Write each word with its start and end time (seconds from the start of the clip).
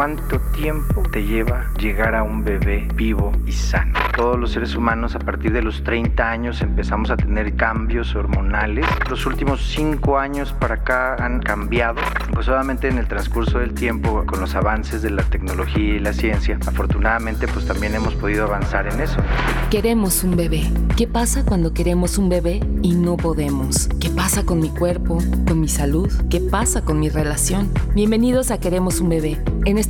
¿Cuánto 0.00 0.40
tiempo 0.56 1.02
te 1.12 1.26
lleva 1.26 1.66
llegar 1.78 2.14
a 2.14 2.22
un 2.22 2.42
bebé 2.42 2.88
vivo 2.94 3.32
y 3.44 3.52
sano? 3.52 3.98
Todos 4.16 4.38
los 4.38 4.52
seres 4.52 4.74
humanos 4.74 5.14
a 5.14 5.18
partir 5.18 5.52
de 5.52 5.60
los 5.60 5.84
30 5.84 6.26
años 6.26 6.62
empezamos 6.62 7.10
a 7.10 7.18
tener 7.18 7.54
cambios 7.54 8.14
hormonales. 8.14 8.86
Los 9.10 9.26
últimos 9.26 9.62
5 9.74 10.18
años 10.18 10.54
para 10.54 10.76
acá 10.76 11.16
han 11.22 11.40
cambiado. 11.40 12.00
Pues 12.32 12.48
obviamente 12.48 12.88
en 12.88 12.96
el 12.96 13.08
transcurso 13.08 13.58
del 13.58 13.74
tiempo, 13.74 14.24
con 14.24 14.40
los 14.40 14.54
avances 14.54 15.02
de 15.02 15.10
la 15.10 15.22
tecnología 15.22 15.96
y 15.96 15.98
la 15.98 16.14
ciencia, 16.14 16.58
afortunadamente 16.66 17.46
pues 17.46 17.66
también 17.66 17.94
hemos 17.94 18.14
podido 18.14 18.44
avanzar 18.44 18.86
en 18.86 19.00
eso. 19.02 19.20
Queremos 19.70 20.24
un 20.24 20.34
bebé. 20.34 20.62
¿Qué 20.96 21.08
pasa 21.08 21.44
cuando 21.44 21.74
queremos 21.74 22.16
un 22.16 22.30
bebé 22.30 22.60
y 22.80 22.94
no 22.94 23.18
podemos? 23.18 23.90
¿Qué 24.00 24.08
pasa 24.08 24.46
con 24.46 24.60
mi 24.60 24.70
cuerpo, 24.70 25.18
con 25.46 25.60
mi 25.60 25.68
salud? 25.68 26.10
¿Qué 26.30 26.40
pasa 26.40 26.86
con 26.86 27.00
mi 27.00 27.10
relación? 27.10 27.70
Bienvenidos 27.94 28.50
a 28.50 28.58
Queremos 28.58 29.00
un 29.00 29.10
bebé. 29.10 29.38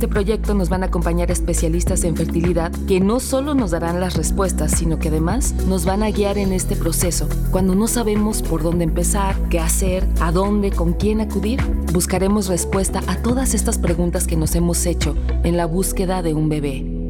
proyecto 0.07 0.53
nos 0.53 0.69
van 0.69 0.83
a 0.83 0.87
acompañar 0.87 1.31
especialistas 1.31 2.03
en 2.03 2.15
fertilidad 2.15 2.71
que 2.87 2.99
no 2.99 3.19
solo 3.19 3.53
nos 3.53 3.71
darán 3.71 3.99
las 3.99 4.15
respuestas, 4.15 4.71
sino 4.71 4.99
que 4.99 5.09
además 5.09 5.53
nos 5.67 5.85
van 5.85 6.03
a 6.03 6.11
guiar 6.11 6.37
en 6.37 6.53
este 6.53 6.75
proceso. 6.75 7.27
Cuando 7.51 7.75
no 7.75 7.87
sabemos 7.87 8.41
por 8.41 8.63
dónde 8.63 8.83
empezar, 8.83 9.35
qué 9.49 9.59
hacer, 9.59 10.07
a 10.19 10.31
dónde, 10.31 10.71
con 10.71 10.93
quién 10.93 11.21
acudir, 11.21 11.61
buscaremos 11.93 12.47
respuesta 12.47 13.01
a 13.07 13.17
todas 13.17 13.53
estas 13.53 13.77
preguntas 13.77 14.27
que 14.27 14.37
nos 14.37 14.55
hemos 14.55 14.85
hecho 14.85 15.15
en 15.43 15.57
la 15.57 15.65
búsqueda 15.65 16.21
de 16.21 16.33
un 16.33 16.49
bebé. 16.49 17.00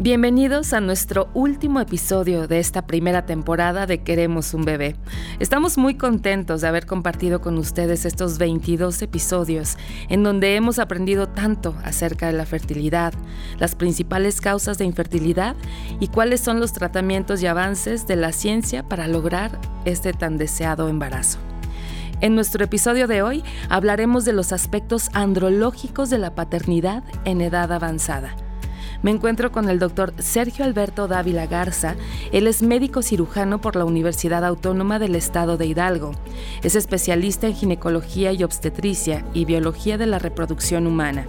Bienvenidos 0.00 0.74
a 0.74 0.80
nuestro 0.80 1.28
último 1.34 1.80
episodio 1.80 2.46
de 2.46 2.60
esta 2.60 2.86
primera 2.86 3.26
temporada 3.26 3.84
de 3.84 4.04
Queremos 4.04 4.54
un 4.54 4.64
bebé. 4.64 4.94
Estamos 5.40 5.76
muy 5.76 5.96
contentos 5.96 6.60
de 6.60 6.68
haber 6.68 6.86
compartido 6.86 7.40
con 7.40 7.58
ustedes 7.58 8.04
estos 8.04 8.38
22 8.38 9.02
episodios 9.02 9.76
en 10.08 10.22
donde 10.22 10.54
hemos 10.54 10.78
aprendido 10.78 11.28
tanto 11.28 11.74
acerca 11.82 12.28
de 12.28 12.34
la 12.34 12.46
fertilidad, 12.46 13.12
las 13.58 13.74
principales 13.74 14.40
causas 14.40 14.78
de 14.78 14.84
infertilidad 14.84 15.56
y 15.98 16.06
cuáles 16.06 16.42
son 16.42 16.60
los 16.60 16.72
tratamientos 16.72 17.42
y 17.42 17.48
avances 17.48 18.06
de 18.06 18.14
la 18.14 18.30
ciencia 18.30 18.84
para 18.84 19.08
lograr 19.08 19.60
este 19.84 20.12
tan 20.12 20.38
deseado 20.38 20.88
embarazo. 20.88 21.40
En 22.20 22.36
nuestro 22.36 22.62
episodio 22.62 23.08
de 23.08 23.22
hoy 23.22 23.42
hablaremos 23.68 24.24
de 24.24 24.32
los 24.32 24.52
aspectos 24.52 25.10
andrológicos 25.12 26.08
de 26.08 26.18
la 26.18 26.36
paternidad 26.36 27.02
en 27.24 27.40
edad 27.40 27.72
avanzada 27.72 28.36
me 29.02 29.10
encuentro 29.10 29.52
con 29.52 29.68
el 29.68 29.78
doctor 29.78 30.12
Sergio 30.18 30.64
Alberto 30.64 31.06
Dávila 31.06 31.46
Garza. 31.46 31.96
Él 32.32 32.46
es 32.46 32.62
médico 32.62 33.02
cirujano 33.02 33.60
por 33.60 33.76
la 33.76 33.84
Universidad 33.84 34.44
Autónoma 34.44 34.98
del 34.98 35.14
Estado 35.14 35.56
de 35.56 35.66
Hidalgo. 35.66 36.12
Es 36.62 36.74
especialista 36.74 37.46
en 37.46 37.54
ginecología 37.54 38.32
y 38.32 38.42
obstetricia 38.42 39.24
y 39.34 39.44
biología 39.44 39.98
de 39.98 40.06
la 40.06 40.18
reproducción 40.18 40.86
humana. 40.86 41.26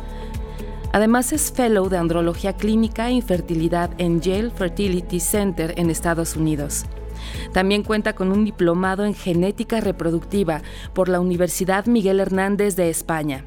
Además 0.91 1.31
es 1.33 1.51
fellow 1.51 1.87
de 1.89 1.97
andrología 1.97 2.53
clínica 2.53 3.09
e 3.09 3.13
infertilidad 3.13 3.91
en 3.99 4.21
Yale 4.21 4.49
Fertility 4.49 5.19
Center 5.19 5.75
en 5.77 5.91
Estados 5.91 6.35
Unidos. 6.35 6.85
También 7.53 7.83
cuenta 7.83 8.13
con 8.13 8.31
un 8.31 8.45
diplomado 8.45 9.05
en 9.05 9.13
genética 9.13 9.81
reproductiva 9.81 10.61
por 10.93 11.09
la 11.09 11.19
Universidad 11.19 11.85
Miguel 11.85 12.19
Hernández 12.19 12.75
de 12.75 12.89
España. 12.89 13.45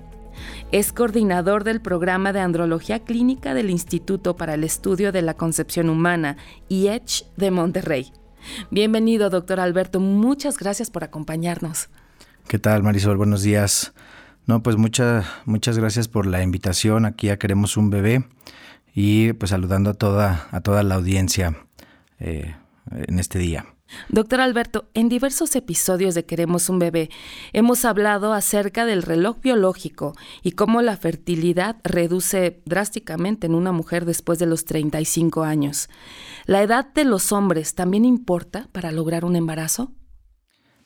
Es 0.71 0.93
coordinador 0.93 1.65
del 1.65 1.81
programa 1.81 2.33
de 2.33 2.41
andrología 2.41 3.01
clínica 3.01 3.55
del 3.55 3.71
Instituto 3.71 4.37
para 4.37 4.55
el 4.55 4.65
Estudio 4.65 5.13
de 5.13 5.23
la 5.23 5.35
Concepción 5.35 5.89
Humana, 5.89 6.37
IECH 6.69 7.27
de 7.37 7.51
Monterrey. 7.51 8.13
Bienvenido, 8.71 9.31
doctor 9.31 9.61
Alberto. 9.61 10.01
Muchas 10.01 10.59
gracias 10.59 10.91
por 10.91 11.05
acompañarnos. 11.05 11.89
¿Qué 12.49 12.59
tal, 12.59 12.83
Marisol? 12.83 13.17
Buenos 13.17 13.43
días. 13.43 13.93
No, 14.47 14.63
pues 14.63 14.77
muchas, 14.77 15.27
muchas 15.45 15.79
gracias 15.79 16.09
por 16.09 16.27
la 16.27 16.43
invitación. 16.43 17.07
Aquí 17.07 17.29
ya 17.29 17.39
queremos 17.39 17.77
un 17.77 17.91
bebé 17.91 18.25
y 18.95 19.33
pues 19.35 19.51
saludando 19.51 19.91
a 19.91 19.95
toda, 19.95 20.49
a 20.51 20.61
toda 20.61 20.83
la 20.83 20.97
audiencia 20.97 21.57
eh, 22.19 22.55
en 22.91 23.19
este 23.19 23.39
día. 23.39 23.67
Doctor 24.09 24.41
Alberto, 24.41 24.89
en 24.95 25.09
diversos 25.09 25.55
episodios 25.57 26.15
de 26.15 26.25
Queremos 26.25 26.69
un 26.69 26.79
bebé 26.79 27.11
hemos 27.53 27.85
hablado 27.85 28.33
acerca 28.33 28.87
del 28.87 29.03
reloj 29.03 29.41
biológico 29.41 30.15
y 30.43 30.53
cómo 30.53 30.83
la 30.83 30.97
fertilidad 30.97 31.77
reduce 31.85 32.61
drásticamente 32.65 33.47
en 33.47 33.55
una 33.55 33.73
mujer 33.73 34.05
después 34.05 34.39
de 34.39 34.47
los 34.47 34.65
35 34.65 35.43
años. 35.43 35.89
¿La 36.47 36.63
edad 36.63 36.93
de 36.93 37.05
los 37.05 37.33
hombres 37.33 37.75
también 37.75 38.05
importa 38.05 38.69
para 38.73 38.93
lograr 38.93 39.25
un 39.25 39.37
embarazo? 39.37 39.93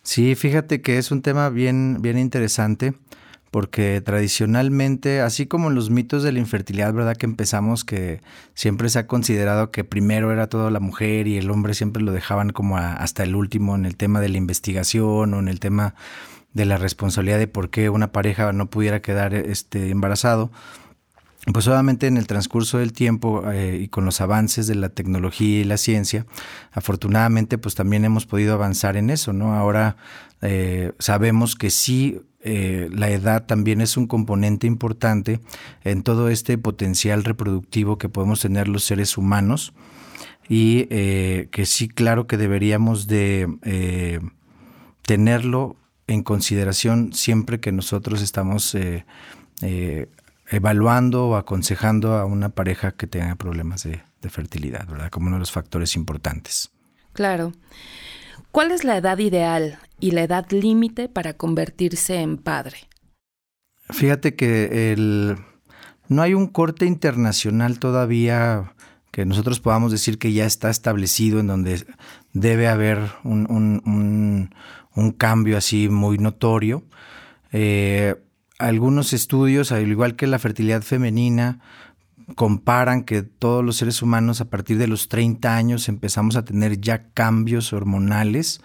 Sí, 0.02 0.34
fíjate 0.34 0.82
que 0.82 0.98
es 0.98 1.10
un 1.10 1.22
tema 1.22 1.50
bien, 1.50 1.98
bien 2.00 2.18
interesante 2.18 2.94
porque 3.56 4.02
tradicionalmente, 4.02 5.22
así 5.22 5.46
como 5.46 5.70
los 5.70 5.88
mitos 5.88 6.22
de 6.22 6.30
la 6.30 6.40
infertilidad, 6.40 6.92
¿verdad? 6.92 7.16
Que 7.16 7.24
empezamos 7.24 7.86
que 7.86 8.20
siempre 8.52 8.90
se 8.90 8.98
ha 8.98 9.06
considerado 9.06 9.70
que 9.70 9.82
primero 9.82 10.30
era 10.30 10.50
toda 10.50 10.70
la 10.70 10.78
mujer 10.78 11.26
y 11.26 11.38
el 11.38 11.50
hombre 11.50 11.72
siempre 11.72 12.02
lo 12.02 12.12
dejaban 12.12 12.50
como 12.50 12.76
hasta 12.76 13.22
el 13.22 13.34
último 13.34 13.74
en 13.74 13.86
el 13.86 13.96
tema 13.96 14.20
de 14.20 14.28
la 14.28 14.36
investigación 14.36 15.32
o 15.32 15.38
en 15.38 15.48
el 15.48 15.58
tema 15.58 15.94
de 16.52 16.66
la 16.66 16.76
responsabilidad 16.76 17.38
de 17.38 17.48
por 17.48 17.70
qué 17.70 17.88
una 17.88 18.12
pareja 18.12 18.52
no 18.52 18.68
pudiera 18.68 19.00
quedar 19.00 19.32
este, 19.32 19.88
embarazado. 19.88 20.50
Pues 21.52 21.68
obviamente 21.68 22.08
en 22.08 22.16
el 22.16 22.26
transcurso 22.26 22.78
del 22.78 22.92
tiempo 22.92 23.48
eh, 23.50 23.78
y 23.80 23.88
con 23.88 24.04
los 24.04 24.20
avances 24.20 24.66
de 24.66 24.74
la 24.74 24.88
tecnología 24.88 25.60
y 25.60 25.64
la 25.64 25.76
ciencia, 25.76 26.26
afortunadamente 26.72 27.56
pues 27.56 27.76
también 27.76 28.04
hemos 28.04 28.26
podido 28.26 28.54
avanzar 28.54 28.96
en 28.96 29.10
eso, 29.10 29.32
¿no? 29.32 29.54
Ahora 29.54 29.96
eh, 30.42 30.92
sabemos 30.98 31.54
que 31.54 31.70
sí 31.70 32.20
eh, 32.40 32.88
la 32.92 33.10
edad 33.10 33.46
también 33.46 33.80
es 33.80 33.96
un 33.96 34.08
componente 34.08 34.66
importante 34.66 35.40
en 35.84 36.02
todo 36.02 36.30
este 36.30 36.58
potencial 36.58 37.22
reproductivo 37.22 37.96
que 37.96 38.08
podemos 38.08 38.40
tener 38.40 38.66
los 38.66 38.82
seres 38.82 39.16
humanos 39.16 39.72
y 40.48 40.84
que 40.86 41.64
sí, 41.64 41.88
claro 41.88 42.28
que 42.28 42.36
deberíamos 42.36 43.08
de 43.08 43.48
tenerlo 45.02 45.74
en 46.06 46.22
consideración 46.22 47.12
siempre 47.12 47.58
que 47.58 47.72
nosotros 47.72 48.22
estamos 48.22 48.76
evaluando 50.48 51.28
o 51.28 51.36
aconsejando 51.36 52.14
a 52.14 52.24
una 52.24 52.50
pareja 52.50 52.92
que 52.92 53.06
tenga 53.06 53.34
problemas 53.36 53.84
de, 53.84 54.02
de 54.22 54.30
fertilidad, 54.30 54.86
¿verdad? 54.86 55.10
Como 55.10 55.26
uno 55.26 55.36
de 55.36 55.40
los 55.40 55.52
factores 55.52 55.96
importantes. 55.96 56.70
Claro. 57.12 57.52
¿Cuál 58.50 58.72
es 58.72 58.84
la 58.84 58.96
edad 58.96 59.18
ideal 59.18 59.78
y 60.00 60.12
la 60.12 60.22
edad 60.22 60.50
límite 60.50 61.08
para 61.08 61.34
convertirse 61.34 62.20
en 62.20 62.38
padre? 62.38 62.76
Fíjate 63.90 64.34
que 64.34 64.92
el, 64.92 65.36
no 66.08 66.22
hay 66.22 66.34
un 66.34 66.46
corte 66.46 66.86
internacional 66.86 67.78
todavía 67.78 68.72
que 69.10 69.24
nosotros 69.24 69.60
podamos 69.60 69.92
decir 69.92 70.18
que 70.18 70.32
ya 70.32 70.44
está 70.44 70.70
establecido 70.70 71.40
en 71.40 71.46
donde 71.46 71.86
debe 72.32 72.68
haber 72.68 72.98
un, 73.24 74.50
cambio 75.16 75.56
así 75.56 75.88
muy 75.88 76.18
notorio. 76.18 76.84
Eh, 77.52 78.16
algunos 78.58 79.12
estudios, 79.12 79.72
al 79.72 79.88
igual 79.88 80.16
que 80.16 80.26
la 80.26 80.38
fertilidad 80.38 80.82
femenina, 80.82 81.60
comparan 82.34 83.04
que 83.04 83.22
todos 83.22 83.64
los 83.64 83.76
seres 83.76 84.02
humanos 84.02 84.40
a 84.40 84.46
partir 84.46 84.78
de 84.78 84.88
los 84.88 85.08
30 85.08 85.54
años 85.56 85.88
empezamos 85.88 86.36
a 86.36 86.44
tener 86.44 86.80
ya 86.80 87.04
cambios 87.14 87.72
hormonales. 87.72 88.60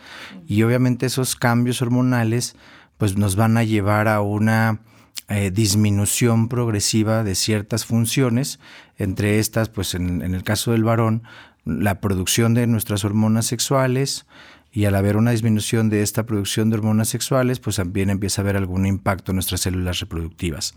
Y 0.48 0.64
obviamente 0.64 1.06
esos 1.06 1.36
cambios 1.36 1.82
hormonales 1.82 2.56
pues 2.98 3.18
nos 3.18 3.36
van 3.36 3.58
a 3.58 3.64
llevar 3.64 4.08
a 4.08 4.22
una 4.22 4.80
eh, 5.28 5.52
disminución 5.52 6.50
progresiva 6.50 7.24
de 7.24 7.36
ciertas 7.36 7.86
funciones, 7.86 8.60
entre 8.98 9.40
estas 9.40 9.70
pues 9.70 9.94
en, 9.96 10.22
en 10.22 10.34
el 10.34 10.44
caso 10.44 10.72
del 10.72 10.84
varón 10.84 11.24
la 11.66 12.00
producción 12.00 12.54
de 12.54 12.68
nuestras 12.68 13.06
hormonas 13.06 13.46
sexuales, 13.46 14.26
y 14.72 14.86
al 14.86 14.96
haber 14.96 15.18
una 15.18 15.32
disminución 15.32 15.90
de 15.90 16.02
esta 16.02 16.26
producción 16.26 16.70
de 16.70 16.78
hormonas 16.78 17.10
sexuales, 17.10 17.60
pues 17.60 17.76
también 17.76 18.10
empieza 18.10 18.42
a 18.42 18.44
haber 18.44 18.58
algún 18.58 18.86
impacto 18.86 19.32
en 19.32 19.36
nuestras 19.36 19.62
células 19.62 20.00
reproductivas. 20.00 20.76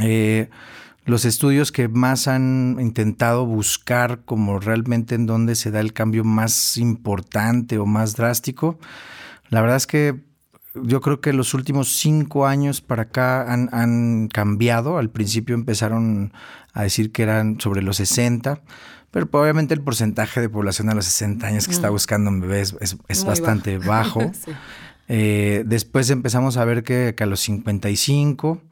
Eh, 0.00 0.48
los 1.04 1.24
estudios 1.24 1.72
que 1.72 1.88
más 1.88 2.28
han 2.28 2.78
intentado 2.80 3.46
buscar 3.46 4.20
como 4.24 4.58
realmente 4.58 5.14
en 5.14 5.26
dónde 5.26 5.54
se 5.54 5.70
da 5.70 5.80
el 5.80 5.92
cambio 5.92 6.24
más 6.24 6.76
importante 6.78 7.78
o 7.78 7.86
más 7.86 8.16
drástico, 8.16 8.78
la 9.50 9.60
verdad 9.60 9.76
es 9.76 9.86
que 9.86 10.24
yo 10.74 11.00
creo 11.00 11.20
que 11.20 11.32
los 11.32 11.54
últimos 11.54 11.96
cinco 11.96 12.46
años 12.46 12.80
para 12.80 13.02
acá 13.02 13.52
han, 13.52 14.28
cambiado. 14.28 14.98
Al 14.98 15.10
principio 15.10 15.54
empezaron 15.54 16.32
a 16.72 16.82
decir 16.82 17.12
que 17.12 17.22
eran 17.22 17.60
sobre 17.60 17.82
los 17.82 17.98
60, 17.98 18.60
pero 19.14 19.28
obviamente 19.30 19.74
el 19.74 19.80
porcentaje 19.80 20.40
de 20.40 20.48
población 20.48 20.90
a 20.90 20.94
los 20.94 21.04
60 21.04 21.46
años 21.46 21.66
que 21.68 21.72
está 21.72 21.88
mm. 21.88 21.92
buscando 21.92 22.30
un 22.30 22.40
bebé 22.40 22.62
es, 22.62 23.24
bastante 23.24 23.78
bajo. 23.78 24.30
Eh, 25.06 25.64
después 25.66 26.08
empezamos 26.08 26.56
a 26.56 26.64
ver 26.64 26.82
que, 26.82 27.14
que 27.14 27.24
a 27.24 27.26
los 27.26 27.40
55 27.40 28.62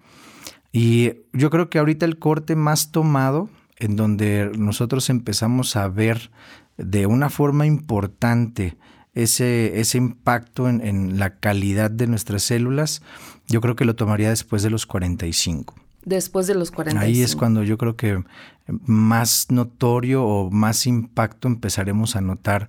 y 0.72 1.12
yo 1.34 1.50
creo 1.50 1.68
que 1.68 1.78
ahorita 1.78 2.06
el 2.06 2.18
corte 2.18 2.56
más 2.56 2.90
tomado, 2.90 3.50
en 3.76 3.96
donde 3.96 4.50
nosotros 4.56 5.10
empezamos 5.10 5.76
a 5.76 5.88
ver 5.88 6.30
de 6.78 7.04
una 7.04 7.28
forma 7.28 7.66
importante 7.66 8.78
ese, 9.12 9.78
ese 9.78 9.98
impacto 9.98 10.70
en, 10.70 11.18
la 11.18 11.38
calidad 11.38 11.90
de 11.90 12.06
nuestras 12.06 12.44
células, 12.44 13.02
yo 13.46 13.60
creo 13.60 13.76
que 13.76 13.84
lo 13.84 13.94
tomaría 13.94 14.30
después 14.30 14.62
de 14.62 14.70
los 14.70 14.86
45. 14.86 15.74
Después 16.04 16.46
de 16.46 16.54
los 16.54 16.70
45. 16.70 17.04
Ahí 17.04 17.22
es 17.22 17.36
cuando 17.36 17.62
yo 17.62 17.78
creo 17.78 17.96
que 17.96 18.22
más 18.66 19.50
notorio 19.50 20.24
o 20.24 20.50
más 20.50 20.86
impacto 20.86 21.48
empezaremos 21.48 22.16
a 22.16 22.20
notar 22.20 22.68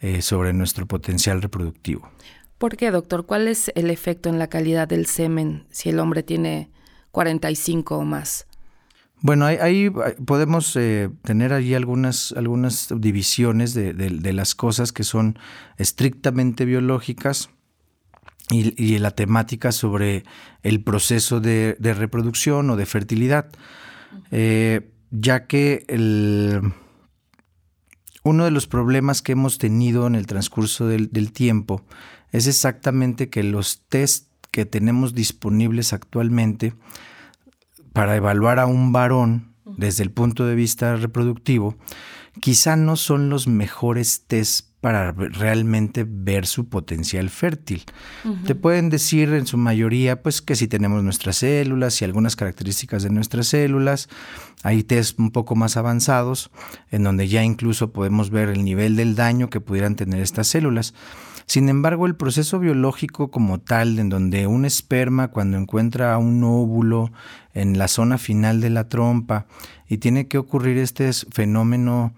eh, 0.00 0.22
sobre 0.22 0.52
nuestro 0.52 0.86
potencial 0.86 1.42
reproductivo. 1.42 2.08
¿Por 2.58 2.76
qué, 2.76 2.90
doctor? 2.90 3.26
¿Cuál 3.26 3.48
es 3.48 3.72
el 3.74 3.90
efecto 3.90 4.28
en 4.28 4.38
la 4.38 4.48
calidad 4.48 4.88
del 4.88 5.06
semen 5.06 5.64
si 5.70 5.88
el 5.88 5.98
hombre 5.98 6.22
tiene 6.22 6.70
45 7.10 7.98
o 7.98 8.04
más? 8.04 8.46
Bueno, 9.22 9.44
ahí, 9.44 9.90
podemos 10.24 10.74
eh, 10.76 11.10
tener 11.22 11.52
allí 11.52 11.74
algunas, 11.74 12.32
algunas 12.32 12.88
divisiones 12.96 13.74
de, 13.74 14.32
las 14.32 14.54
cosas 14.54 14.92
que 14.92 15.04
son 15.04 15.38
estrictamente 15.76 16.64
biológicas 16.64 17.50
y, 18.50 18.98
la 18.98 19.12
temática 19.12 19.72
sobre 19.72 20.24
el 20.62 20.82
proceso 20.82 21.40
de, 21.40 21.76
reproducción 21.80 22.70
o 22.70 22.76
de 22.76 22.86
fertilidad, 22.86 23.50
eh, 24.30 24.90
ya 25.10 25.46
que 25.46 25.84
uno 28.22 28.44
de 28.44 28.50
los 28.50 28.66
problemas 28.66 29.22
que 29.22 29.32
hemos 29.32 29.58
tenido 29.58 30.06
en 30.06 30.14
el 30.14 30.26
transcurso 30.26 30.86
del, 30.86 31.10
del 31.12 31.32
tiempo 31.32 31.84
es 32.32 32.46
exactamente 32.46 33.28
que 33.28 33.42
los 33.42 33.82
test 33.88 34.28
que 34.50 34.66
tenemos 34.66 35.14
disponibles 35.14 35.92
actualmente 35.92 36.74
para 37.92 38.16
evaluar 38.16 38.58
a 38.58 38.66
un 38.66 38.92
varón 38.92 39.54
desde 39.64 40.02
el 40.02 40.10
punto 40.10 40.46
de 40.46 40.54
vista 40.54 40.96
reproductivo, 40.96 41.76
quizá 42.40 42.76
no 42.76 42.96
son 42.96 43.30
los 43.30 43.46
mejores 43.46 44.24
test 44.26 44.69
para 44.80 45.12
realmente 45.12 46.06
ver 46.08 46.46
su 46.46 46.68
potencial 46.68 47.28
fértil. 47.28 47.84
Te 48.46 48.54
pueden 48.54 48.88
decir 48.88 49.32
en 49.34 49.46
su 49.46 49.58
mayoría 49.58 50.22
pues 50.22 50.40
que 50.40 50.56
si 50.56 50.68
tenemos 50.68 51.02
nuestras 51.04 51.36
células 51.36 52.00
y 52.00 52.06
algunas 52.06 52.34
características 52.34 53.02
de 53.02 53.10
nuestras 53.10 53.48
células, 53.48 54.08
hay 54.62 54.82
test 54.82 55.18
un 55.18 55.32
poco 55.32 55.54
más 55.54 55.76
avanzados 55.76 56.50
en 56.90 57.02
donde 57.02 57.28
ya 57.28 57.44
incluso 57.44 57.92
podemos 57.92 58.30
ver 58.30 58.48
el 58.48 58.64
nivel 58.64 58.96
del 58.96 59.16
daño 59.16 59.50
que 59.50 59.60
pudieran 59.60 59.96
tener 59.96 60.22
estas 60.22 60.48
células. 60.48 60.94
Sin 61.44 61.68
embargo, 61.68 62.06
el 62.06 62.14
proceso 62.14 62.58
biológico 62.58 63.30
como 63.30 63.58
tal, 63.58 63.98
en 63.98 64.08
donde 64.08 64.46
un 64.46 64.64
esperma 64.64 65.28
cuando 65.28 65.58
encuentra 65.58 66.16
un 66.16 66.42
óvulo 66.44 67.12
en 67.54 67.76
la 67.76 67.88
zona 67.88 68.18
final 68.18 68.60
de 68.60 68.70
la 68.70 68.88
trompa 68.88 69.46
y 69.88 69.98
tiene 69.98 70.28
que 70.28 70.38
ocurrir 70.38 70.78
este 70.78 71.12
fenómeno 71.12 72.14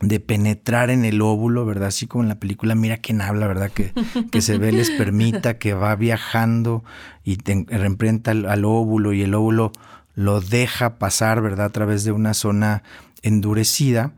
de 0.00 0.20
penetrar 0.20 0.90
en 0.90 1.04
el 1.04 1.22
óvulo, 1.22 1.64
¿verdad? 1.64 1.88
Así 1.88 2.06
como 2.06 2.22
en 2.22 2.28
la 2.28 2.38
película 2.38 2.74
Mira 2.74 2.98
quién 2.98 3.20
habla, 3.20 3.46
¿verdad? 3.46 3.70
Que, 3.70 3.92
que 4.30 4.42
se 4.42 4.58
ve 4.58 4.68
el 4.68 4.78
espermita 4.78 5.58
que 5.58 5.74
va 5.74 5.96
viajando 5.96 6.84
y 7.24 7.36
te, 7.36 7.64
reemprenta 7.68 8.32
al, 8.32 8.64
óvulo 8.64 9.12
y 9.12 9.22
el 9.22 9.34
óvulo 9.34 9.72
lo 10.14 10.40
deja 10.40 10.98
pasar, 10.98 11.40
¿verdad? 11.40 11.66
A 11.66 11.70
través 11.70 12.04
de 12.04 12.12
una 12.12 12.34
zona 12.34 12.82
endurecida 13.22 14.12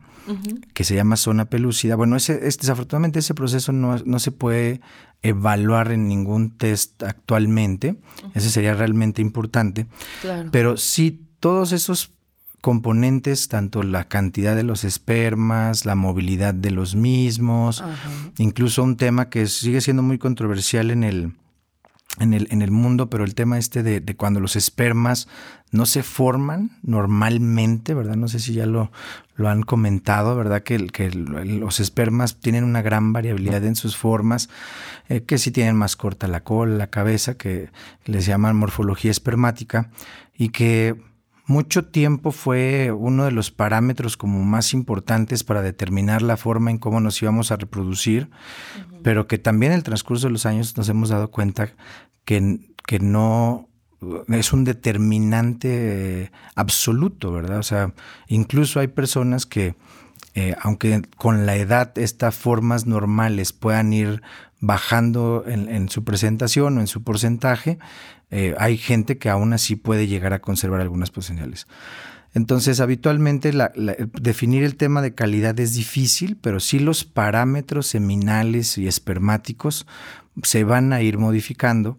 que 0.75 0.83
se 0.83 0.93
llama 0.93 1.15
zona 1.15 1.45
pelúcida. 1.45 1.95
Bueno, 1.95 2.15
ese, 2.15 2.37
desafortunadamente 2.37 3.17
ese 3.17 3.33
proceso 3.33 3.71
no, 3.71 4.19
se 4.19 4.31
puede 4.31 4.79
evaluar 5.23 5.91
en 5.91 6.07
ningún 6.07 6.55
test 6.55 7.01
actualmente. 7.01 7.95
Ese 8.35 8.51
sería 8.51 8.75
realmente 8.75 9.23
importante. 9.23 9.87
Pero 10.51 10.77
sí, 10.77 11.25
todos 11.39 11.71
esos 11.71 12.11
componentes, 12.61 13.47
tanto 13.47 13.83
la 13.83 14.07
cantidad 14.07 14.55
de 14.55 14.63
los 14.63 14.83
espermas, 14.83 15.85
la 15.85 15.95
movilidad 15.95 16.53
de 16.53 16.71
los 16.71 16.95
mismos, 16.95 17.83
incluso 18.37 18.83
un 18.83 18.97
tema 18.97 19.29
que 19.29 19.47
sigue 19.47 19.81
siendo 19.81 20.03
muy 20.03 20.17
controversial 20.17 20.91
en 20.91 21.03
el, 21.03 21.33
en 22.19 22.33
el, 22.33 22.47
en 22.51 22.61
el 22.61 22.71
mundo, 22.71 23.09
pero 23.09 23.23
el 23.23 23.35
tema 23.35 23.57
este 23.57 23.83
de, 23.83 24.15
cuando 24.15 24.39
los 24.39 24.55
espermas 24.55 25.27
no 25.71 25.85
se 25.85 26.03
forman 26.03 26.71
normalmente, 26.81 27.93
¿verdad? 27.93 28.15
No 28.15 28.27
sé 28.27 28.39
si 28.39 28.53
ya 28.53 28.65
lo, 28.65 28.91
lo 29.35 29.49
han 29.49 29.61
comentado, 29.61 30.35
¿verdad? 30.35 30.63
Que, 30.63 30.87
que 30.87 31.11
los 31.11 31.79
espermas 31.79 32.39
tienen 32.39 32.63
una 32.63 32.81
gran 32.81 33.13
variabilidad 33.13 33.63
en 33.63 33.75
sus 33.75 33.95
formas, 33.95 34.49
eh, 35.07 35.21
que 35.21 35.37
si 35.37 35.51
tienen 35.51 35.75
más 35.75 35.95
corta 35.95 36.27
la 36.27 36.43
cola, 36.43 36.75
la 36.75 36.87
cabeza, 36.87 37.35
que 37.35 37.69
les 38.05 38.25
llaman 38.25 38.55
morfología 38.55 39.11
espermática, 39.11 39.91
y 40.35 40.49
que 40.49 41.08
mucho 41.49 41.85
tiempo 41.85 42.31
fue 42.31 42.91
uno 42.91 43.25
de 43.25 43.31
los 43.31 43.49
parámetros 43.49 44.17
como 44.17 44.43
más 44.45 44.71
importantes 44.71 45.43
para 45.43 45.63
determinar 45.63 46.21
la 46.21 46.37
forma 46.37 46.69
en 46.69 46.77
cómo 46.77 46.99
nos 46.99 47.19
íbamos 47.23 47.51
a 47.51 47.55
reproducir, 47.55 48.29
pero 49.01 49.25
que 49.25 49.39
también 49.39 49.71
en 49.71 49.79
el 49.79 49.83
transcurso 49.83 50.27
de 50.27 50.33
los 50.33 50.45
años 50.45 50.77
nos 50.77 50.87
hemos 50.89 51.09
dado 51.09 51.31
cuenta 51.31 51.71
que, 52.23 52.59
que 52.85 52.99
no 52.99 53.67
es 54.27 54.53
un 54.53 54.63
determinante 54.63 56.31
absoluto, 56.53 57.31
¿verdad? 57.31 57.57
O 57.57 57.63
sea, 57.63 57.95
incluso 58.27 58.79
hay 58.79 58.87
personas 58.87 59.47
que, 59.47 59.75
eh, 60.35 60.55
aunque 60.61 61.01
con 61.17 61.47
la 61.47 61.55
edad 61.55 61.97
estas 61.97 62.35
formas 62.35 62.85
normales 62.85 63.53
puedan 63.53 63.91
ir 63.91 64.21
bajando 64.59 65.45
en, 65.47 65.89
su 65.89 66.03
presentación 66.03 66.77
o 66.77 66.81
en 66.81 66.87
su 66.87 67.01
porcentaje, 67.01 67.79
eh, 68.31 68.55
hay 68.57 68.77
gente 68.77 69.17
que 69.17 69.29
aún 69.29 69.53
así 69.53 69.75
puede 69.75 70.07
llegar 70.07 70.33
a 70.33 70.39
conservar 70.39 70.81
algunas 70.81 71.11
potenciales. 71.11 71.67
Entonces, 72.33 72.79
habitualmente 72.79 73.51
definir 74.21 74.63
el 74.63 74.75
tema 74.75 75.01
de 75.01 75.15
calidad 75.15 75.59
es 75.59 75.73
difícil, 75.73 76.37
pero 76.39 76.59
sí 76.59 76.77
los 76.77 77.03
parámetros 77.03 77.87
seminales 77.87 78.77
y 78.77 78.87
espermáticos 78.87 79.87
se 80.43 80.63
van 80.63 80.93
a 80.93 81.01
ir 81.01 81.17
modificando 81.17 81.97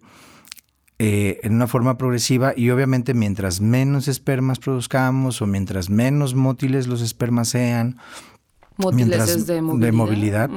eh, 0.99 1.39
en 1.43 1.55
una 1.55 1.67
forma 1.67 1.97
progresiva 1.97 2.53
y 2.55 2.69
obviamente 2.69 3.13
mientras 3.13 3.59
menos 3.59 4.07
espermas 4.07 4.59
produzcamos 4.59 5.41
o 5.41 5.47
mientras 5.47 5.89
menos 5.89 6.35
mótiles 6.35 6.87
los 6.87 7.01
espermas 7.01 7.49
sean, 7.49 7.97
mótiles 8.77 9.47
de 9.47 9.91
movilidad, 9.91 10.49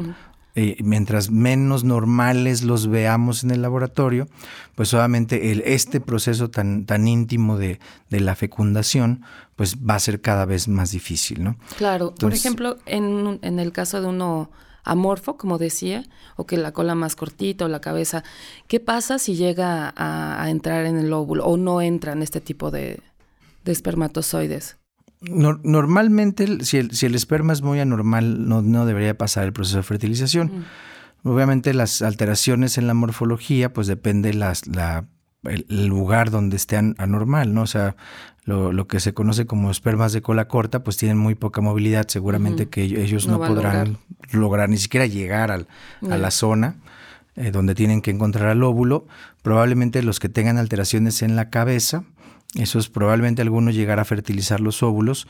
eh, 0.56 0.76
mientras 0.82 1.30
menos 1.30 1.82
normales 1.82 2.62
los 2.62 2.86
veamos 2.86 3.42
en 3.42 3.50
el 3.50 3.62
laboratorio, 3.62 4.28
pues 4.74 4.94
obviamente 4.94 5.50
el, 5.50 5.62
este 5.66 6.00
proceso 6.00 6.48
tan, 6.50 6.86
tan 6.86 7.08
íntimo 7.08 7.58
de, 7.58 7.80
la 8.10 8.36
fecundación, 8.36 9.22
pues 9.56 9.78
va 9.78 9.96
a 9.96 9.98
ser 10.00 10.20
cada 10.20 10.44
vez 10.44 10.68
más 10.68 10.92
difícil, 10.92 11.42
¿no? 11.42 11.56
Claro, 11.76 12.14
por 12.14 12.32
ejemplo, 12.32 12.78
en, 12.86 13.40
en 13.42 13.58
el 13.58 13.72
caso 13.72 14.00
de 14.00 14.06
uno 14.06 14.50
amorfo, 14.84 15.36
como 15.36 15.58
decía, 15.58 16.04
o 16.36 16.46
que 16.46 16.56
la 16.56 16.72
cola 16.72 16.94
más 16.94 17.16
cortita 17.16 17.64
o 17.64 17.68
la 17.68 17.80
cabeza, 17.80 18.22
¿qué 18.68 18.78
pasa 18.78 19.18
si 19.18 19.34
llega 19.34 19.92
a, 19.96 20.48
entrar 20.50 20.86
en 20.86 20.98
el 20.98 21.12
óvulo 21.12 21.44
o 21.46 21.56
no 21.56 21.80
entra 21.80 22.12
en 22.12 22.22
este 22.22 22.40
tipo 22.40 22.70
de, 22.70 23.00
de 23.64 23.72
espermatozoides? 23.72 24.76
Normalmente, 25.30 26.64
si 26.64 26.78
el, 26.78 26.90
si 26.92 27.06
el, 27.06 27.14
esperma 27.14 27.52
es 27.52 27.62
muy 27.62 27.80
anormal, 27.80 28.48
no, 28.48 28.62
no 28.62 28.86
debería 28.86 29.16
pasar 29.16 29.44
el 29.44 29.52
proceso 29.52 29.78
de 29.78 29.82
fertilización. 29.82 30.64
Obviamente 31.22 31.72
las 31.72 32.02
alteraciones 32.02 32.76
en 32.78 32.86
la 32.86 32.94
morfología, 32.94 33.72
pues 33.72 33.86
depende 33.86 34.34
las, 34.34 34.66
la, 34.66 35.06
el 35.44 35.86
lugar 35.86 36.30
donde 36.30 36.56
esté 36.56 36.76
anormal, 36.76 37.54
¿no? 37.54 37.62
O 37.62 37.66
sea, 37.66 37.96
lo, 38.44 38.86
que 38.86 39.00
se 39.00 39.14
conoce 39.14 39.46
como 39.46 39.70
espermas 39.70 40.12
de 40.12 40.20
cola 40.20 40.48
corta, 40.48 40.84
pues 40.84 40.96
tienen 40.96 41.16
muy 41.16 41.34
poca 41.34 41.60
movilidad, 41.60 42.06
seguramente 42.08 42.68
que 42.68 42.82
ellos 42.82 43.26
no, 43.26 43.38
podrán 43.38 43.98
lograr. 44.32 44.68
ni 44.68 44.76
siquiera 44.76 45.06
llegar 45.06 45.50
al, 45.50 45.66
a 46.10 46.18
la 46.18 46.30
zona 46.30 46.76
eh, 47.36 47.50
donde 47.50 47.74
tienen 47.74 48.00
que 48.00 48.10
encontrar 48.10 48.48
al 48.48 48.62
óvulo. 48.62 49.06
Probablemente 49.42 50.02
los 50.02 50.20
que 50.20 50.28
tengan 50.28 50.58
alteraciones 50.58 51.22
en 51.22 51.36
la 51.36 51.50
cabeza, 51.50 52.04
esos 52.56 52.88
probablemente 52.88 53.42
algunos 53.42 53.74
llegar 53.74 54.00
a 54.00 54.04
fertilizar 54.04 54.60
los 54.60 54.82
óvulos. 54.82 55.26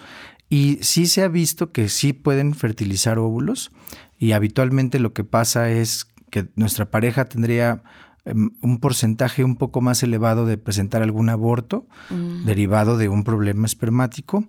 Y 0.50 0.78
sí 0.82 1.06
se 1.06 1.22
ha 1.22 1.28
visto 1.28 1.72
que 1.72 1.88
sí 1.88 2.12
pueden 2.12 2.54
fertilizar 2.54 3.18
óvulos 3.18 3.72
y 4.18 4.32
habitualmente 4.32 4.98
lo 4.98 5.12
que 5.12 5.24
pasa 5.24 5.70
es 5.70 6.06
que 6.30 6.46
nuestra 6.54 6.90
pareja 6.90 7.24
tendría 7.24 7.82
em, 8.24 8.50
un 8.60 8.78
porcentaje 8.78 9.44
un 9.44 9.56
poco 9.56 9.80
más 9.80 10.02
elevado 10.02 10.46
de 10.46 10.58
presentar 10.58 11.02
algún 11.02 11.28
aborto 11.28 11.86
mm. 12.10 12.44
derivado 12.44 12.98
de 12.98 13.08
un 13.08 13.24
problema 13.24 13.66
espermático 13.66 14.44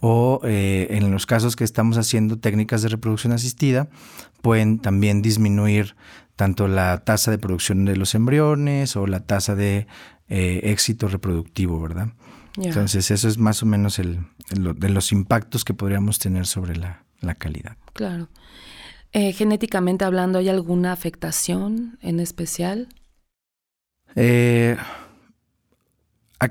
o 0.00 0.40
eh, 0.44 0.88
en 0.90 1.10
los 1.10 1.26
casos 1.26 1.56
que 1.56 1.64
estamos 1.64 1.98
haciendo 1.98 2.38
técnicas 2.38 2.82
de 2.82 2.88
reproducción 2.88 3.32
asistida 3.32 3.88
pueden 4.42 4.78
también 4.78 5.22
disminuir 5.22 5.96
tanto 6.36 6.66
la 6.66 6.98
tasa 7.04 7.30
de 7.30 7.38
producción 7.38 7.84
de 7.84 7.96
los 7.96 8.14
embriones 8.14 8.96
o 8.96 9.06
la 9.06 9.20
tasa 9.20 9.54
de 9.54 9.86
eh, 10.28 10.60
éxito 10.64 11.08
reproductivo, 11.08 11.80
¿verdad? 11.80 12.08
Entonces 12.56 13.10
eso 13.10 13.28
es 13.28 13.36
más 13.36 13.62
o 13.62 13.66
menos 13.66 13.98
el, 13.98 14.26
de 14.50 14.88
los 14.88 15.12
impactos 15.12 15.64
que 15.64 15.74
podríamos 15.74 16.18
tener 16.18 16.46
sobre 16.46 16.76
la, 16.76 17.04
calidad. 17.38 17.76
Claro. 17.94 18.28
Eh, 19.12 19.32
genéticamente 19.32 20.04
hablando, 20.04 20.38
¿hay 20.38 20.48
alguna 20.48 20.92
afectación 20.92 21.98
en 22.02 22.20
especial? 22.20 22.88
Eh, 24.14 24.76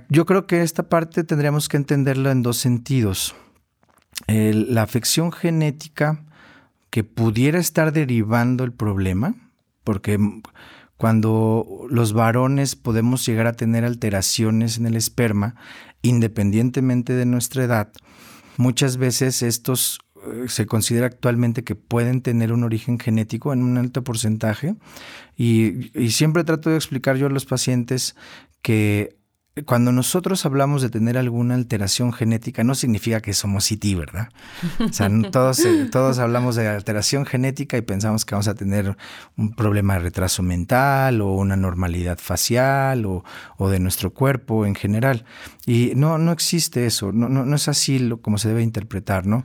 yo 0.10 0.25
creo 0.25 0.48
que 0.48 0.63
esta 0.63 0.89
parte 0.89 1.24
tendríamos 1.24 1.70
que 1.70 1.77
entenderla 1.77 2.32
en 2.32 2.42
dos 2.42 2.58
sentidos. 2.58 3.36
la 4.27 4.82
afección 4.82 5.32
genética 5.32 6.24
que 6.89 7.03
pudiera 7.03 7.60
estar 7.60 7.92
derivando 7.92 8.63
el 8.63 8.72
problema, 8.72 9.36
porque 9.84 10.20
cuando 11.03 11.86
los 11.89 12.13
varones 12.13 12.77
podemos 12.77 13.25
llegar 13.25 13.45
a 13.45 13.51
tener 13.51 13.83
alteraciones 13.83 14.77
en 14.77 14.86
el 14.86 14.95
esperma, 14.95 15.53
independientemente 16.01 17.12
de 17.12 17.25
nuestra 17.25 17.65
edad, 17.65 17.91
muchas 18.55 18.95
veces 18.95 19.41
estos 19.41 20.00
eh, 20.25 20.45
se 20.48 20.65
considera 20.65 21.07
actualmente 21.07 21.65
que 21.65 21.75
pueden 21.75 22.22
tener 22.22 22.53
un 22.53 22.63
origen 22.63 23.00
genético 23.00 23.51
en 23.51 23.63
un 23.63 23.77
alto 23.77 24.05
porcentaje. 24.05 24.75
Y, 25.36 25.91
y 26.00 26.12
siempre 26.12 26.45
trato 26.45 26.69
de 26.69 26.77
explicar 26.77 27.17
yo 27.17 27.25
a 27.25 27.29
los 27.29 27.43
pacientes 27.43 28.15
que 28.62 29.17
cuando 29.65 29.91
nosotros 29.91 30.48
hablamos 30.48 30.81
de 30.81 30.89
tener 30.89 31.15
alguna 31.15 31.53
alteración 31.53 32.12
genética, 32.12 32.63
no 32.63 32.74
significa 32.74 33.22
que 33.22 33.33
somos 33.33 33.72
IT, 33.72 33.95
¿verdad? 33.95 34.29
O 34.79 34.91
sea, 34.91 35.12
todos, 35.31 35.60
eh, 35.60 35.88
todos 35.91 36.17
hablamos 36.17 36.55
de 36.55 36.67
alteración 36.67 37.27
genética 37.27 37.77
y 37.77 37.83
pensamos 37.83 38.25
que 38.25 38.33
vamos 38.33 38.48
a 38.48 38.55
tener 38.55 38.98
un 39.38 39.53
problema 39.53 39.93
de 39.93 40.00
retraso 40.00 40.41
mental 40.41 41.22
o 41.22 41.33
una 41.33 41.55
normalidad 41.55 42.17
facial 42.17 43.05
o, 43.05 43.24
de 43.69 43.79
nuestro 43.79 44.12
cuerpo 44.12 44.65
en 44.65 44.74
general. 44.74 45.24
Y 45.67 45.91
no, 45.95 46.17
no 46.17 46.31
existe 46.31 46.88
eso, 46.88 47.12
no, 47.12 47.29
no, 47.29 47.55
es 47.55 47.67
así 47.67 48.12
como 48.24 48.39
se 48.39 48.48
debe 48.50 48.63
interpretar, 48.63 49.27
¿no? 49.27 49.43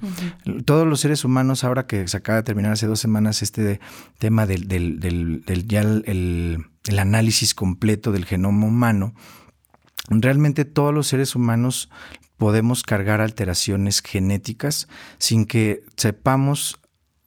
Todos 0.64 0.86
los 0.86 1.00
seres 1.00 1.22
humanos, 1.24 1.64
ahora 1.64 1.86
que 1.86 2.08
se 2.08 2.16
acaba 2.16 2.36
de 2.36 2.44
terminar 2.44 2.72
hace 2.72 2.86
dos 2.86 2.98
semanas 2.98 3.42
este 3.42 3.78
tema 4.18 4.46
del, 4.46 4.68
del, 4.68 5.00
del, 5.00 5.68
ya 5.68 5.82
el 5.82 6.64
análisis 6.98 7.54
completo 7.54 8.10
del 8.10 8.24
genoma 8.24 8.66
humano, 8.66 9.14
realmente 10.08 10.64
todos 10.64 10.94
los 10.94 11.06
seres 11.06 11.34
humanos 11.36 11.90
podemos 12.36 12.82
cargar 12.82 13.20
alteraciones 13.20 14.00
genéticas 14.00 14.88
sin 15.18 15.44
que 15.44 15.82
sepamos 15.96 16.78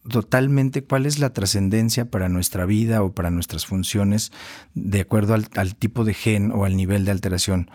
totalmente 0.07 0.83
cuál 0.83 1.05
es 1.05 1.19
la 1.19 1.31
trascendencia 1.31 2.09
para 2.09 2.29
nuestra 2.29 2.65
vida 2.65 3.03
o 3.03 3.13
para 3.13 3.29
nuestras 3.29 3.65
funciones 3.65 4.31
de 4.73 5.01
acuerdo 5.01 5.35
al, 5.35 5.75
tipo 5.75 6.03
de 6.05 6.13
gen 6.13 6.51
o 6.51 6.65
al 6.65 6.75
nivel 6.75 7.05
de 7.05 7.11
alteración. 7.11 7.69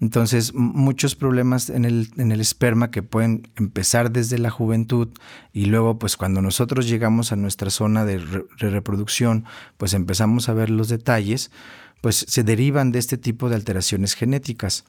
Entonces, 0.00 0.52
muchos 0.52 1.14
problemas 1.14 1.70
en 1.70 1.84
el, 1.84 2.10
en 2.16 2.32
el 2.32 2.40
esperma 2.40 2.90
que 2.90 3.04
pueden 3.04 3.52
empezar 3.56 4.10
desde 4.10 4.36
la 4.36 4.50
juventud 4.50 5.08
y 5.52 5.66
luego, 5.66 5.98
pues 5.98 6.16
cuando 6.16 6.42
nosotros 6.42 6.88
llegamos 6.88 7.30
a 7.30 7.36
nuestra 7.36 7.70
zona 7.70 8.04
de 8.04 8.18
reproducción, 8.58 9.44
pues 9.76 9.94
empezamos 9.94 10.48
a 10.48 10.54
ver 10.54 10.70
los 10.70 10.88
detalles, 10.88 11.52
pues 12.02 12.26
se 12.28 12.42
derivan 12.42 12.92
de 12.92 12.98
este 12.98 13.16
tipo 13.16 13.48
de 13.48 13.54
alteraciones 13.54 14.12
genéticas. 14.12 14.84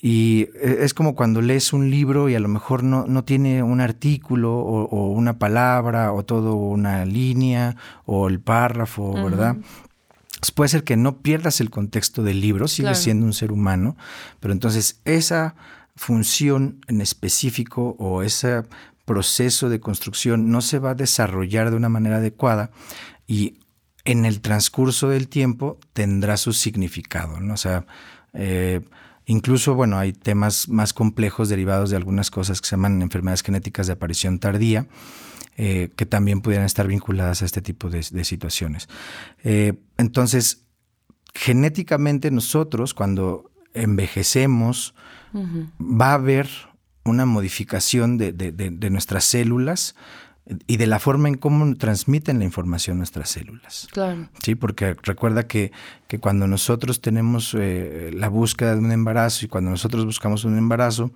Y 0.00 0.50
e, 0.54 0.84
es 0.84 0.94
como 0.94 1.16
cuando 1.16 1.40
lees 1.40 1.72
un 1.72 1.90
libro 1.90 2.28
y 2.28 2.36
a 2.36 2.40
lo 2.40 2.48
mejor 2.48 2.84
no, 2.84 3.06
no 3.06 3.24
tiene 3.24 3.62
un 3.62 3.80
artículo 3.80 4.54
o, 4.54 5.10
una 5.10 5.38
palabra 5.38 6.12
o 6.12 6.24
todo 6.24 6.54
una 6.54 7.04
línea 7.06 7.74
o 8.04 8.28
el 8.28 8.38
párrafo, 8.38 9.14
¿verdad? 9.14 9.56
Pues 10.38 10.50
puede 10.52 10.68
ser 10.68 10.84
que 10.84 10.98
no 10.98 11.22
pierdas 11.22 11.62
el 11.62 11.70
contexto 11.70 12.22
del 12.22 12.42
libro, 12.42 12.68
sigue 12.68 12.94
siendo 12.94 13.24
un 13.24 13.32
ser 13.32 13.50
humano, 13.50 13.96
pero 14.38 14.52
entonces 14.52 15.00
esa 15.06 15.56
función 15.96 16.84
en 16.86 17.00
específico 17.00 17.96
o 17.98 18.22
ese 18.22 18.62
proceso 19.06 19.70
de 19.70 19.80
construcción 19.80 20.50
no 20.50 20.60
se 20.60 20.78
va 20.78 20.90
a 20.90 20.94
desarrollar 20.94 21.70
de 21.70 21.76
una 21.76 21.88
manera 21.88 22.18
adecuada 22.18 22.70
y 23.26 23.54
en 24.06 24.24
el 24.24 24.40
transcurso 24.40 25.08
del 25.08 25.28
tiempo 25.28 25.78
tendrá 25.92 26.36
su 26.36 26.52
significado, 26.52 27.40
¿no? 27.40 27.54
O 27.54 27.56
sea, 27.56 27.86
eh, 28.32 28.80
incluso, 29.26 29.74
bueno, 29.74 29.98
hay 29.98 30.12
temas 30.12 30.68
más 30.68 30.94
complejos 30.94 31.48
derivados 31.48 31.90
de 31.90 31.96
algunas 31.96 32.30
cosas 32.30 32.60
que 32.60 32.68
se 32.68 32.76
llaman 32.76 33.02
enfermedades 33.02 33.42
genéticas 33.42 33.88
de 33.88 33.94
aparición 33.94 34.38
tardía, 34.38 34.86
eh, 35.56 35.90
que 35.96 36.06
también 36.06 36.40
pudieran 36.40 36.66
estar 36.66 36.86
vinculadas 36.86 37.42
a 37.42 37.44
este 37.44 37.60
tipo 37.60 37.90
de, 37.90 38.02
situaciones. 38.24 38.88
Eh, 39.42 39.74
entonces, 39.98 40.66
genéticamente 41.34 42.30
nosotros, 42.30 42.94
cuando 42.94 43.50
envejecemos, 43.74 44.94
va 45.78 46.12
a 46.12 46.14
haber 46.14 46.48
una 47.04 47.26
modificación 47.26 48.16
de 48.16 48.90
nuestras 48.90 49.24
células, 49.24 49.94
y 50.66 50.76
de 50.76 50.86
la 50.86 50.98
forma 50.98 51.28
en 51.28 51.36
cómo 51.36 51.74
transmiten 51.74 52.38
la 52.38 52.44
información 52.44 52.98
nuestras 52.98 53.30
células. 53.30 53.88
Claro. 53.92 54.28
Sí, 54.42 54.54
porque 54.54 54.94
recuerda 55.02 55.46
que, 55.46 55.72
que 56.06 56.18
cuando 56.18 56.46
nosotros 56.46 57.00
tenemos 57.00 57.54
eh, 57.58 58.10
la 58.14 58.28
búsqueda 58.28 58.74
de 58.74 58.80
un 58.80 58.92
embarazo 58.92 59.44
y 59.44 59.48
cuando 59.48 59.70
nosotros 59.70 60.04
buscamos 60.04 60.44
un 60.44 60.56
embarazo 60.56 61.10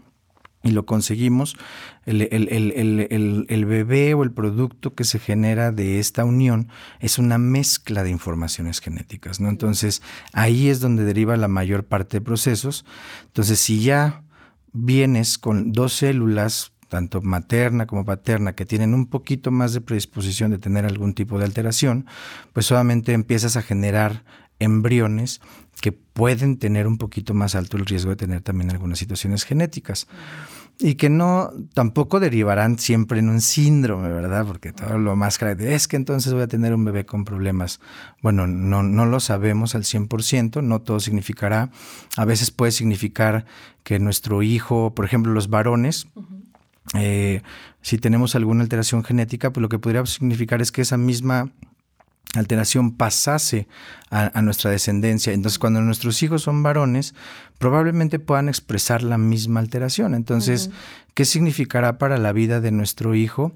y 0.63 0.73
lo 0.73 0.85
conseguimos, 0.85 1.57
el, 2.05 2.29
el, 2.31 3.65
bebé 3.65 4.13
o 4.13 4.23
el 4.25 4.31
producto 4.31 4.95
que 4.95 5.05
se 5.05 5.19
genera 5.19 5.73
de 5.73 6.01
esta 6.01 6.25
unión 6.25 6.69
es 6.99 7.19
una 7.19 7.39
mezcla 7.39 8.03
de 8.03 8.11
informaciones 8.11 8.81
genéticas, 8.81 9.41
¿no? 9.41 9.49
Entonces, 9.49 10.03
ahí 10.35 10.69
es 10.69 10.81
donde 10.81 11.05
deriva 11.05 11.37
la 11.39 11.49
mayor 11.49 11.85
parte 11.85 12.19
de 12.19 12.21
procesos. 12.21 12.85
Entonces, 13.29 13.59
si 13.59 13.81
ya 13.81 14.23
vienes 14.73 15.39
con 15.39 15.73
dos 15.73 15.95
células 15.95 16.73
tanto 16.91 17.23
materna 17.23 17.87
como 17.87 18.05
paterna, 18.05 18.55
que 18.55 18.67
tienen 18.67 18.93
un 18.93 19.07
poquito 19.07 19.51
más 19.51 19.73
de 19.73 19.81
predisposición 19.81 20.51
de 20.51 20.59
tener 20.59 20.85
algún 20.85 21.15
tipo 21.15 21.39
de 21.39 21.47
alteración, 21.47 22.05
pues 22.53 22.67
solamente 22.67 23.15
empiezas 23.15 23.57
a 23.57 23.63
generar 23.63 24.25
embriones 24.59 25.41
que 25.81 25.93
pueden 25.93 26.59
tener 26.59 26.87
un 26.87 26.99
poquito 26.99 27.33
más 27.33 27.55
alto 27.55 27.79
el 27.79 27.87
riesgo 27.87 28.11
de 28.11 28.17
tener 28.17 28.43
también 28.43 28.71
algunas 28.71 28.99
situaciones 28.99 29.45
genéticas. 29.45 30.07
Y 30.83 30.95
que 30.95 31.11
no, 31.11 31.51
tampoco 31.75 32.21
derivarán 32.21 32.79
siempre 32.79 33.19
en 33.19 33.29
un 33.29 33.43
síndrome, 33.43 34.09
¿verdad? 34.09 34.47
Porque 34.47 34.73
todo 34.73 34.97
lo 34.97 35.15
más 35.15 35.39
grave 35.39 35.75
es 35.75 35.87
que 35.87 35.97
entonces 35.97 36.33
voy 36.33 36.43
a 36.43 36.49
tener 36.49 36.75
un 36.75 36.87
bebé 36.87 37.05
con 37.05 37.27
problemas. 37.27 37.81
Bueno, 38.23 38.47
no, 38.47 38.83
no 38.83 39.05
lo 39.05 39.21
sabemos 39.21 39.75
al 39.75 39.83
100%, 39.83 40.63
no 40.63 40.81
todo 40.81 40.99
significará. 40.99 41.71
A 42.17 42.25
veces 42.25 42.51
puede 42.51 42.73
significar 42.73 43.45
que 43.83 43.99
nuestro 43.99 44.43
hijo, 44.43 44.95
por 44.95 45.05
ejemplo, 45.05 45.35
los 45.35 45.51
varones, 45.51 46.07
eh, 46.95 47.43
si 47.83 47.99
tenemos 47.99 48.35
alguna 48.35 48.63
alteración 48.63 49.05
genética, 49.05 49.53
pues 49.53 49.63
lo 49.63 49.69
que 49.69 49.79
podría 49.79 50.05
significar 50.07 50.61
es 50.63 50.73
que 50.73 50.83
esa 50.83 50.97
misma 50.97 51.51
alteración 52.35 52.93
pasase 52.97 53.67
a, 54.11 54.41
nuestra 54.43 54.71
descendencia. 54.71 55.33
Entonces, 55.33 55.59
cuando 55.59 55.81
nuestros 55.81 56.23
hijos 56.23 56.43
son 56.43 56.63
varones, 56.63 57.15
probablemente 57.59 58.19
puedan 58.19 58.49
expresar 58.49 59.03
la 59.03 59.19
misma 59.19 59.61
alteración. 59.61 60.15
Entonces, 60.15 60.71
¿qué 61.15 61.25
significará 61.25 61.99
para 61.99 62.19
la 62.19 62.33
vida 62.33 62.61
de 62.61 62.71
nuestro 62.71 63.15
hijo? 63.15 63.53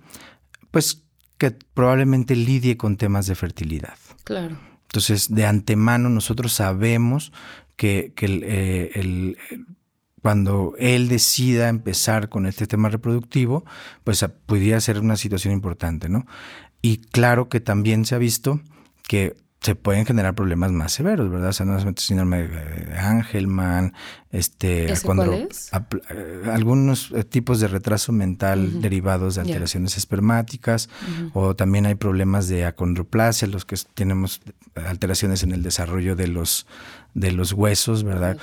Pues 0.70 1.02
que 1.38 1.52
probablemente 1.52 2.36
lidie 2.36 2.76
con 2.76 2.96
temas 2.96 3.26
de 3.26 3.34
fertilidad. 3.34 3.98
Claro. 4.24 4.56
Entonces, 4.86 5.32
de 5.32 5.46
antemano 5.46 6.08
nosotros 6.08 6.52
sabemos 6.52 7.32
que, 7.76 8.12
el, 8.20 8.42
eh, 8.44 9.58
cuando 10.24 10.72
él 10.78 11.08
decida 11.08 11.68
empezar 11.68 12.30
con 12.30 12.46
este 12.46 12.66
tema 12.66 12.88
reproductivo, 12.88 13.66
pues 14.04 14.24
podría 14.46 14.80
ser 14.80 14.98
una 15.00 15.18
situación 15.18 15.52
importante, 15.52 16.08
¿no? 16.08 16.24
Y 16.80 16.96
claro 16.96 17.50
que 17.50 17.60
también 17.60 18.06
se 18.06 18.14
ha 18.14 18.18
visto 18.18 18.62
que 19.06 19.36
se 19.64 19.74
pueden 19.74 20.04
generar 20.04 20.34
problemas 20.34 20.72
más 20.72 20.92
severos, 20.92 21.30
¿verdad? 21.30 21.48
O 21.48 21.52
sea, 21.54 21.64
no 21.64 21.78
es 21.78 21.84
síndrome 21.96 22.46
de 22.46 22.98
Angelman, 22.98 23.94
este, 24.30 24.92
cuando, 25.02 25.32
eh, 25.32 25.48
algunos 26.52 27.10
eh, 27.12 27.24
tipos 27.24 27.60
de 27.60 27.68
retraso 27.68 28.12
mental 28.12 28.82
derivados 28.82 29.36
de 29.36 29.40
alteraciones 29.40 29.96
espermáticas, 29.96 30.90
o 31.32 31.56
también 31.56 31.86
hay 31.86 31.94
problemas 31.94 32.46
de 32.48 32.66
acondroplasia, 32.66 33.48
los 33.48 33.64
que 33.64 33.76
tenemos 33.94 34.42
alteraciones 34.74 35.42
en 35.42 35.52
el 35.52 35.62
desarrollo 35.62 36.14
de 36.14 36.28
los 36.28 36.66
de 37.14 37.30
los 37.30 37.52
huesos, 37.52 38.02
¿verdad? 38.02 38.36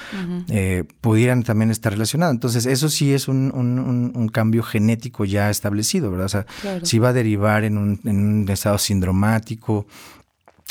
Eh, 0.47 0.85
pudieran 1.01 1.43
también 1.43 1.71
estar 1.71 1.91
relacionados. 1.91 2.33
Entonces, 2.33 2.65
eso 2.65 2.87
sí 2.87 3.13
es 3.13 3.27
un, 3.27 3.51
un, 3.51 4.29
cambio 4.29 4.63
genético 4.63 5.25
ya 5.25 5.49
establecido, 5.49 6.09
¿verdad? 6.09 6.27
O 6.27 6.29
sea, 6.29 6.45
si 6.83 6.97
va 6.97 7.09
a 7.09 7.13
derivar 7.13 7.65
en 7.65 7.77
un, 7.77 7.99
en 8.05 8.17
un 8.17 8.49
estado 8.49 8.77
sindromático, 8.77 9.85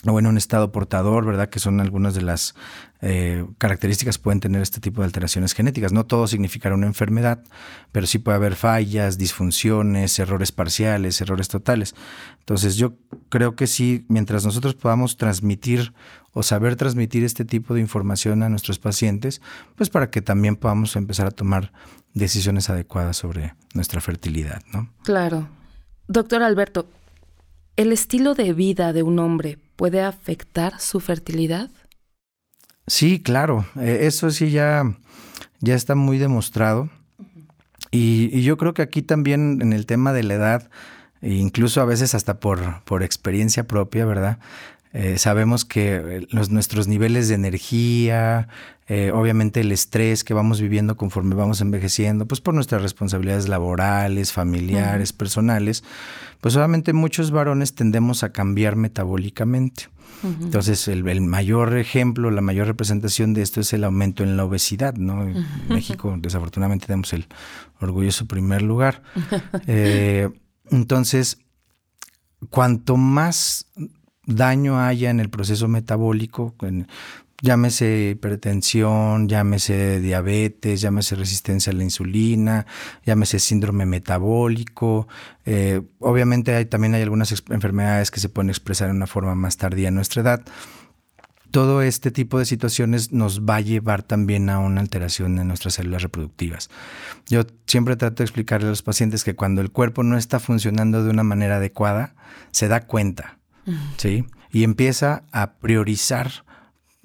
o 0.07 0.19
en 0.19 0.26
un 0.26 0.38
estado 0.38 0.73
portador, 0.73 1.26
¿verdad? 1.26 1.50
Que 1.50 1.59
son 1.59 1.80
algunas 1.80 2.14
de 2.14 2.23
las 2.23 2.54
eh, 3.02 3.47
características 3.59 4.19
pueden 4.19 4.40
tener 4.40 4.62
este 4.62 4.80
tipo 4.80 5.02
de 5.02 5.07
alteraciones 5.07 5.52
genéticas. 5.52 5.92
No 5.92 6.07
todo 6.07 6.26
significará 6.26 6.75
una 6.75 6.87
enfermedad, 6.87 7.42
pero 7.92 8.07
sí 8.07 8.19
puede 8.19 8.37
haber 8.37 8.57
fallas, 8.57 9.19
disfunciones, 9.19 10.19
errores 10.19 10.52
parciales, 10.52 11.21
errores 11.21 11.49
totales. 11.49 11.95
Entonces 12.38 12.76
yo 12.76 12.95
creo 13.28 13.57
que 13.57 13.66
sí, 13.66 14.07
mientras 14.09 14.45
nosotros 14.45 14.75
podamos 14.75 15.16
transmitir 15.16 15.92
o 16.33 16.42
saber 16.42 16.76
transmitir 16.76 17.25
este 17.25 17.45
tipo 17.45 17.75
de 17.75 17.80
información 17.80 18.42
a 18.42 18.49
nuestros 18.49 18.78
pacientes, 18.78 19.42
pues 19.76 19.90
para 19.90 20.11
que 20.11 20.23
también 20.23 20.57
podamos 20.57 20.97
empezar 20.97 21.26
a 21.26 21.33
tomar 21.33 21.73
decisiones 22.14 22.71
adecuadas 22.71 23.16
sobre 23.16 23.54
nuestra 23.75 24.00
fertilidad, 24.00 24.62
¿no? 24.73 24.90
Claro. 25.02 25.49
Doctor 26.09 26.42
Alberto, 26.42 26.88
¿el 27.77 27.93
estilo 27.93 28.35
de 28.35 28.53
vida 28.53 28.93
de 28.93 29.03
un 29.03 29.19
hombre 29.19 29.59
puede 29.77 30.03
afectar 30.03 30.81
su 30.81 31.00
fertilidad? 31.00 31.71
Sí, 32.87 33.21
claro. 33.21 33.67
Eh, 33.81 34.00
eso 34.03 34.31
sí 34.31 34.50
ya, 34.50 34.83
ya 35.61 35.75
está 35.75 35.95
muy 35.95 36.19
demostrado. 36.19 36.91
Y, 37.91 38.43
yo 38.43 38.57
creo 38.57 38.75
que 38.75 38.83
aquí 38.83 39.03
también 39.03 39.61
en 39.62 39.73
el 39.73 39.87
tema 39.87 40.12
de 40.12 40.23
la 40.23 40.35
edad, 40.35 40.71
e 41.23 41.35
incluso 41.35 41.81
a 41.81 41.85
veces 41.85 42.15
hasta 42.15 42.41
por, 42.41 42.83
por 42.85 43.03
experiencia 43.03 43.67
propia, 43.67 44.05
¿verdad? 44.05 44.39
Eh, 44.92 45.18
sabemos 45.18 45.64
que 45.64 45.94
eh, 45.94 46.26
los, 46.30 46.50
nuestros 46.50 46.88
niveles 46.88 47.28
de 47.28 47.37
energía, 47.37 48.49
eh, 48.88 49.12
obviamente 49.14 49.61
el 49.61 49.70
estrés 49.70 50.25
que 50.25 50.35
vamos 50.35 50.61
viviendo 50.61 50.97
conforme 50.97 51.37
vamos 51.37 51.61
envejeciendo, 51.61 52.26
pues 52.26 52.40
por 52.40 52.54
nuestras 52.54 52.82
responsabilidades 52.82 53.49
laborales, 53.49 54.32
familiares, 54.32 55.12
personales, 55.12 55.85
pues 56.40 56.56
obviamente 56.56 56.92
muchos 56.92 57.30
varones 57.30 57.75
tendemos 57.75 58.25
a 58.25 58.32
cambiar 58.32 58.76
metabólicamente. 58.76 59.88
Entonces, 60.23 60.87
el, 60.87 61.02
mayor 61.23 61.78
ejemplo, 61.78 62.30
la 62.30 62.42
mayor 62.42 62.66
representación 62.66 63.32
de 63.32 63.40
esto 63.40 63.62
es 63.62 63.73
el 63.73 63.85
aumento 63.85 64.23
en 64.23 64.37
la 64.37 64.44
obesidad, 64.44 64.92
¿no? 64.97 65.23
En 65.23 65.47
México, 65.70 66.14
desafortunadamente, 66.18 66.87
tenemos 66.87 67.14
el 67.14 67.26
orgulloso 67.80 68.26
primer 68.26 68.61
lugar. 68.61 69.02
entonces, 70.70 71.38
cuanto 72.50 72.99
más 72.99 73.66
daño 74.37 74.81
haya 74.81 75.11
en 75.11 75.21
el 75.21 75.31
proceso 75.31 75.69
metabólico, 75.69 76.55
llámese 77.43 78.11
hipertensión, 78.11 79.29
llámese 79.29 80.01
diabetes, 80.01 80.81
llámese 80.81 81.17
resistencia 81.17 81.73
a 81.73 81.77
la 81.77 81.85
insulina, 81.85 82.67
llámese 83.05 83.39
síndrome 83.39 83.87
metabólico. 83.87 85.09
Eh, 85.47 85.83
obviamente 85.99 86.65
también 86.67 86.95
hay 86.95 87.03
algunas 87.03 87.33
enfermedades 87.51 88.11
que 88.11 88.21
se 88.21 88.29
pueden 88.29 88.51
expresar 88.51 88.91
en 88.91 88.97
una 88.97 89.07
forma 89.07 89.35
más 89.35 89.57
tardía 89.57 89.89
en 89.89 89.95
nuestra 89.95 90.23
edad. 90.23 90.43
Todo 91.51 91.83
este 91.83 92.13
tipo 92.13 92.39
de 92.39 92.45
situaciones 92.45 93.11
nos 93.11 93.41
va 93.41 93.57
a 93.57 93.61
llevar 93.61 94.05
también 94.05 94.51
a 94.51 94.61
una 94.61 94.81
alteración 94.81 95.37
en 95.41 95.49
nuestras 95.49 95.75
células 95.75 96.03
reproductivas. 96.03 96.71
Yo 97.27 97.43
siempre 97.67 97.97
trato 97.97 98.23
de 98.23 98.25
explicarle 98.25 98.69
a 98.69 98.71
los 98.71 98.83
pacientes 98.83 99.25
que 99.25 99.35
cuando 99.35 99.61
el 99.61 99.73
cuerpo 99.73 100.05
no 100.05 100.17
está 100.17 100.39
funcionando 100.39 101.03
de 101.03 101.11
una 101.11 101.25
manera 101.25 101.57
adecuada, 101.57 102.15
se 102.53 102.69
da 102.69 102.83
cuenta 102.83 103.39
¿sí? 103.97 104.25
Y 104.50 104.64
empieza 104.64 105.25
a 105.33 105.55
priorizar 105.55 106.45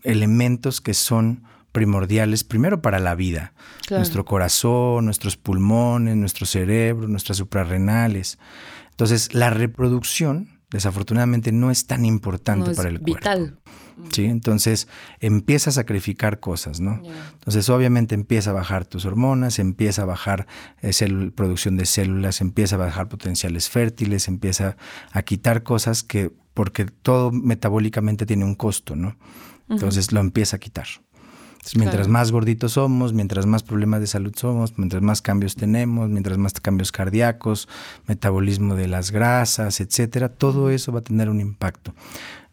elementos 0.03 0.81
que 0.81 0.93
son 0.93 1.43
primordiales 1.71 2.45
primero 2.45 2.81
para 2.81 2.99
la 2.99 3.15
vida, 3.15 3.53
nuestro 3.89 4.23
corazón, 4.23 5.03
nuestros 5.05 5.35
pulmones, 5.35 6.15
nuestro 6.15 6.45
cerebro, 6.45 7.07
nuestras 7.07 7.37
suprarrenales. 7.37 8.39
Entonces, 8.91 9.33
la 9.33 9.49
reproducción, 9.49 10.61
desafortunadamente, 10.71 11.51
no 11.51 11.71
es 11.71 11.85
tan 11.85 12.05
importante 12.05 12.73
para 12.75 12.87
el 12.87 12.99
vital. 12.99 13.59
¿sí? 14.11 14.25
Entonces 14.25 14.87
empieza 15.19 15.69
a 15.69 15.73
sacrificar 15.73 16.39
cosas, 16.39 16.79
¿no? 16.79 17.01
Entonces 17.33 17.69
obviamente 17.69 18.15
empieza 18.15 18.51
a 18.51 18.53
bajar 18.53 18.85
tus 18.85 19.05
hormonas, 19.05 19.59
empieza 19.59 20.03
a 20.03 20.05
bajar 20.05 20.47
eh, 20.81 20.91
producción 21.35 21.77
de 21.77 21.85
células, 21.85 22.41
empieza 22.41 22.75
a 22.75 22.79
bajar 22.79 23.07
potenciales 23.07 23.69
fértiles, 23.69 24.27
empieza 24.27 24.77
a 25.11 25.21
quitar 25.23 25.63
cosas 25.63 26.03
que, 26.03 26.31
porque 26.55 26.85
todo 26.85 27.31
metabólicamente 27.31 28.25
tiene 28.25 28.45
un 28.45 28.55
costo, 28.55 28.95
¿no? 28.95 29.15
Entonces 29.69 30.11
lo 30.11 30.19
empieza 30.21 30.55
a 30.55 30.59
quitar. 30.59 30.87
mientras 31.75 32.07
más 32.07 32.31
gorditos 32.31 32.73
somos, 32.73 33.13
mientras 33.13 33.45
más 33.45 33.61
problemas 33.63 33.99
de 33.99 34.07
salud 34.07 34.33
somos, 34.35 34.77
mientras 34.77 35.01
más 35.01 35.21
cambios 35.21 35.55
tenemos, 35.55 36.09
mientras 36.09 36.37
más 36.37 36.53
cambios 36.53 36.91
cardíacos, 36.91 37.67
metabolismo 38.07 38.75
de 38.75 38.87
las 38.87 39.11
grasas, 39.11 39.81
etcétera, 39.81 40.29
todo 40.29 40.69
eso 40.69 40.91
va 40.91 40.99
a 40.99 41.03
tener 41.03 41.29
un 41.29 41.41
impacto. 41.41 41.93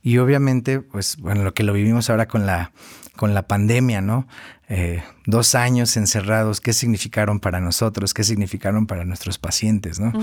Y 0.02 0.18
obviamente, 0.18 0.80
pues 0.80 1.16
bueno, 1.18 1.44
lo 1.44 1.54
que 1.54 1.62
lo 1.62 1.72
vivimos 1.72 2.10
ahora 2.10 2.26
con 2.26 2.44
la, 2.44 2.72
con 3.16 3.34
la 3.34 3.46
pandemia, 3.46 4.00
¿no? 4.00 4.26
Eh, 4.74 5.02
dos 5.26 5.54
años 5.54 5.98
encerrados, 5.98 6.62
¿qué 6.62 6.72
significaron 6.72 7.40
para 7.40 7.60
nosotros? 7.60 8.14
¿Qué 8.14 8.24
significaron 8.24 8.86
para 8.86 9.04
nuestros 9.04 9.36
pacientes, 9.36 10.00
¿no? 10.00 10.14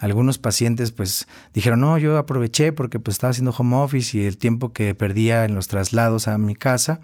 Algunos 0.00 0.38
pacientes 0.38 0.90
pues 0.90 1.28
dijeron, 1.54 1.82
no, 1.82 1.96
yo 1.98 2.18
aproveché 2.18 2.72
porque 2.72 2.98
pues 2.98 3.14
estaba 3.14 3.30
haciendo 3.30 3.54
home 3.56 3.76
office 3.76 4.18
y 4.18 4.24
el 4.24 4.38
tiempo 4.38 4.72
que 4.72 4.96
perdía 4.96 5.44
en 5.44 5.54
los 5.54 5.68
traslados 5.68 6.26
a 6.26 6.36
mi 6.36 6.56
casa 6.56 6.98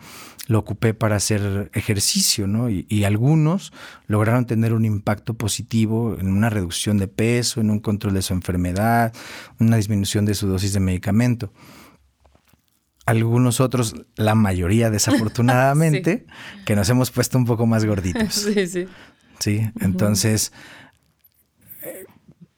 lo 0.49 0.59
ocupé 0.59 0.93
para 0.93 1.15
hacer 1.15 1.71
ejercicio, 1.73 2.49
¿no? 2.49 2.69
Y, 2.69 2.85
y 2.89 3.05
algunos 3.05 3.73
lograron 4.09 4.47
tener 4.47 4.73
un 4.73 4.85
impacto 4.85 5.35
positivo 5.35 6.17
en 6.19 6.33
una 6.33 6.51
reducción 6.51 6.99
de 6.99 7.07
peso, 7.07 7.61
en 7.61 7.71
un 7.71 7.79
control 7.79 8.15
de 8.15 8.23
su 8.23 8.35
enfermedad, 8.35 9.15
una 9.61 9.77
disminución 9.77 10.25
de 10.25 10.35
su 10.35 10.49
dosis 10.49 10.73
de 10.73 10.81
medicamento 10.81 11.53
algunos 13.09 13.61
otros, 13.61 13.95
la 14.17 14.35
mayoría 14.35 14.91
desafortunadamente, 14.99 16.27
que 16.67 16.77
nos 16.77 16.89
hemos 16.91 17.11
puesto 17.11 17.39
un 17.39 17.47
poco 17.47 17.67
más 17.67 17.85
gorditos. 17.85 18.47
Sí, 18.55 18.67
sí. 18.67 18.87
Sí, 19.39 19.71
entonces, 19.81 20.53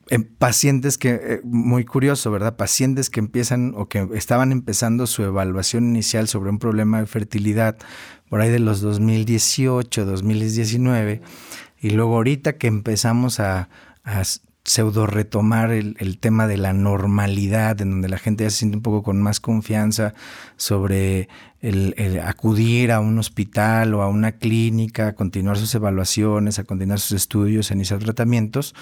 eh, 0.09 0.19
pacientes 0.39 0.97
que, 0.97 1.11
eh, 1.11 1.41
muy 1.45 1.85
curioso, 1.85 2.31
¿verdad? 2.31 2.57
Pacientes 2.57 3.11
que 3.11 3.21
empiezan 3.21 3.75
o 3.77 3.87
que 3.87 4.09
estaban 4.15 4.51
empezando 4.51 5.07
su 5.07 5.23
evaluación 5.23 5.85
inicial 5.85 6.27
sobre 6.27 6.51
un 6.51 6.59
problema 6.59 7.01
de 7.01 7.07
fertilidad 7.07 7.77
por 8.31 8.41
ahí 8.41 8.49
de 8.49 8.61
los 8.61 8.81
2018, 8.81 10.07
2019, 10.07 11.21
y 11.81 11.91
luego 11.91 12.17
ahorita 12.17 12.55
que 12.57 12.67
empezamos 12.67 13.41
a, 13.41 13.69
a 14.05 14.23
pseudo 14.65 15.07
retomar 15.07 15.71
el, 15.71 16.19
tema 16.19 16.47
de 16.47 16.57
la 16.57 16.73
normalidad, 16.73 17.81
en 17.81 17.91
donde 17.91 18.09
la 18.09 18.19
gente 18.19 18.45
ya 18.45 18.51
se 18.51 18.59
siente 18.59 18.77
un 18.77 18.83
poco 18.83 19.03
con 19.03 19.21
más 19.21 19.41
confianza 19.41 20.15
sobre 20.57 21.29
el, 21.61 22.21
acudir 22.25 22.93
a 22.93 23.01
un 23.01 23.19
hospital 23.19 23.95
o 23.95 24.03
a 24.03 24.09
una 24.09 24.33
clínica, 24.33 25.09
a 25.09 25.15
continuar 25.15 25.57
sus 25.57 25.75
evaluaciones, 25.75 26.59
a 26.59 26.65
continuar 26.65 27.01
sus 27.01 27.13
estudios, 27.13 27.71
a 27.71 27.75
iniciar 27.75 28.01
tratamientos. 28.01 28.75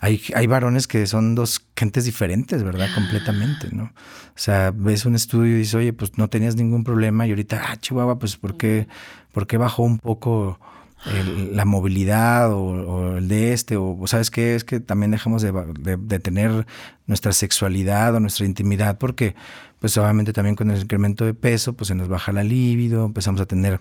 Hay, 0.00 0.20
hay 0.34 0.46
varones 0.46 0.86
que 0.86 1.06
son 1.06 1.34
dos 1.34 1.64
gentes 1.74 2.04
diferentes, 2.04 2.62
¿verdad? 2.62 2.88
Completamente, 2.94 3.68
¿no? 3.72 3.84
O 3.84 4.36
sea, 4.36 4.72
ves 4.74 5.06
un 5.06 5.14
estudio 5.14 5.54
y 5.54 5.60
dices, 5.60 5.76
oye, 5.76 5.92
pues 5.94 6.18
no 6.18 6.28
tenías 6.28 6.56
ningún 6.56 6.84
problema 6.84 7.26
y 7.26 7.30
ahorita, 7.30 7.62
ah, 7.68 7.76
Chihuahua, 7.76 8.18
pues 8.18 8.36
¿por 8.36 8.58
qué, 8.58 8.86
por 9.32 9.46
qué 9.46 9.56
bajó 9.56 9.84
un 9.84 9.98
poco 9.98 10.58
la 11.04 11.64
movilidad 11.64 12.52
o, 12.52 13.18
el 13.18 13.28
de 13.28 13.52
este, 13.52 13.76
o 13.76 13.98
sabes 14.06 14.30
qué, 14.30 14.54
es 14.54 14.64
que 14.64 14.80
también 14.80 15.10
dejamos 15.10 15.42
de, 15.42 16.18
tener 16.20 16.66
nuestra 17.06 17.32
sexualidad 17.32 18.14
o 18.14 18.20
nuestra 18.20 18.46
intimidad, 18.46 18.98
porque 18.98 19.34
pues 19.80 19.96
obviamente 19.98 20.32
también 20.32 20.56
con 20.56 20.70
el 20.70 20.80
incremento 20.80 21.24
de 21.24 21.34
peso, 21.34 21.74
pues 21.74 21.88
se 21.88 21.94
nos 21.94 22.08
baja 22.08 22.32
la 22.32 22.42
libido, 22.42 23.04
empezamos 23.04 23.40
a 23.40 23.46
tener, 23.46 23.80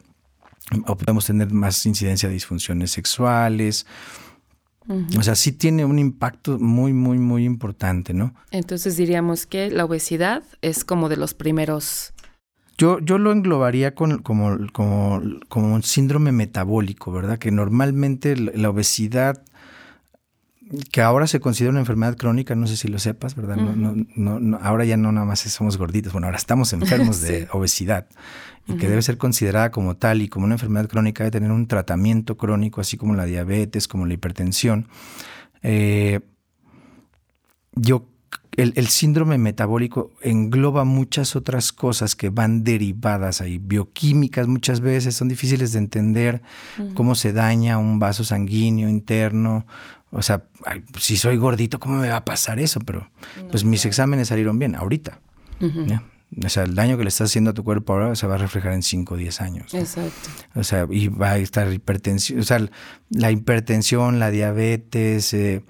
o 0.85 0.97
podemos 0.97 1.25
tener 1.25 1.51
más 1.51 1.85
incidencia 1.85 2.27
de 2.27 2.33
disfunciones 2.33 2.91
sexuales. 2.91 3.85
O 5.17 5.23
sea, 5.23 5.35
sí 5.35 5.53
tiene 5.53 5.85
un 5.85 5.97
impacto 5.97 6.59
muy, 6.59 6.91
muy, 6.91 7.17
muy 7.17 7.45
importante, 7.45 8.13
¿no? 8.13 8.35
Entonces 8.51 8.97
diríamos 8.97 9.45
que 9.45 9.71
la 9.71 9.85
obesidad 9.85 10.43
es 10.61 10.83
como 10.83 11.07
de 11.07 11.15
los 11.15 11.33
primeros 11.33 12.13
yo, 12.77 12.99
yo 12.99 13.17
lo 13.17 13.31
englobaría 13.31 13.93
con, 13.93 14.19
como, 14.19 14.57
como, 14.71 15.21
como 15.47 15.73
un 15.73 15.83
síndrome 15.83 16.31
metabólico, 16.31 17.11
¿verdad? 17.11 17.37
Que 17.37 17.51
normalmente 17.51 18.35
la 18.35 18.69
obesidad, 18.69 19.43
que 20.91 21.01
ahora 21.01 21.27
se 21.27 21.39
considera 21.39 21.71
una 21.71 21.81
enfermedad 21.81 22.17
crónica, 22.17 22.55
no 22.55 22.65
sé 22.67 22.77
si 22.77 22.87
lo 22.87 22.97
sepas, 22.97 23.35
¿verdad? 23.35 23.57
no, 23.57 23.75
no, 24.15 24.39
no, 24.39 24.57
ahora 24.61 24.85
ya 24.85 24.97
no 24.97 25.11
nada 25.11 25.25
más 25.25 25.41
somos 25.41 25.77
gorditos, 25.77 26.13
bueno, 26.13 26.27
ahora 26.27 26.37
estamos 26.37 26.73
enfermos 26.73 27.21
de 27.21 27.47
obesidad 27.53 28.07
y 28.65 28.77
que 28.77 28.87
debe 28.87 29.01
ser 29.01 29.17
considerada 29.17 29.71
como 29.71 29.97
tal 29.97 30.21
y 30.21 30.29
como 30.29 30.45
una 30.45 30.55
enfermedad 30.55 30.87
crónica, 30.87 31.23
debe 31.23 31.31
tener 31.31 31.51
un 31.51 31.67
tratamiento 31.67 32.37
crónico, 32.37 32.81
así 32.81 32.97
como 32.97 33.13
la 33.13 33.25
diabetes, 33.25 33.87
como 33.87 34.05
la 34.05 34.13
hipertensión. 34.13 34.87
Eh, 35.61 36.21
yo 37.75 38.07
el, 38.57 38.87
síndrome 38.87 39.37
metabólico 39.37 40.11
engloba 40.21 40.83
muchas 40.83 41.35
otras 41.35 41.71
cosas 41.71 42.15
que 42.15 42.29
van 42.29 42.63
derivadas 42.63 43.41
ahí, 43.41 43.57
bioquímicas 43.57 44.47
muchas 44.47 44.79
veces, 44.79 45.15
son 45.15 45.27
difíciles 45.27 45.71
de 45.73 45.79
entender 45.79 46.41
cómo 46.93 47.15
se 47.15 47.33
daña 47.33 47.77
un 47.77 47.99
vaso 47.99 48.23
sanguíneo 48.23 48.89
interno. 48.89 49.65
O 50.11 50.21
sea, 50.21 50.43
si 50.99 51.17
soy 51.17 51.37
gordito, 51.37 51.79
¿cómo 51.79 51.97
me 51.97 52.09
va 52.09 52.17
a 52.17 52.25
pasar 52.25 52.59
eso? 52.59 52.79
Pero 52.81 53.09
pues 53.49 53.63
mis 53.63 53.85
exámenes 53.85 54.27
salieron 54.27 54.59
bien 54.59 54.75
ahorita. 54.75 55.19
O 56.45 56.49
sea, 56.49 56.63
el 56.63 56.75
daño 56.75 56.97
que 56.97 57.03
le 57.03 57.09
estás 57.09 57.29
haciendo 57.29 57.51
a 57.51 57.53
tu 57.53 57.63
cuerpo 57.63 57.93
ahora 57.93 58.15
se 58.15 58.27
va 58.27 58.35
a 58.35 58.37
reflejar 58.37 58.73
en 58.73 58.83
5 58.83 59.13
o 59.13 59.17
10 59.17 59.41
años. 59.41 59.73
Exacto. 59.73 60.29
O 60.55 60.63
sea, 60.63 60.87
y 60.89 61.07
va 61.07 61.31
a 61.31 61.37
estar 61.37 61.71
hipertensión, 61.71 62.39
o 62.39 62.43
sea, 62.43 62.67
la 63.09 63.31
hipertensión, 63.31 64.19
la 64.19 64.31
diabetes, 64.31 65.33
eh, 65.33 65.63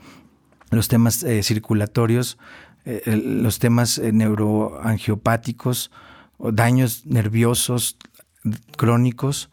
los 0.72 0.88
temas 0.88 1.24
eh, 1.24 1.44
circulatorios 1.44 2.38
eh, 2.86 3.16
los 3.16 3.60
temas 3.60 3.98
eh, 3.98 4.12
neuroangiopáticos 4.12 5.90
o 6.38 6.52
daños 6.52 7.06
nerviosos 7.06 7.98
crónicos 8.76 9.50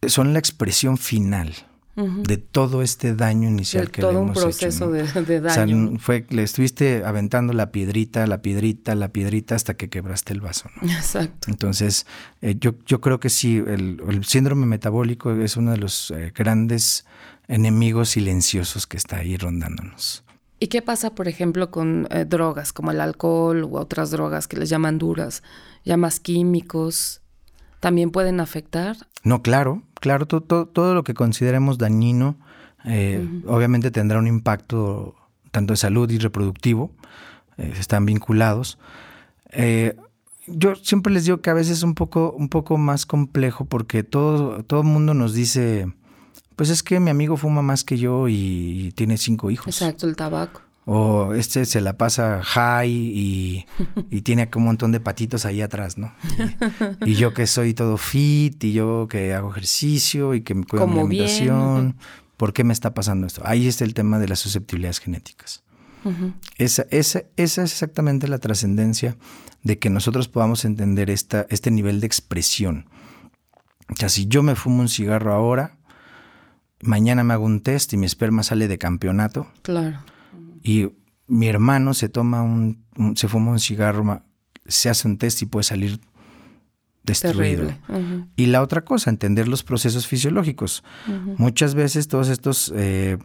eh, 0.00 0.08
son 0.08 0.32
la 0.32 0.38
expresión 0.38 0.96
final 0.96 1.54
de 1.96 2.36
todo 2.36 2.82
este 2.82 3.14
daño 3.14 3.48
inicial 3.48 3.90
que 3.90 4.02
le 4.02 4.08
hemos 4.10 4.34
todo 4.34 4.44
un 4.44 4.50
proceso 4.50 4.90
de, 4.90 5.40
daño. 5.40 5.86
O 5.86 5.90
sea, 5.92 5.98
fue, 5.98 6.26
le 6.28 6.42
estuviste 6.42 7.02
aventando 7.06 7.54
la 7.54 7.72
piedrita, 7.72 8.26
la 8.26 8.42
piedrita, 8.42 8.94
la 8.94 9.08
piedrita 9.08 9.54
hasta 9.54 9.78
que 9.78 9.88
quebraste 9.88 10.34
el 10.34 10.42
vaso. 10.42 10.68
Exacto. 10.82 11.50
Entonces, 11.50 12.04
yo, 12.42 12.74
yo 12.84 13.00
creo 13.00 13.18
que 13.18 13.30
sí, 13.30 13.64
el, 13.66 14.24
síndrome 14.26 14.66
metabólico 14.66 15.32
es 15.32 15.56
uno 15.56 15.70
de 15.70 15.78
los 15.78 16.12
grandes 16.34 17.06
enemigos 17.48 18.10
silenciosos 18.10 18.86
que 18.86 18.98
está 18.98 19.16
ahí 19.16 19.38
rondándonos. 19.38 20.25
¿Y 20.58 20.68
qué 20.68 20.80
pasa, 20.80 21.14
por 21.14 21.28
ejemplo, 21.28 21.70
con 21.70 22.08
eh, 22.10 22.24
drogas 22.24 22.72
como 22.72 22.90
el 22.90 23.00
alcohol 23.00 23.64
u 23.64 23.76
otras 23.76 24.10
drogas 24.10 24.48
que 24.48 24.56
les 24.56 24.70
llaman 24.70 24.98
duras, 24.98 25.42
ya 25.84 25.96
más 25.96 26.18
químicos? 26.18 27.20
¿También 27.80 28.10
pueden 28.10 28.40
afectar? 28.40 28.96
No, 29.22 29.42
claro, 29.42 29.82
claro, 30.00 30.26
todo, 30.26 30.66
todo, 30.66 30.94
lo 30.94 31.04
que 31.04 31.12
consideremos 31.12 31.76
dañino 31.76 32.38
eh, 32.86 33.26
obviamente 33.46 33.90
tendrá 33.90 34.18
un 34.18 34.26
impacto 34.26 35.14
tanto 35.50 35.72
de 35.72 35.76
salud 35.76 36.10
y 36.10 36.18
reproductivo, 36.18 36.92
eh, 37.58 37.74
están 37.78 38.06
vinculados. 38.06 38.78
yo 40.46 40.74
siempre 40.76 41.12
les 41.12 41.24
digo 41.24 41.42
que 41.42 41.50
a 41.50 41.54
veces 41.54 41.78
es 41.78 41.82
un 41.82 41.94
poco, 41.94 42.32
un 42.32 42.48
poco 42.48 42.78
más 42.78 43.04
complejo 43.04 43.66
porque 43.66 44.04
todo, 44.04 44.62
todo 44.62 44.80
el 44.80 44.86
mundo 44.86 45.12
nos 45.12 45.34
dice 45.34 45.92
pues 46.56 46.70
es 46.70 46.82
que 46.82 46.98
mi 47.00 47.10
amigo 47.10 47.36
fuma 47.36 47.62
más 47.62 47.84
que 47.84 47.98
yo 47.98 48.28
y 48.28 48.92
tiene 48.96 49.18
cinco 49.18 49.50
hijos. 49.50 49.68
Exacto, 49.68 50.08
el 50.08 50.16
tabaco. 50.16 50.62
O 50.88 51.34
este 51.34 51.66
se 51.66 51.80
la 51.80 51.98
pasa 51.98 52.42
high 52.42 52.90
y, 52.90 53.66
tiene 54.22 54.48
un 54.54 54.64
montón 54.64 54.92
de 54.92 55.00
patitos 55.00 55.44
ahí 55.44 55.60
atrás, 55.60 55.98
¿no? 55.98 56.14
Y, 57.04 57.14
yo 57.14 57.34
que 57.34 57.46
soy 57.46 57.74
todo 57.74 57.98
fit 57.98 58.62
y 58.64 58.72
yo 58.72 59.06
que 59.10 59.34
hago 59.34 59.50
ejercicio 59.50 60.34
y 60.34 60.42
que 60.42 60.54
me 60.54 60.64
cuido 60.64 60.86
mi 60.86 61.00
alimentación. 61.00 61.96
¿Por 62.36 62.52
qué 62.52 62.64
me 62.64 62.72
está 62.72 62.94
pasando 62.94 63.26
esto? 63.26 63.42
Ahí 63.44 63.66
está 63.66 63.84
el 63.84 63.94
tema 63.94 64.18
de 64.18 64.28
las 64.28 64.38
susceptibilidades 64.38 65.00
genéticas. 65.00 65.64
esa, 66.56 66.86
esa, 66.90 67.24
esa, 67.36 67.62
es 67.64 67.72
exactamente 67.72 68.28
la 68.28 68.38
trascendencia 68.38 69.16
de 69.62 69.78
que 69.78 69.90
nosotros 69.90 70.28
podamos 70.28 70.64
entender 70.64 71.10
esta, 71.10 71.46
este 71.50 71.70
nivel 71.70 72.00
de 72.00 72.06
expresión. 72.06 72.88
O 73.90 73.96
sea, 73.96 74.08
si 74.08 74.26
yo 74.26 74.44
me 74.44 74.54
fumo 74.54 74.82
un 74.82 74.88
cigarro 74.88 75.32
ahora, 75.32 75.75
mañana 76.80 77.24
me 77.24 77.34
hago 77.34 77.44
un 77.44 77.60
test 77.60 77.92
y 77.92 77.96
mi 77.96 78.06
esperma 78.06 78.42
sale 78.42 78.68
de 78.68 78.78
campeonato. 78.78 79.46
Claro. 79.62 79.98
Y 80.62 80.90
mi 81.26 81.48
hermano 81.48 81.94
se 81.94 82.08
toma 82.08 82.42
un, 82.42 82.84
se 83.14 83.28
fuma 83.28 83.50
un 83.50 83.60
cigarro, 83.60 84.22
se 84.66 84.88
hace 84.88 85.08
un 85.08 85.18
test 85.18 85.42
y 85.42 85.46
puede 85.46 85.64
salir 85.64 86.00
destruido. 87.02 87.72
Y 88.34 88.46
la 88.46 88.62
otra 88.62 88.84
cosa, 88.84 89.10
entender 89.10 89.48
los 89.48 89.62
procesos 89.62 90.06
fisiológicos. 90.06 90.82
Muchas 91.38 91.74
veces 91.74 92.08
todas 92.08 92.28
estas 92.28 92.72
eh, 92.74 93.18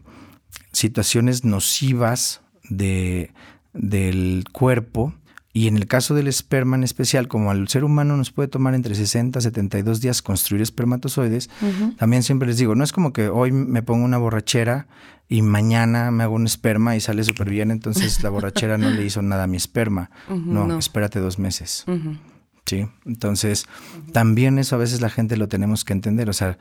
situaciones 0.71 1.43
nocivas 1.43 2.41
de, 2.69 3.33
del 3.73 4.45
cuerpo 4.51 5.13
y 5.53 5.67
en 5.67 5.75
el 5.75 5.87
caso 5.87 6.15
del 6.15 6.27
esperma 6.27 6.77
en 6.77 6.83
especial, 6.83 7.27
como 7.27 7.51
al 7.51 7.67
ser 7.67 7.83
humano 7.83 8.15
nos 8.15 8.31
puede 8.31 8.47
tomar 8.47 8.73
entre 8.73 8.95
60 8.95 9.39
a 9.39 9.41
72 9.41 9.99
días 9.99 10.21
construir 10.21 10.61
espermatozoides, 10.61 11.49
también 11.97 12.23
siempre 12.23 12.47
les 12.47 12.57
digo, 12.57 12.75
no 12.75 12.83
es 12.83 12.93
como 12.93 13.11
que 13.11 13.29
hoy 13.29 13.51
me 13.51 13.83
pongo 13.83 14.05
una 14.05 14.17
borrachera 14.17 14.87
y 15.27 15.41
mañana 15.41 16.11
me 16.11 16.23
hago 16.23 16.35
un 16.35 16.45
esperma 16.45 16.95
y 16.95 17.01
sale 17.01 17.23
súper 17.23 17.49
bien, 17.49 17.71
entonces 17.71 18.23
la 18.23 18.29
borrachera 18.29 18.77
no 18.77 18.89
le 18.89 19.03
hizo 19.05 19.21
nada 19.21 19.43
a 19.43 19.47
mi 19.47 19.57
esperma. 19.57 20.09
no, 20.29 20.77
espérate 20.77 21.19
dos 21.19 21.39
meses. 21.39 21.85
Sí, 22.65 22.87
entonces 23.05 23.65
también 24.13 24.59
eso 24.59 24.75
a 24.75 24.79
veces 24.79 25.01
la 25.01 25.09
gente 25.09 25.35
lo 25.35 25.47
tenemos 25.47 25.83
que 25.83 25.93
entender, 25.93 26.29
o 26.29 26.33
sea, 26.33 26.57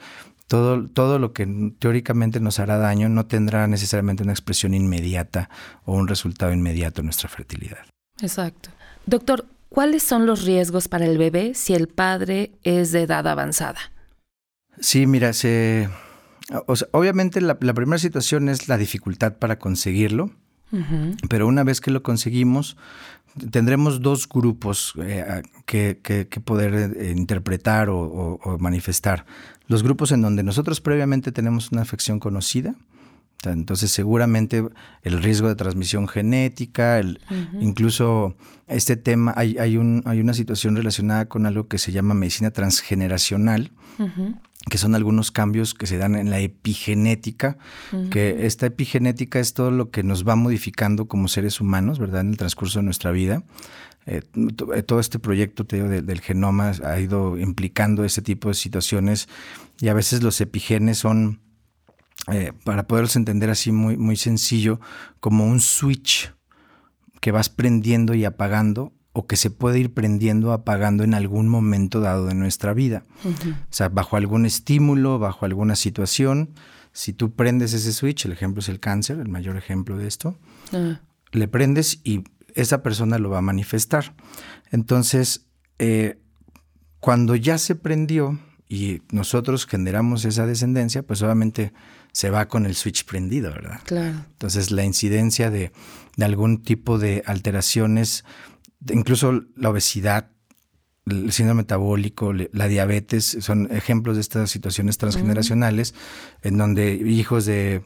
todo, 0.48 0.88
todo 0.88 1.20
lo 1.20 1.32
que 1.32 1.46
teóricamente 1.78 2.40
nos 2.40 2.58
hará 2.58 2.76
daño 2.76 3.08
no 3.08 3.26
tendrá 3.26 3.68
necesariamente 3.68 4.24
una 4.24 4.32
expresión 4.32 4.74
inmediata 4.74 5.48
o 5.84 5.94
un 5.94 6.08
resultado 6.08 6.52
inmediato 6.52 7.02
en 7.02 7.06
nuestra 7.06 7.28
fertilidad. 7.28 7.86
Exacto. 8.20 8.70
Doctor, 9.10 9.46
¿cuáles 9.70 10.04
son 10.04 10.24
los 10.24 10.44
riesgos 10.44 10.86
para 10.86 11.04
el 11.04 11.18
bebé 11.18 11.54
si 11.56 11.74
el 11.74 11.88
padre 11.88 12.52
es 12.62 12.92
de 12.92 13.02
edad 13.02 13.26
avanzada? 13.26 13.80
Sí, 14.78 15.08
mira, 15.08 15.32
se, 15.32 15.88
obviamente 16.92 17.40
la, 17.40 17.58
primera 17.58 17.98
situación 17.98 18.48
es 18.48 18.68
la 18.68 18.78
dificultad 18.78 19.34
para 19.36 19.58
conseguirlo, 19.58 20.30
pero 21.28 21.48
una 21.48 21.64
vez 21.64 21.80
que 21.80 21.90
lo 21.90 22.04
conseguimos, 22.04 22.76
tendremos 23.50 24.00
dos 24.00 24.28
grupos 24.28 24.94
eh, 24.98 25.42
que, 25.66 25.96
poder 26.44 26.94
eh, 26.96 27.10
interpretar 27.16 27.88
o, 27.90 28.38
manifestar. 28.60 29.26
Los 29.66 29.82
grupos 29.82 30.12
en 30.12 30.22
donde 30.22 30.44
nosotros 30.44 30.80
previamente 30.80 31.32
tenemos 31.32 31.72
una 31.72 31.82
afección 31.82 32.20
conocida, 32.20 32.76
entonces 33.44 33.90
seguramente 33.90 34.64
el 35.02 35.22
riesgo 35.22 35.48
de 35.48 35.54
transmisión 35.54 36.08
genética, 36.08 36.98
el, 36.98 37.20
incluso 37.60 38.36
este 38.68 38.96
tema, 38.96 39.32
hay, 39.36 39.56
hay, 39.58 39.76
un, 39.76 40.02
hay, 40.04 40.20
una 40.20 40.34
situación 40.34 40.76
relacionada 40.76 41.26
con 41.26 41.46
algo 41.46 41.66
que 41.66 41.78
se 41.78 41.92
llama 41.92 42.14
medicina 42.14 42.50
transgeneracional, 42.50 43.72
que 44.68 44.78
son 44.78 44.94
algunos 44.94 45.30
cambios 45.30 45.72
que 45.72 45.86
se 45.86 45.96
dan 45.96 46.16
en 46.16 46.28
la 46.28 46.40
epigenética, 46.40 47.56
que 48.10 48.46
esta 48.46 48.66
epigenética 48.66 49.40
es 49.40 49.54
todo 49.54 49.70
lo 49.70 49.90
que 49.90 50.02
nos 50.02 50.26
va 50.26 50.36
modificando 50.36 51.06
como 51.06 51.28
seres 51.28 51.60
humanos, 51.60 51.98
¿verdad? 51.98 52.20
En 52.20 52.30
el 52.30 52.36
transcurso 52.36 52.80
de 52.80 52.84
nuestra 52.84 53.10
vida. 53.10 53.42
Eh, 54.06 54.22
eh, 54.74 54.82
todo 54.82 54.98
este 54.98 55.18
proyecto 55.18 55.66
te 55.66 55.82
del 55.82 56.20
genoma 56.20 56.72
ha 56.84 56.98
ido 56.98 57.36
implicando 57.38 58.02
ese 58.02 58.22
tipo 58.22 58.48
de 58.48 58.54
situaciones 58.54 59.28
y 59.78 59.88
a 59.88 59.94
veces 59.94 60.22
los 60.22 60.40
epigenes 60.40 60.98
son 60.98 61.40
eh, 62.28 62.52
para 62.64 62.86
poderlos 62.86 63.16
entender 63.16 63.50
así 63.50 63.72
muy, 63.72 63.96
muy 63.96 64.16
sencillo, 64.16 64.80
como 65.20 65.46
un 65.46 65.60
switch 65.60 66.32
que 67.20 67.32
vas 67.32 67.48
prendiendo 67.48 68.14
y 68.14 68.24
apagando 68.24 68.92
o 69.12 69.26
que 69.26 69.36
se 69.36 69.50
puede 69.50 69.80
ir 69.80 69.92
prendiendo 69.92 70.50
o 70.50 70.52
apagando 70.52 71.02
en 71.02 71.14
algún 71.14 71.48
momento 71.48 72.00
dado 72.00 72.26
de 72.26 72.34
nuestra 72.34 72.74
vida. 72.74 73.04
O 73.24 73.72
sea, 73.72 73.88
bajo 73.88 74.16
algún 74.16 74.46
estímulo, 74.46 75.18
bajo 75.18 75.44
alguna 75.44 75.76
situación, 75.76 76.50
si 76.92 77.12
tú 77.12 77.34
prendes 77.34 77.72
ese 77.72 77.92
switch, 77.92 78.26
el 78.26 78.32
ejemplo 78.32 78.60
es 78.60 78.68
el 78.68 78.80
cáncer, 78.80 79.18
el 79.18 79.28
mayor 79.28 79.56
ejemplo 79.56 79.96
de 79.96 80.06
esto, 80.06 80.36
ah. 80.72 81.00
le 81.32 81.48
prendes 81.48 82.00
y 82.04 82.24
esa 82.54 82.82
persona 82.82 83.18
lo 83.18 83.30
va 83.30 83.38
a 83.38 83.42
manifestar. 83.42 84.14
Entonces, 84.70 85.46
eh, 85.78 86.18
cuando 87.00 87.34
ya 87.34 87.58
se 87.58 87.74
prendió 87.74 88.38
y 88.68 89.02
nosotros 89.10 89.66
generamos 89.66 90.24
esa 90.24 90.46
descendencia, 90.46 91.02
pues 91.02 91.22
obviamente 91.22 91.72
se 92.12 92.30
va 92.30 92.48
con 92.48 92.66
el 92.66 92.74
switch 92.74 93.04
prendido, 93.04 93.50
¿verdad? 93.52 93.80
Claro. 93.84 94.24
Entonces 94.32 94.70
la 94.70 94.84
incidencia 94.84 95.50
de, 95.50 95.72
algún 96.20 96.62
tipo 96.62 96.98
de 96.98 97.22
alteraciones, 97.26 98.24
incluso 98.90 99.44
la 99.56 99.70
obesidad, 99.70 100.30
el 101.06 101.32
síndrome 101.32 101.62
metabólico, 101.62 102.32
la 102.32 102.68
diabetes, 102.68 103.38
son 103.40 103.68
ejemplos 103.70 104.16
de 104.16 104.20
estas 104.20 104.50
situaciones 104.50 104.98
transgeneracionales 104.98 105.94
en 106.42 106.58
donde 106.58 106.92
hijos 106.94 107.46
de 107.46 107.82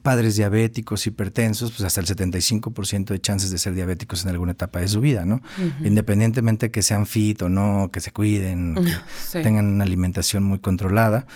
padres 0.00 0.36
diabéticos, 0.36 1.06
hipertensos, 1.06 1.70
pues 1.72 1.82
hasta 1.82 2.00
el 2.00 2.06
75% 2.06 3.04
de 3.06 3.20
chances 3.20 3.50
de 3.50 3.58
ser 3.58 3.74
diabéticos 3.74 4.24
en 4.24 4.30
alguna 4.30 4.52
etapa 4.52 4.80
de 4.80 4.88
su 4.88 5.00
vida, 5.00 5.24
¿no? 5.24 5.42
Independientemente 5.84 6.70
que 6.70 6.82
sean 6.82 7.06
fit 7.06 7.42
o 7.42 7.48
no, 7.48 7.90
que 7.92 8.00
se 8.00 8.10
cuiden, 8.10 8.74
que 9.32 9.42
tengan 9.42 9.66
una 9.66 9.84
alimentación 9.84 10.44
muy 10.44 10.60
controlada 10.60 11.26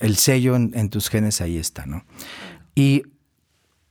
el 0.00 0.16
sello 0.16 0.56
en, 0.56 0.88
tus 0.90 1.08
genes 1.08 1.40
ahí 1.40 1.56
está, 1.56 1.86
¿no? 1.86 2.04
Y 2.74 3.02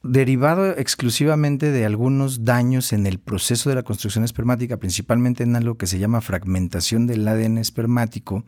derivado 0.03 0.71
exclusivamente 0.71 1.71
de 1.71 1.85
algunos 1.85 2.43
daños 2.43 2.91
en 2.91 3.07
el 3.07 3.19
proceso 3.19 3.69
de 3.69 3.75
la 3.75 3.83
construcción 3.83 4.25
espermática, 4.25 4.77
principalmente 4.77 5.43
en 5.43 5.55
algo 5.55 5.77
que 5.77 5.87
se 5.87 5.97
llama 5.97 6.19
fragmentación 6.19 7.07
del 7.07 7.25
ADN 7.25 7.57
espermático, 7.57 8.43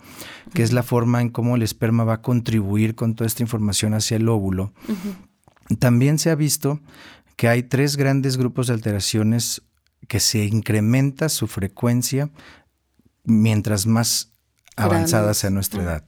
que 0.54 0.64
es 0.64 0.74
la 0.74 0.84
forma 0.84 1.22
en 1.22 1.30
cómo 1.30 1.56
el 1.56 1.62
esperma 1.62 2.04
va 2.04 2.16
a 2.16 2.22
contribuir 2.22 2.96
con 2.96 3.16
toda 3.16 3.28
esta 3.28 3.42
información 3.42 3.94
hacia 3.94 4.18
el 4.18 4.28
óvulo. 4.28 4.74
También 5.80 6.20
se 6.20 6.30
ha 6.30 6.36
visto 6.36 6.82
que 7.38 7.48
hay 7.48 7.64
tres 7.64 7.96
grandes 7.96 8.36
grupos 8.36 8.68
de 8.68 8.74
alteraciones 8.74 9.62
que 10.10 10.20
se 10.20 10.44
incrementa 10.46 11.30
su 11.30 11.48
frecuencia 11.48 12.32
mientras 13.24 13.88
más 13.88 14.34
avanzada 14.76 15.34
sea 15.34 15.50
nuestra 15.50 15.84
edad. 15.84 16.04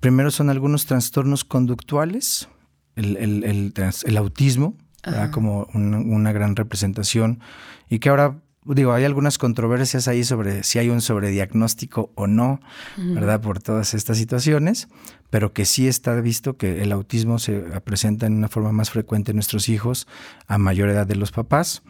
Primero 0.00 0.30
son 0.30 0.50
algunos 0.50 0.86
trastornos 0.86 1.44
conductuales, 1.44 2.48
el, 2.96 4.16
autismo, 4.16 4.74
como 5.32 5.68
una, 5.74 6.32
gran 6.32 6.56
representación, 6.56 7.40
y 7.88 7.98
que 7.98 8.08
ahora, 8.08 8.38
digo, 8.64 8.92
hay 8.92 9.04
algunas 9.04 9.38
controversias 9.38 10.08
ahí 10.08 10.24
sobre 10.24 10.62
si 10.64 10.78
hay 10.78 10.90
un 10.90 11.00
sobrediagnóstico 11.00 12.12
o 12.14 12.26
no, 12.26 12.60
¿verdad? 12.96 13.40
Por 13.40 13.62
todas 13.62 13.94
estas 13.94 14.18
situaciones, 14.18 14.88
pero 15.30 15.52
que 15.52 15.64
sí 15.64 15.88
está 15.88 16.14
visto 16.20 16.56
que 16.56 16.82
el 16.82 16.92
autismo 16.92 17.38
se 17.38 17.58
presenta 17.80 18.26
en 18.26 18.34
una 18.34 18.48
forma 18.48 18.72
más 18.72 18.90
frecuente 18.90 19.32
en 19.32 19.36
nuestros 19.36 19.68
hijos 19.68 20.06
a 20.46 20.58
mayor 20.58 20.88
edad 20.88 21.06
de 21.06 21.16
los 21.16 21.32
papás. 21.32 21.82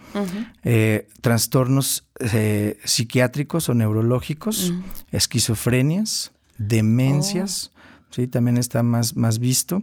Eh, 0.64 1.08
trastornos 1.20 2.06
eh, 2.20 2.78
psiquiátricos 2.84 3.68
o 3.68 3.74
neurológicos, 3.74 4.72
esquizofrenias, 5.10 6.32
demencias. 6.58 7.72
¿Sí? 8.10 8.26
También 8.26 8.56
está 8.56 8.82
más, 8.82 9.16
más 9.16 9.38
visto. 9.38 9.82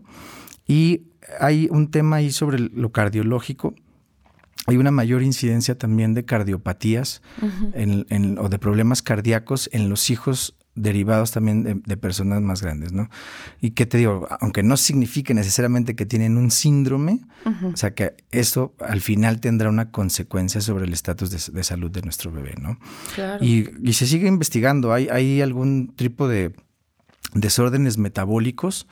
Y 0.67 1.03
hay 1.39 1.67
un 1.71 1.91
tema 1.91 2.17
ahí 2.17 2.31
sobre 2.31 2.59
lo 2.59 2.91
cardiológico. 2.91 3.73
Hay 4.65 4.77
una 4.77 4.91
mayor 4.91 5.23
incidencia 5.23 5.77
también 5.77 6.13
de 6.13 6.23
cardiopatías 6.23 7.21
o 8.37 8.49
de 8.49 8.59
problemas 8.59 9.01
cardíacos 9.01 9.69
en 9.73 9.89
los 9.89 10.09
hijos 10.09 10.55
derivados 10.75 11.31
también 11.31 11.83
de, 11.85 11.97
personas 11.97 12.41
más 12.41 12.61
grandes, 12.61 12.93
¿no? 12.93 13.09
Y 13.61 13.71
que 13.71 13.85
te 13.85 13.97
digo, 13.97 14.27
aunque 14.39 14.63
no 14.63 14.75
signifique 14.77 15.33
necesariamente 15.33 15.95
que 15.95 16.05
tienen 16.05 16.37
un 16.37 16.49
síndrome, 16.49 17.21
o 17.45 17.77
sea 17.77 17.93
que 17.93 18.15
eso 18.31 18.73
al 18.79 19.01
final 19.01 19.39
tendrá 19.39 19.69
una 19.69 19.91
consecuencia 19.91 20.61
sobre 20.61 20.85
el 20.85 20.93
estatus 20.93 21.29
de, 21.29 21.63
salud 21.63 21.91
de 21.91 22.01
nuestro 22.01 22.31
bebé, 22.31 22.55
¿no? 22.59 22.79
Claro. 23.13 23.43
Y, 23.43 23.69
y, 23.83 23.93
se 23.93 24.07
sigue 24.07 24.27
investigando, 24.27 24.93
hay, 24.93 25.09
hay 25.09 25.41
algún 25.41 25.93
tipo 25.95 26.27
de 26.27 26.55
desórdenes 27.33 27.97
metabólicos, 27.97 28.87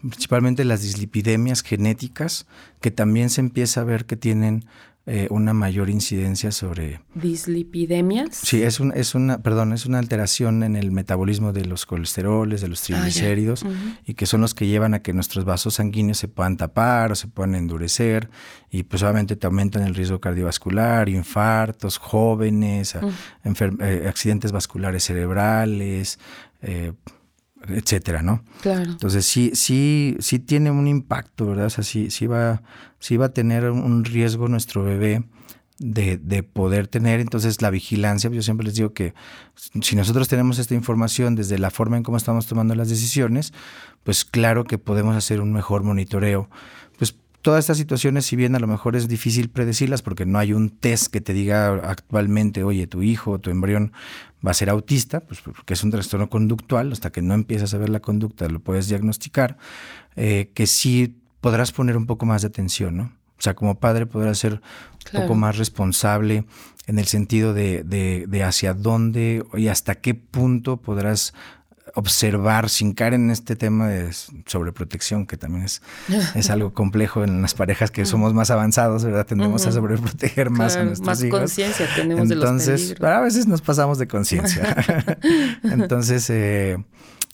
principalmente 0.00 0.64
las 0.64 0.82
dislipidemias 0.82 1.62
genéticas, 1.62 2.46
que 2.80 2.90
también 2.90 3.30
se 3.30 3.40
empieza 3.40 3.80
a 3.80 3.84
ver 3.84 4.06
que 4.06 4.16
tienen 4.16 4.66
eh, 5.08 5.28
una 5.30 5.54
mayor 5.54 5.88
incidencia 5.88 6.50
sobre... 6.50 7.00
¿Dislipidemias? 7.14 8.34
Sí, 8.34 8.64
es, 8.64 8.80
un, 8.80 8.90
es 8.92 9.14
una, 9.14 9.40
perdón, 9.40 9.72
es 9.72 9.86
una 9.86 10.00
alteración 10.00 10.64
en 10.64 10.74
el 10.74 10.90
metabolismo 10.90 11.52
de 11.52 11.64
los 11.64 11.86
colesteroles, 11.86 12.60
de 12.60 12.66
los 12.66 12.82
ah, 12.82 12.86
triglicéridos, 12.86 13.64
y 14.04 14.14
que 14.14 14.26
son 14.26 14.40
los 14.40 14.52
que 14.52 14.66
llevan 14.66 14.94
a 14.94 15.02
que 15.02 15.12
nuestros 15.12 15.44
vasos 15.44 15.74
sanguíneos 15.74 16.18
se 16.18 16.26
puedan 16.26 16.56
tapar 16.56 17.12
o 17.12 17.14
se 17.14 17.28
puedan 17.28 17.54
endurecer, 17.54 18.30
y 18.68 18.82
pues 18.82 19.04
obviamente 19.04 19.36
te 19.36 19.46
aumentan 19.46 19.84
el 19.84 19.94
riesgo 19.94 20.20
cardiovascular, 20.20 21.08
infartos, 21.08 21.98
jóvenes, 21.98 22.96
eh, 22.96 24.06
accidentes 24.08 24.50
vasculares 24.50 25.04
cerebrales, 25.04 26.18
eh, 26.62 26.94
etcétera, 27.68 28.22
¿no? 28.22 28.44
Claro. 28.62 28.90
Entonces 28.90 29.26
sí, 29.26 29.52
sí, 29.54 30.16
sí 30.20 30.38
tiene 30.38 30.70
un 30.70 30.86
impacto, 30.86 31.46
¿verdad? 31.46 31.66
O 31.66 31.70
sea, 31.70 31.84
sí, 31.84 32.10
sí 32.10 32.26
va, 32.26 32.62
sí 32.98 33.16
va 33.16 33.26
a 33.26 33.32
tener 33.32 33.70
un 33.70 34.04
riesgo 34.04 34.48
nuestro 34.48 34.84
bebé 34.84 35.24
de, 35.78 36.16
de, 36.16 36.42
poder 36.42 36.88
tener 36.88 37.20
entonces 37.20 37.60
la 37.60 37.70
vigilancia. 37.70 38.30
Yo 38.30 38.42
siempre 38.42 38.66
les 38.66 38.74
digo 38.74 38.92
que 38.92 39.14
si 39.54 39.94
nosotros 39.94 40.28
tenemos 40.28 40.58
esta 40.58 40.74
información 40.74 41.34
desde 41.34 41.58
la 41.58 41.70
forma 41.70 41.96
en 41.96 42.02
cómo 42.02 42.16
estamos 42.16 42.46
tomando 42.46 42.74
las 42.74 42.88
decisiones, 42.88 43.52
pues 44.02 44.24
claro 44.24 44.64
que 44.64 44.78
podemos 44.78 45.16
hacer 45.16 45.40
un 45.40 45.52
mejor 45.52 45.82
monitoreo. 45.82 46.48
Pues 47.46 47.52
todas 47.52 47.64
estas 47.66 47.78
situaciones, 47.78 48.26
si 48.26 48.34
bien 48.34 48.56
a 48.56 48.58
lo 48.58 48.66
mejor 48.66 48.96
es 48.96 49.06
difícil 49.06 49.50
predecirlas 49.50 50.02
porque 50.02 50.26
no 50.26 50.40
hay 50.40 50.52
un 50.52 50.68
test 50.68 51.12
que 51.12 51.20
te 51.20 51.32
diga 51.32 51.74
actualmente, 51.74 52.64
oye, 52.64 52.88
tu 52.88 53.04
hijo 53.04 53.30
o 53.30 53.38
tu 53.38 53.50
embrión 53.50 53.92
va 54.44 54.50
a 54.50 54.54
ser 54.54 54.68
autista, 54.68 55.20
pues 55.20 55.42
porque 55.42 55.74
es 55.74 55.84
un 55.84 55.92
trastorno 55.92 56.28
conductual, 56.28 56.90
hasta 56.90 57.12
que 57.12 57.22
no 57.22 57.34
empiezas 57.34 57.72
a 57.72 57.78
ver 57.78 57.88
la 57.88 58.00
conducta 58.00 58.48
lo 58.48 58.58
puedes 58.58 58.88
diagnosticar, 58.88 59.58
eh, 60.16 60.50
que 60.54 60.66
sí 60.66 61.20
podrás 61.40 61.70
poner 61.70 61.96
un 61.96 62.06
poco 62.06 62.26
más 62.26 62.42
de 62.42 62.48
atención, 62.48 62.96
¿no? 62.96 63.12
O 63.38 63.40
sea, 63.40 63.54
como 63.54 63.78
padre 63.78 64.06
podrás 64.06 64.38
ser 64.38 64.54
un 65.14 65.20
poco 65.20 65.36
más 65.36 65.56
responsable 65.56 66.46
en 66.88 66.98
el 66.98 67.06
sentido 67.06 67.54
de, 67.54 67.84
de, 67.84 68.24
de 68.26 68.42
hacia 68.42 68.74
dónde 68.74 69.44
y 69.54 69.68
hasta 69.68 69.94
qué 69.94 70.14
punto 70.14 70.78
podrás 70.78 71.32
observar 71.96 72.68
sin 72.68 72.92
caer 72.92 73.14
en 73.14 73.30
este 73.30 73.56
tema 73.56 73.88
de 73.88 74.12
sobreprotección, 74.44 75.26
que 75.26 75.38
también 75.38 75.64
es, 75.64 75.80
es 76.34 76.50
algo 76.50 76.74
complejo 76.74 77.24
en 77.24 77.40
las 77.40 77.54
parejas 77.54 77.90
que 77.90 78.04
somos 78.04 78.34
más 78.34 78.50
avanzados, 78.50 79.02
¿verdad? 79.02 79.24
Tendemos 79.24 79.66
a 79.66 79.72
sobreproteger 79.72 80.50
más 80.50 80.76
a 80.76 80.84
nuestros 80.84 81.06
más 81.06 81.22
hijos. 81.22 81.40
Más 81.40 81.48
conciencia 81.48 81.88
tenemos 81.96 82.30
Entonces, 82.30 82.90
de 82.90 82.96
los 83.00 83.10
a 83.10 83.20
veces 83.22 83.46
nos 83.46 83.62
pasamos 83.62 83.98
de 83.98 84.06
conciencia. 84.08 84.76
Entonces, 85.62 86.28
eh, 86.28 86.76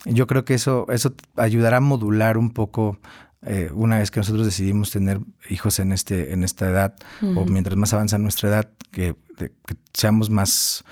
yo 0.04 0.28
creo 0.28 0.44
que 0.44 0.54
eso, 0.54 0.86
eso 0.90 1.12
ayudará 1.34 1.78
a 1.78 1.80
modular 1.80 2.38
un 2.38 2.50
poco 2.50 3.00
eh, 3.44 3.68
una 3.74 3.98
vez 3.98 4.12
que 4.12 4.20
nosotros 4.20 4.46
decidimos 4.46 4.92
tener 4.92 5.18
hijos 5.50 5.80
en 5.80 5.90
este 5.90 6.32
en 6.32 6.44
esta 6.44 6.68
edad 6.68 6.94
o 7.34 7.44
mientras 7.44 7.76
más 7.76 7.92
avanza 7.92 8.16
nuestra 8.16 8.48
edad 8.48 8.70
que, 8.92 9.16
que, 9.36 9.50
seamos 9.92 10.30
más 10.30 10.84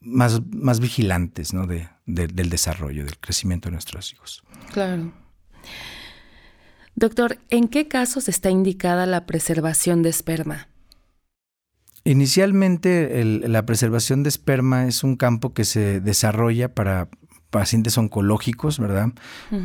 más, 0.00 0.40
más 0.50 0.80
vigilantes 0.80 1.52
¿no? 1.52 1.66
de, 1.66 1.88
del 2.06 2.50
desarrollo, 2.50 3.04
del 3.04 3.18
crecimiento 3.18 3.68
de 3.68 3.72
nuestros 3.72 4.12
hijos. 4.12 4.42
Claro. 4.72 5.12
Doctor, 6.94 7.38
¿en 7.50 7.68
qué 7.68 7.86
casos 7.86 8.28
está 8.28 8.50
indicada 8.50 9.06
la 9.06 9.26
preservación 9.26 10.02
de 10.02 10.10
esperma? 10.10 10.68
Inicialmente 12.04 13.24
la 13.24 13.66
preservación 13.66 14.22
de 14.22 14.30
esperma 14.30 14.86
es 14.86 15.04
un 15.04 15.16
campo 15.16 15.52
que 15.52 15.64
se 15.64 16.00
desarrolla 16.00 16.74
para 16.74 17.08
pacientes 17.50 17.96
oncológicos, 17.98 18.78
¿verdad? 18.78 19.12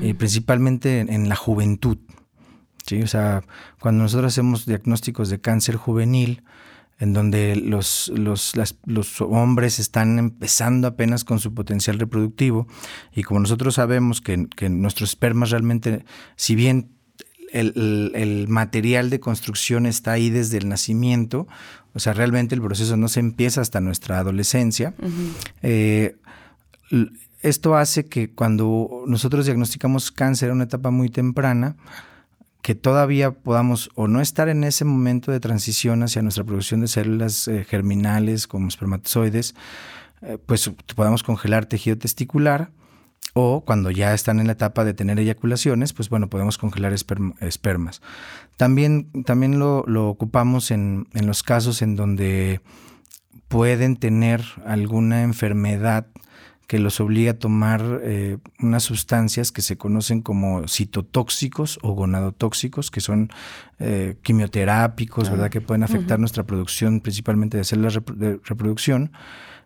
Y 0.02 0.14
principalmente 0.14 1.00
en, 1.00 1.12
en, 1.12 1.30
la 1.30 1.36
juventud. 1.36 1.98
¿sí? 2.86 3.02
O 3.02 3.08
sea, 3.08 3.44
cuando 3.80 4.04
nosotros 4.04 4.34
hacemos 4.34 4.66
diagnósticos 4.66 5.30
de 5.30 5.42
cáncer 5.42 5.76
juvenil, 5.76 6.44
en 7.00 7.14
donde 7.14 7.56
los, 7.56 8.12
los, 8.16 8.54
los, 8.86 9.22
hombres 9.22 9.80
están 9.80 10.20
empezando 10.20 10.88
apenas 10.88 11.24
con 11.24 11.40
su 11.40 11.54
potencial 11.54 12.00
reproductivo. 12.00 12.68
Y 13.14 13.24
como 13.24 13.40
nosotros 13.40 13.76
sabemos 13.76 14.22
que, 14.22 14.48
que 14.56 14.70
nuestros 14.70 15.10
espermas 15.10 15.50
realmente, 15.50 16.06
si 16.36 16.56
bien 16.56 16.90
el, 17.52 18.12
el, 18.16 18.48
material 18.48 19.10
de 19.10 19.20
construcción 19.20 19.86
está 19.86 20.14
ahí 20.14 20.30
desde 20.30 20.58
el 20.58 20.70
nacimiento, 20.70 21.48
o 21.94 22.00
sea, 22.00 22.14
realmente 22.14 22.56
el 22.56 22.62
proceso 22.62 22.98
no 22.98 23.08
se 23.08 23.20
empieza 23.20 23.62
hasta 23.62 23.80
nuestra 23.82 24.20
adolescencia, 24.20 24.94
eh, 25.62 26.16
esto 27.42 27.76
hace 27.76 28.06
que 28.06 28.32
cuando 28.32 29.04
nosotros 29.08 29.46
diagnosticamos 29.46 30.12
cáncer 30.12 30.50
en 30.50 30.56
una 30.56 30.64
etapa 30.64 30.90
muy 30.90 31.10
temprana, 31.10 31.76
que 32.64 32.76
todavía 32.76 33.32
podamos 33.32 33.92
o 33.94 34.08
no 34.08 34.22
estar 34.22 34.48
en 34.48 34.64
ese 34.64 34.86
momento 34.86 35.32
de 35.32 35.42
transición 35.42 36.02
hacia 36.02 36.22
nuestra 36.22 36.46
producción 36.46 36.80
de 36.80 36.88
células 36.88 37.48
eh, 37.50 37.66
germinales 37.66 38.48
como 38.48 38.70
espermatozoides, 38.70 39.54
eh, 40.22 40.38
pues 40.44 40.72
podamos 40.96 41.24
congelar 41.24 41.66
tejido 41.66 41.98
testicular 41.98 42.72
o 43.34 43.66
cuando 43.66 43.92
ya 43.92 44.14
están 44.14 44.40
en 44.40 44.48
la 44.48 44.54
etapa 44.54 44.86
de 44.86 44.94
tener 44.94 45.20
eyaculaciones, 45.20 45.92
pues 45.92 46.10
bueno, 46.10 46.30
podemos 46.30 46.58
congelar 46.58 46.94
espermas. 46.94 48.02
También, 48.56 49.12
también 49.26 49.60
lo, 49.60 49.84
lo 49.86 50.08
ocupamos 50.08 50.72
en, 50.72 51.08
en 51.14 51.28
los 51.28 51.44
casos 51.44 51.82
en 51.82 51.98
donde 51.98 52.62
pueden 53.50 53.98
tener 53.98 54.42
alguna 54.66 55.24
enfermedad 55.24 56.08
que 56.68 56.80
los 56.80 57.00
obliga 57.00 57.32
a 57.32 57.34
tomar 57.36 58.02
eh, 58.04 58.38
unas 58.60 58.84
sustancias 58.84 59.52
que 59.52 59.62
se 59.62 59.78
conocen 59.78 60.22
como 60.22 60.68
citotóxicos 60.68 61.80
o 61.82 61.94
gonadotóxicos, 61.94 62.90
que 62.90 63.02
son 63.02 63.30
eh, 63.80 64.16
quimioterápicos, 64.22 65.30
¿verdad? 65.30 65.50
Que 65.50 65.62
pueden 65.62 65.84
afectar 65.84 66.20
nuestra 66.20 66.44
producción, 66.44 67.02
principalmente 67.02 67.58
de 67.58 67.64
células 67.64 68.00
de 68.16 68.40
reproducción. 68.46 69.12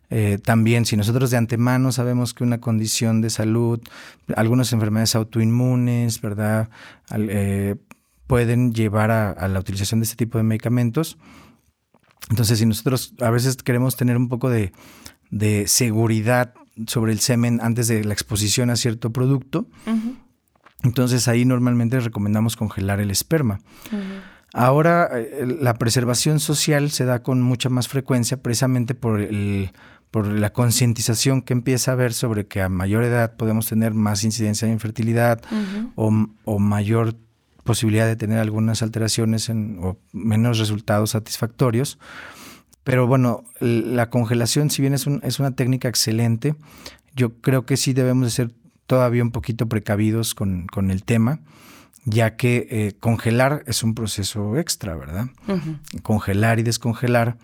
Eh, 0.09 0.39
también, 0.41 0.85
si 0.85 0.95
nosotros 0.95 1.29
de 1.31 1.37
antemano 1.37 1.91
sabemos 1.91 2.33
que 2.33 2.43
una 2.43 2.59
condición 2.59 3.21
de 3.21 3.29
salud, 3.29 3.79
algunas 4.35 4.73
enfermedades 4.73 5.15
autoinmunes, 5.15 6.21
¿verdad? 6.21 6.69
pueden 8.25 8.73
llevar 8.73 9.09
a 9.09 9.47
la 9.47 9.59
utilización 9.59 10.01
de 10.01 10.03
este 10.03 10.17
tipo 10.17 10.37
de 10.37 10.43
medicamentos. 10.43 11.17
Entonces, 12.29 12.59
si 12.59 12.65
nosotros 12.65 13.13
a 13.21 13.29
veces 13.29 13.55
queremos 13.57 13.95
tener 13.95 14.17
un 14.17 14.27
poco 14.27 14.49
de, 14.49 14.73
de 15.31 15.67
seguridad 15.67 16.53
sobre 16.85 17.11
el 17.11 17.19
semen 17.19 17.59
antes 17.61 17.87
de 17.87 18.03
la 18.03 18.13
exposición 18.13 18.69
a 18.69 18.75
cierto 18.75 19.11
producto. 19.11 19.67
Entonces 20.83 21.27
ahí 21.27 21.45
normalmente 21.45 21.99
recomendamos 21.99 22.55
congelar 22.55 22.99
el 22.99 23.11
esperma. 23.11 23.59
Ahora 24.53 25.09
eh, 25.13 25.45
la 25.59 25.75
preservación 25.75 26.39
social 26.39 26.89
se 26.91 27.05
da 27.05 27.21
con 27.21 27.41
mucha 27.41 27.69
más 27.69 27.87
frecuencia 27.87 28.41
precisamente 28.41 28.95
por, 28.95 29.19
el, 29.19 29.71
por 30.09 30.27
la 30.27 30.51
concientización 30.51 31.41
que 31.41 31.53
empieza 31.53 31.91
a 31.91 31.93
haber 31.93 32.13
sobre 32.13 32.47
que 32.47 32.61
a 32.61 32.69
mayor 32.69 33.03
edad 33.03 33.35
podemos 33.35 33.67
tener 33.67 33.93
más 33.93 34.23
incidencia 34.23 34.67
de 34.67 34.73
infertilidad 34.73 35.41
o, 35.95 36.59
mayor 36.59 37.15
posibilidad 37.63 38.07
de 38.07 38.15
tener 38.15 38.39
algunas 38.39 38.81
alteraciones 38.81 39.49
en, 39.49 39.79
o 39.81 39.97
menos 40.13 40.57
resultados 40.57 41.11
satisfactorios. 41.11 41.99
Pero 42.87 43.05
bueno, 43.05 43.43
la 43.59 44.09
congelación, 44.09 44.69
si 44.69 44.81
bien 44.81 44.93
es, 44.93 45.05
es 45.21 45.39
una 45.41 45.51
técnica 45.51 45.89
excelente, 45.89 46.55
yo 47.17 47.33
creo 47.41 47.65
que 47.65 47.75
sí 47.75 47.91
debemos 47.91 48.23
de 48.23 48.31
ser 48.31 48.51
todavía 48.85 49.23
un 49.23 49.31
poquito 49.31 49.67
precavidos 49.67 50.33
con, 50.33 50.67
con 50.67 50.89
el 50.89 51.03
tema, 51.03 51.41
ya 52.05 52.37
que 52.37 52.65
eh, 52.71 52.93
congelar 52.97 53.61
es 53.67 53.83
un 53.83 53.93
proceso 53.93 54.55
extra, 54.55 54.95
¿verdad? 54.95 55.27
Congelar 56.01 56.59
y 56.59 56.63
descongelar. 56.63 57.35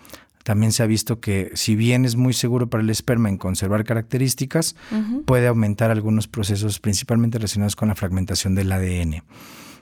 También 0.46 0.72
se 0.72 0.82
ha 0.82 0.86
visto 0.86 1.20
que 1.20 1.52
si 1.56 1.76
bien 1.76 2.06
es 2.06 2.16
muy 2.16 2.32
seguro 2.32 2.70
para 2.70 2.82
el 2.82 2.90
esperma 2.90 3.28
en 3.28 3.38
conservar 3.38 3.84
características, 3.84 4.78
puede 5.26 5.48
aumentar 5.48 5.92
algunos 5.92 6.30
procesos 6.30 6.80
principalmente 6.80 7.38
relacionados 7.38 7.76
con 7.76 7.90
la 7.90 7.96
fragmentación 7.96 8.56
del 8.56 8.72
ADN. 8.72 9.24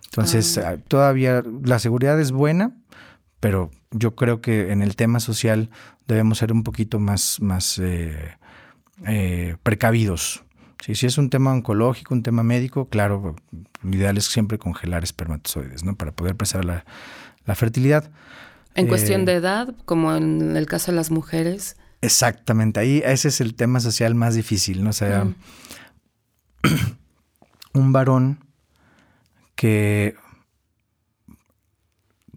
Entonces, 0.06 0.58
ah. 0.58 0.78
todavía 0.88 1.44
la 1.64 1.78
seguridad 1.78 2.20
es 2.20 2.32
buena, 2.32 2.76
pero 3.42 3.72
yo 3.90 4.16
creo 4.16 4.40
que 4.40 4.72
en 4.72 4.82
el 4.82 4.96
tema 4.96 5.20
social 5.20 5.70
debemos 6.08 6.38
ser 6.38 6.54
un 6.54 6.64
poquito 6.64 7.00
más, 7.00 7.42
más 7.42 7.78
eh, 7.80 8.38
eh, 9.06 9.58
precavidos. 9.64 10.46
si 10.80 11.06
es 11.06 11.18
un 11.18 11.30
tema 11.30 11.52
oncológico, 11.52 12.14
un 12.14 12.24
tema 12.24 12.44
médico, 12.44 12.88
claro, 12.88 13.36
lo 13.82 13.94
ideal 13.94 14.18
es 14.18 14.26
siempre 14.26 14.58
congelar 14.58 15.04
espermatozoides, 15.04 15.84
¿no? 15.84 15.96
Para 15.96 16.12
poder 16.12 16.36
preservar 16.36 16.66
la, 16.66 16.86
la 17.46 17.56
fertilidad. 17.56 18.12
En 18.76 18.88
cuestión 18.88 19.22
eh, 19.22 19.26
de 19.26 19.34
edad, 19.34 19.76
como 19.86 20.16
en 20.16 20.56
el 20.56 20.68
caso 20.68 20.92
de 20.92 20.96
las 20.96 21.10
mujeres. 21.12 21.76
Exactamente, 22.02 22.80
ahí 22.80 23.02
ese 23.04 23.28
es 23.28 23.42
el 23.42 23.56
tema 23.56 23.80
social 23.80 24.14
más 24.14 24.36
difícil, 24.36 24.84
¿no? 24.84 24.92
O 24.92 24.94
sea, 24.94 25.26
mm. 25.26 25.36
un 27.74 27.92
varón 27.92 28.46
que 29.56 30.16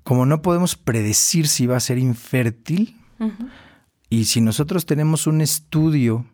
como 0.05 0.27
no 0.27 0.43
podemos 0.43 0.77
predecir 0.77 1.49
si 1.49 1.67
va 1.67 1.77
a 1.77 1.81
ser 1.81 1.99
infértil, 1.99 2.97
y 4.11 4.27
si 4.27 4.41
nosotros 4.41 4.87
tenemos 4.87 5.27
un 5.27 5.41
estudio 5.41 6.27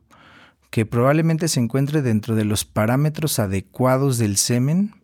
que 0.71 0.87
probablemente 0.87 1.49
se 1.49 1.61
encuentre 1.61 2.03
dentro 2.03 2.35
de 2.35 2.45
los 2.45 2.65
parámetros 2.65 3.39
adecuados 3.39 4.19
del 4.19 4.37
semen, 4.37 4.95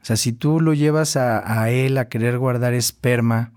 o 0.00 0.04
sea, 0.04 0.16
si 0.16 0.32
tú 0.32 0.60
lo 0.60 0.74
llevas 0.74 1.16
a, 1.16 1.60
a 1.60 1.70
él 1.70 1.98
a 1.98 2.08
querer 2.08 2.38
guardar 2.38 2.72
esperma, 2.74 3.52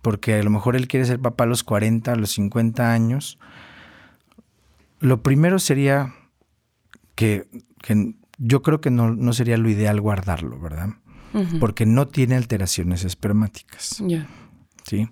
porque 0.00 0.34
a 0.34 0.42
lo 0.42 0.50
mejor 0.50 0.76
él 0.76 0.86
quiere 0.86 1.06
ser 1.06 1.18
papá 1.18 1.44
a 1.44 1.48
los 1.48 1.64
40, 1.64 2.12
a 2.12 2.16
los 2.16 2.30
50 2.30 2.92
años, 2.92 3.38
lo 5.02 5.22
primero 5.22 5.58
sería 5.58 6.14
que, 7.16 7.46
yo 8.38 8.62
creo 8.62 8.80
que 8.80 8.90
no, 8.90 9.32
sería 9.32 9.56
lo 9.56 9.68
ideal 9.68 10.00
guardarlo, 10.00 10.58
¿verdad? 10.58 10.90
Porque 11.60 11.86
no 11.86 12.08
tiene 12.08 12.34
alteraciones 12.36 13.04
espermáticas. 13.04 14.02
¿sí? 14.84 15.08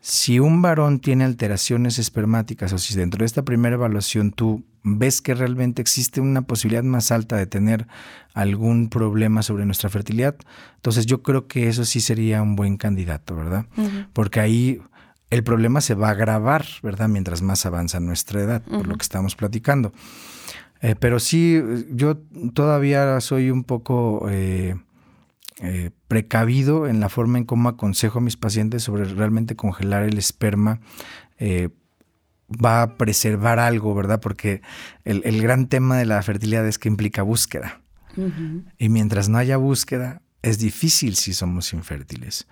Si 0.00 0.38
un 0.38 0.60
varón 0.60 1.00
tiene 1.00 1.24
alteraciones 1.24 1.98
espermáticas 1.98 2.72
o 2.74 2.78
si 2.78 2.94
dentro 2.94 3.20
de 3.20 3.24
esta 3.26 3.42
primera 3.42 3.76
evaluación 3.76 4.32
tú 4.32 4.62
ves 4.82 5.22
que 5.22 5.34
realmente 5.34 5.80
existe 5.80 6.20
una 6.20 6.42
posibilidad 6.42 6.82
más 6.82 7.10
alta 7.10 7.36
de 7.36 7.46
tener 7.46 7.86
algún 8.34 8.90
problema 8.90 9.42
sobre 9.42 9.64
nuestra 9.64 9.88
fertilidad, 9.88 10.36
entonces 10.74 11.06
yo 11.06 11.22
creo 11.22 11.46
que 11.46 11.68
eso 11.68 11.86
sí 11.86 12.00
sería 12.00 12.42
un 12.42 12.54
buen 12.54 12.76
candidato, 12.76 13.34
¿verdad? 13.34 13.64
Porque 14.12 14.40
ahí 14.40 14.82
el 15.30 15.42
problema 15.42 15.80
se 15.80 15.94
va 15.94 16.08
a 16.08 16.10
agravar, 16.10 16.66
¿verdad? 16.82 17.08
Mientras 17.08 17.40
más 17.40 17.64
avanza 17.64 17.98
nuestra 17.98 18.42
edad, 18.42 18.62
por 18.62 18.86
lo 18.86 18.96
que 18.96 19.02
estamos 19.02 19.34
platicando. 19.36 19.94
Eh, 20.82 20.96
pero 21.00 21.18
sí, 21.18 21.62
yo 21.90 22.18
todavía 22.52 23.18
soy 23.22 23.50
un 23.50 23.64
poco... 23.64 24.26
Eh, 24.30 24.76
eh, 25.60 25.90
precavido 26.08 26.88
en 26.88 26.98
la 26.98 27.08
forma 27.08 27.38
en 27.38 27.44
cómo 27.44 27.68
aconsejo 27.68 28.18
a 28.18 28.22
mis 28.22 28.36
pacientes 28.36 28.82
sobre 28.82 29.04
realmente 29.04 29.54
congelar 29.54 30.02
el 30.02 30.18
esperma. 30.18 30.80
Eh, 31.38 31.68
va 32.50 32.82
a 32.82 32.96
preservar 32.96 33.58
algo, 33.58 33.94
¿verdad? 33.94 34.20
Porque 34.20 34.62
el, 35.04 35.40
gran 35.40 35.68
tema 35.68 35.96
de 35.96 36.06
la 36.06 36.20
fertilidad 36.22 36.66
es 36.66 36.78
que 36.78 36.88
implica 36.88 37.22
búsqueda. 37.22 37.80
Y 38.78 38.90
mientras 38.90 39.28
no 39.28 39.38
haya 39.38 39.56
búsqueda, 39.56 40.22
es 40.42 40.58
difícil 40.58 41.16
si 41.16 41.32
somos 41.32 41.72
infértiles. 41.72 42.46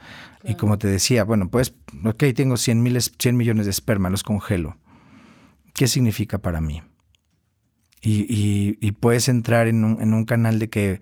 Y 0.45 0.55
como 0.55 0.79
te 0.79 0.89
decía, 0.89 1.25
bueno, 1.25 1.51
pues, 1.51 1.75
ok, 2.05 2.25
tengo 2.35 2.57
100, 2.57 2.83
miles, 2.83 3.13
100 3.19 3.37
millones 3.37 3.67
de 3.67 3.71
esperma, 3.71 4.11
los 4.11 4.23
congelo. 4.23 4.77
¿Qué 5.75 5.87
significa 5.87 6.39
para 6.39 6.61
mí? 6.61 6.83
Y, 8.01 8.93
puedes 8.93 9.29
entrar 9.29 9.69
en 9.69 9.85
un, 9.85 10.03
en 10.03 10.15
un 10.15 10.25
canal 10.25 10.59
de 10.59 10.69
que 10.69 11.01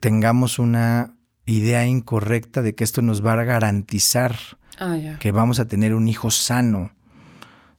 tengamos 0.00 0.58
una 0.58 1.16
idea 1.44 1.86
incorrecta 1.86 2.62
de 2.62 2.74
que 2.74 2.84
esto 2.84 3.02
nos 3.02 3.24
va 3.24 3.34
a 3.34 3.44
garantizar 3.44 4.36
ah, 4.78 4.96
que 5.20 5.32
vamos 5.32 5.60
a 5.60 5.66
tener 5.66 5.94
un 5.94 6.08
hijo 6.08 6.30
sano 6.30 6.92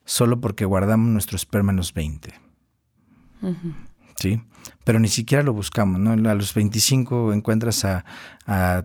solo 0.05 0.39
porque 0.39 0.65
guardamos 0.65 1.10
nuestro 1.10 1.36
esperma 1.36 1.71
en 1.71 1.77
los 1.77 1.93
20. 1.93 2.33
¿Sí? 4.15 4.41
Pero 4.83 4.99
ni 4.99 5.10
siquiera 5.10 5.43
lo 5.43 5.53
buscamos, 5.53 5.99
¿no? 5.99 6.29
A 6.29 6.33
los 6.33 6.53
25 6.53 7.33
encuentras 7.33 7.86
a, 7.86 8.05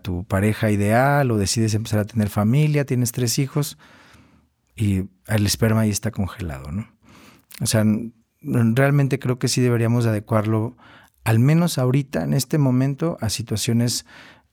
tu 0.02 0.24
pareja 0.24 0.70
ideal 0.70 1.30
o 1.30 1.38
decides 1.38 1.74
empezar 1.74 2.00
a 2.00 2.04
tener 2.04 2.28
familia, 2.28 2.84
tienes 2.84 3.12
tres 3.12 3.38
hijos 3.38 3.78
y 4.74 5.04
el 5.28 5.46
esperma 5.46 5.82
ahí 5.82 5.90
está 5.90 6.10
congelado, 6.10 6.72
¿no? 6.72 6.88
O 7.60 7.66
sea, 7.66 7.84
realmente 8.42 9.18
creo 9.18 9.38
que 9.38 9.48
sí 9.48 9.60
deberíamos 9.60 10.06
adecuarlo 10.06 10.76
al 11.24 11.38
menos 11.38 11.78
ahorita, 11.78 12.24
en 12.24 12.34
este 12.34 12.58
momento, 12.58 13.16
a 13.20 13.28
situaciones 13.28 14.06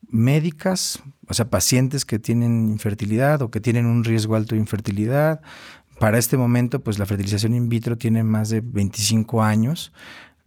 médicas, 0.08 1.02
o 1.28 1.34
sea, 1.34 1.50
pacientes 1.50 2.06
que 2.06 2.20
tienen 2.20 2.70
infertilidad 2.70 3.42
o 3.42 3.52
que 3.52 3.60
tienen 3.60 3.86
un 3.86 4.04
riesgo 4.04 4.36
alto 4.36 4.56
de 4.56 4.62
infertilidad. 4.62 5.42
Para 6.00 6.18
este 6.18 6.38
momento, 6.38 6.80
pues 6.82 6.98
la 6.98 7.06
fertilización 7.06 7.54
in 7.54 7.70
vitro 7.70 7.98
tiene 7.98 8.24
más 8.24 8.50
de 8.50 8.62
25 8.62 9.44
años 9.44 9.92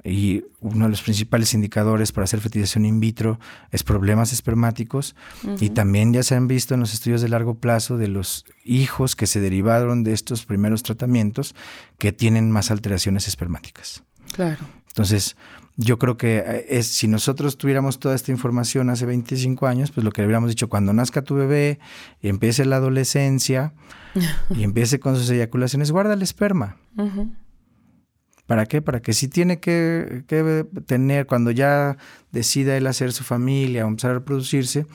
y 0.04 0.44
uno 0.60 0.86
de 0.86 0.90
los 0.90 1.02
principales 1.02 1.54
indicadores 1.54 2.10
para 2.10 2.24
hacer 2.24 2.40
fertilización 2.40 2.84
in 2.86 2.98
vitro 2.98 3.38
es 3.70 3.84
problemas 3.84 4.32
espermáticos 4.32 5.14
y 5.60 5.70
también 5.70 6.12
ya 6.12 6.24
se 6.24 6.34
han 6.34 6.48
visto 6.48 6.74
en 6.74 6.80
los 6.80 6.92
estudios 6.92 7.20
de 7.20 7.28
largo 7.28 7.54
plazo 7.54 7.98
de 7.98 8.08
los 8.08 8.44
hijos 8.64 9.14
que 9.14 9.28
se 9.28 9.40
derivaron 9.40 10.02
de 10.02 10.12
estos 10.12 10.44
primeros 10.44 10.82
tratamientos 10.82 11.54
que 11.98 12.12
tienen 12.12 12.50
más 12.50 12.70
alteraciones 12.70 13.28
espermáticas. 13.28 14.02
Claro. 14.32 14.64
Entonces, 14.88 15.36
yo 15.76 15.98
creo 15.98 16.16
que 16.16 16.38
eh, 16.38 16.66
es, 16.68 16.86
si 16.86 17.08
nosotros 17.08 17.56
tuviéramos 17.56 17.98
toda 17.98 18.14
esta 18.14 18.30
información 18.30 18.90
hace 18.90 19.06
25 19.06 19.66
años, 19.66 19.90
pues 19.90 20.04
lo 20.04 20.10
que 20.10 20.22
hubiéramos 20.22 20.50
dicho, 20.50 20.68
cuando 20.68 20.92
nazca 20.92 21.22
tu 21.22 21.34
bebé 21.34 21.78
y 22.20 22.28
empiece 22.28 22.64
la 22.64 22.76
adolescencia 22.76 23.72
y 24.50 24.62
empiece 24.64 25.00
con 25.00 25.16
sus 25.16 25.30
eyaculaciones, 25.30 25.90
guarda 25.90 26.14
el 26.14 26.22
esperma. 26.22 26.76
¿Para 28.46 28.66
qué? 28.66 28.82
Para 28.82 29.00
que 29.00 29.12
si 29.12 29.28
tiene 29.28 29.60
que, 29.60 30.24
que, 30.26 30.66
tener, 30.84 31.26
cuando 31.26 31.50
ya 31.50 31.96
decida 32.32 32.76
él 32.76 32.86
hacer 32.86 33.12
su 33.12 33.24
familia 33.24 33.84
o 33.84 33.88
empezar 33.88 34.10
a 34.10 34.14
reproducirse, 34.14 34.86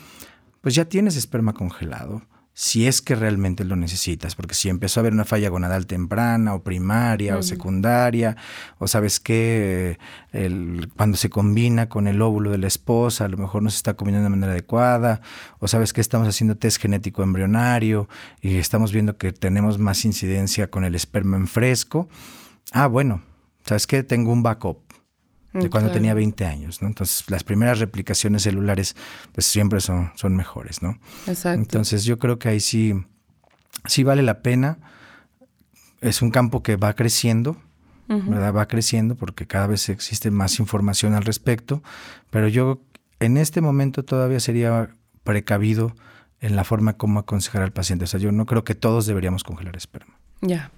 pues 0.62 0.76
ya 0.76 0.86
tienes 0.86 1.16
esperma 1.16 1.54
congelado 1.54 2.22
si 2.60 2.88
es 2.88 3.04
que 3.04 3.14
realmente 3.14 3.64
lo 3.66 3.76
necesitas, 3.76 4.34
porque 4.34 4.56
si 4.56 4.68
empezó 4.68 5.00
a 5.00 5.02
haber 5.02 5.14
una 5.14 5.26
falla 5.26 5.48
gonadal 5.48 5.86
temprana 5.86 6.56
o 6.56 6.64
primaria 6.64 7.38
o 7.38 7.44
secundaria, 7.44 8.36
o 8.80 8.88
sabes 8.88 9.20
que 9.20 10.00
cuando 10.96 11.18
se 11.18 11.30
combina 11.30 11.88
con 11.88 12.08
el 12.08 12.20
óvulo 12.20 12.50
de 12.50 12.58
la 12.58 12.66
esposa, 12.66 13.26
a 13.26 13.28
lo 13.28 13.38
mejor 13.38 13.62
no 13.62 13.70
se 13.70 13.78
está 13.78 13.94
combinando 13.94 14.24
de 14.24 14.30
manera 14.32 14.54
adecuada, 14.54 15.22
o 15.60 15.68
sabes 15.68 15.94
que 15.94 16.02
estamos 16.02 16.28
haciendo 16.28 16.58
test 16.58 16.82
genético 16.82 17.22
embrionario 17.22 18.10
y 18.42 18.56
estamos 18.56 18.92
viendo 18.92 19.18
que 19.18 19.34
tenemos 19.34 19.78
más 19.78 20.04
incidencia 20.04 20.72
con 20.72 20.84
el 20.84 20.96
esperma 20.96 21.38
en 21.38 21.46
fresco, 21.46 22.10
ah, 22.72 22.88
bueno, 22.88 23.22
sabes 23.66 23.86
que 23.86 24.02
tengo 24.02 24.32
un 24.32 24.42
backup 24.42 24.87
de 25.54 25.70
cuando 25.70 25.92
tenía 25.92 26.14
20 26.14 26.46
años, 26.46 26.82
¿no? 26.82 26.88
Entonces, 26.88 27.30
las 27.30 27.44
primeras 27.44 27.80
replicaciones 27.80 28.44
celulares, 28.44 28.96
pues 29.32 29.46
siempre 29.46 29.82
son, 29.82 30.12
son 30.16 30.36
mejores, 30.36 30.82
¿no? 30.82 31.00
Exacto. 31.26 31.60
Entonces, 31.60 32.04
yo 32.04 32.20
creo 32.20 32.38
que 32.38 32.50
ahí 32.50 32.60
sí, 32.60 32.94
sí 33.86 34.04
vale 34.04 34.22
la 34.22 34.42
pena. 34.42 34.78
Es 36.02 36.22
un 36.22 36.30
campo 36.30 36.62
que 36.62 36.76
va 36.76 36.94
creciendo, 36.94 37.58
¿verdad? 38.08 38.54
Va 38.54 38.68
creciendo 38.68 39.16
porque 39.16 39.48
cada 39.48 39.68
vez 39.68 39.90
existe 39.90 40.32
más 40.32 40.60
información 40.60 41.14
al 41.14 41.24
respecto, 41.24 41.82
pero 42.30 42.48
yo 42.48 42.82
en 43.20 43.38
este 43.38 43.62
momento 43.62 44.04
todavía 44.04 44.40
sería 44.40 44.90
precavido 45.24 45.94
en 46.40 46.56
la 46.56 46.64
forma 46.64 46.94
como 46.94 47.20
aconsejar 47.20 47.64
al 47.64 47.72
paciente. 47.72 48.06
O 48.06 48.08
sea, 48.08 48.20
yo 48.20 48.32
no 48.32 48.46
creo 48.46 48.64
que 48.64 48.76
todos 48.76 49.06
deberíamos 49.08 49.44
congelar 49.44 49.76
esperma. 49.76 50.14
Ya. 50.42 50.72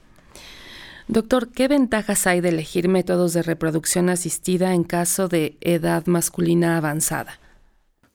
Doctor, 1.09 1.49
¿qué 1.49 1.67
ventajas 1.67 2.27
hay 2.27 2.39
de 2.39 2.49
elegir 2.49 2.87
métodos 2.87 3.33
de 3.33 3.41
reproducción 3.41 4.09
asistida 4.09 4.75
en 4.75 4.83
caso 4.83 5.27
de 5.27 5.57
edad 5.59 6.05
masculina 6.05 6.77
avanzada? 6.77 7.39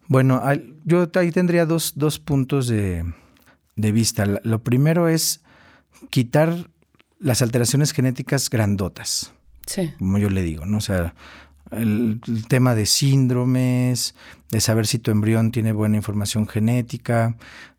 Bueno, 0.07 0.41
yo 0.85 1.11
ahí 1.17 1.33
tendría 1.33 1.67
dos, 1.67 1.93
puntos 2.25 2.69
de, 2.69 3.05
vista. 3.75 4.41
Lo 4.45 4.63
primero 4.63 5.09
es 5.09 5.41
quitar 6.09 6.71
las 7.19 7.43
alteraciones 7.43 7.91
genéticas 7.93 8.49
grandotas. 8.49 9.33
Sí. 9.67 9.93
Como 9.99 10.19
yo 10.19 10.31
le 10.31 10.43
digo, 10.43 10.65
¿no? 10.65 10.79
O 10.79 10.81
sea, 10.81 11.15
el, 11.73 12.21
tema 12.47 12.77
de 12.77 12.87
síndromes, 12.87 14.15
de 14.53 14.61
saber 14.61 14.87
si 14.87 15.01
tu 15.01 15.11
embrión 15.11 15.51
tiene 15.51 15.73
buena 15.73 15.97
información 15.97 16.47
genética, 16.47 17.35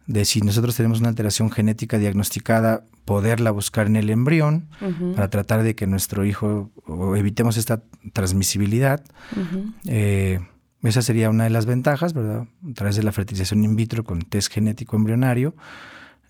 de 0.07 0.25
si 0.25 0.41
nosotros 0.41 0.75
tenemos 0.75 0.99
una 0.99 1.09
alteración 1.09 1.51
genética 1.51 1.97
diagnosticada, 1.97 2.83
poderla 3.05 3.51
buscar 3.51 3.87
en 3.87 3.95
el 3.95 4.09
embrión 4.09 4.67
para 5.15 5.29
tratar 5.29 5.63
de 5.63 5.75
que 5.75 5.87
nuestro 5.87 6.25
hijo 6.25 6.71
o 6.85 7.15
evitemos 7.15 7.57
esta 7.57 7.81
transmisibilidad. 8.13 9.03
Eh, 9.85 10.39
esa 10.83 11.01
sería 11.01 11.29
una 11.29 11.45
de 11.45 11.49
las 11.49 11.65
ventajas, 11.65 12.13
¿verdad? 12.13 12.47
A 12.69 12.73
través 12.73 12.95
de 12.95 13.03
la 13.03 13.11
fertilización 13.11 13.63
in 13.63 13.75
vitro 13.75 14.03
con 14.03 14.21
test 14.21 14.51
genético 14.51 14.95
embrionario, 14.95 15.55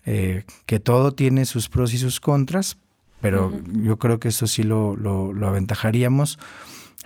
eh, 0.06 0.44
que 0.64 0.80
todo 0.80 1.12
tiene 1.12 1.44
sus 1.44 1.68
pros 1.68 1.92
y 1.92 1.98
sus 1.98 2.20
contras, 2.20 2.78
pero 3.20 3.52
yo 3.72 3.98
creo 3.98 4.18
que 4.18 4.28
eso 4.28 4.46
sí 4.46 4.62
lo, 4.62 4.96
lo, 4.96 5.32
lo 5.32 5.48
aventajaríamos 5.48 6.38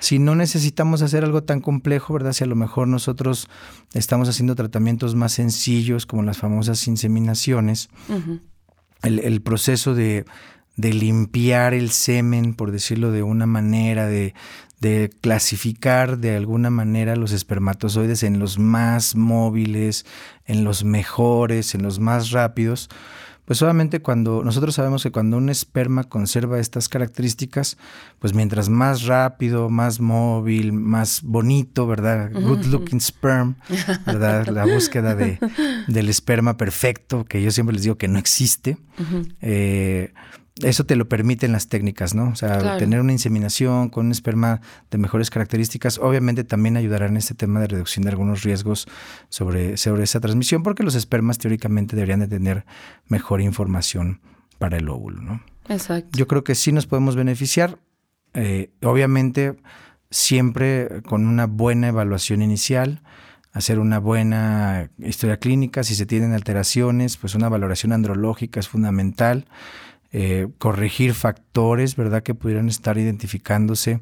si 0.00 0.18
no 0.18 0.34
necesitamos 0.34 1.02
hacer 1.02 1.24
algo 1.24 1.42
tan 1.42 1.60
complejo, 1.60 2.14
¿verdad? 2.14 2.32
Si 2.32 2.42
a 2.42 2.46
lo 2.46 2.56
mejor 2.56 2.88
nosotros 2.88 3.48
estamos 3.92 4.28
haciendo 4.28 4.54
tratamientos 4.56 5.14
más 5.14 5.32
sencillos, 5.32 6.06
como 6.06 6.22
las 6.22 6.38
famosas 6.38 6.88
inseminaciones, 6.88 7.90
el, 9.02 9.42
proceso 9.42 9.94
de, 9.94 10.24
limpiar 10.76 11.74
el 11.74 11.90
semen, 11.90 12.54
por 12.54 12.72
decirlo 12.72 13.12
de 13.12 13.22
una 13.22 13.46
manera, 13.46 14.06
de, 14.06 14.34
clasificar 15.20 16.16
de 16.16 16.34
alguna 16.34 16.70
manera 16.70 17.14
los 17.14 17.32
espermatozoides 17.32 18.22
en 18.22 18.38
los 18.38 18.58
más 18.58 19.14
móviles, 19.14 20.06
en 20.46 20.64
los 20.64 20.82
mejores, 20.82 21.74
en 21.74 21.82
los 21.82 22.00
más 22.00 22.30
rápidos, 22.30 22.88
pues 23.50 23.62
obviamente 23.62 24.00
cuando 24.00 24.44
nosotros 24.44 24.76
sabemos 24.76 25.02
que 25.02 25.10
cuando 25.10 25.36
un 25.36 25.48
esperma 25.48 26.04
conserva 26.04 26.60
estas 26.60 26.88
características, 26.88 27.78
pues 28.20 28.32
mientras 28.32 28.68
más 28.68 29.06
rápido, 29.06 29.68
más 29.68 29.98
móvil, 29.98 30.72
más 30.72 31.22
bonito, 31.24 31.88
¿verdad? 31.88 32.30
Good 32.32 32.66
looking 32.66 33.00
sperm, 33.00 33.56
¿verdad? 34.06 34.46
La 34.52 34.66
búsqueda 34.66 35.16
de, 35.16 35.40
del 35.88 36.08
esperma 36.08 36.56
perfecto, 36.56 37.24
que 37.24 37.42
yo 37.42 37.50
siempre 37.50 37.74
les 37.74 37.82
digo 37.82 37.98
que 37.98 38.06
no 38.06 38.20
existe 38.20 38.78
eso 40.62 40.84
te 40.84 40.96
lo 40.96 41.08
permiten 41.08 41.52
las 41.52 41.68
técnicas, 41.68 42.14
¿no? 42.14 42.28
O 42.28 42.34
sea, 42.34 42.76
tener 42.76 43.00
una 43.00 43.12
inseminación 43.12 43.88
con 43.88 44.06
un 44.06 44.12
esperma 44.12 44.60
de 44.90 44.98
mejores 44.98 45.30
características, 45.30 45.98
obviamente 45.98 46.44
también 46.44 46.76
ayudará 46.76 47.06
en 47.06 47.16
este 47.16 47.34
tema 47.34 47.60
de 47.60 47.68
reducción 47.68 48.04
de 48.04 48.10
algunos 48.10 48.42
riesgos 48.42 48.86
sobre, 49.28 49.76
sobre 49.76 50.04
esa 50.04 50.20
transmisión, 50.20 50.62
porque 50.62 50.82
los 50.82 50.94
espermas 50.94 51.38
teóricamente 51.38 51.96
deberían 51.96 52.20
de 52.20 52.28
tener 52.28 52.64
mejor 53.06 53.40
información 53.40 54.20
para 54.58 54.76
el 54.76 54.88
óvulo, 54.88 55.22
¿no? 55.22 55.42
Exacto. 55.68 56.10
Yo 56.12 56.26
creo 56.26 56.44
que 56.44 56.54
sí 56.54 56.72
nos 56.72 56.86
podemos 56.86 57.16
beneficiar, 57.16 57.78
eh, 58.34 58.70
obviamente 58.82 59.56
siempre 60.10 61.02
con 61.02 61.26
una 61.26 61.46
buena 61.46 61.88
evaluación 61.88 62.42
inicial, 62.42 63.02
hacer 63.52 63.78
una 63.78 63.98
buena 63.98 64.90
historia 64.98 65.38
clínica, 65.38 65.82
si 65.82 65.94
se 65.94 66.06
tienen 66.06 66.34
alteraciones, 66.34 67.16
pues 67.16 67.34
una 67.34 67.48
valoración 67.48 67.92
andrológica 67.92 68.60
es 68.60 68.68
fundamental. 68.68 69.46
Eh, 70.12 70.48
corregir 70.58 71.14
factores, 71.14 71.94
¿verdad? 71.94 72.24
Que 72.24 72.34
pudieran 72.34 72.68
estar 72.68 72.98
identificándose. 72.98 74.00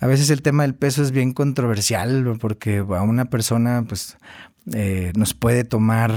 A 0.00 0.06
veces 0.06 0.28
el 0.28 0.42
tema 0.42 0.64
del 0.64 0.74
peso 0.74 1.02
es 1.02 1.12
bien 1.12 1.32
controversial 1.32 2.36
porque 2.38 2.78
a 2.78 3.02
una 3.02 3.26
persona 3.26 3.82
pues 3.88 4.18
eh, 4.74 5.12
nos 5.16 5.32
puede 5.32 5.64
tomar 5.64 6.12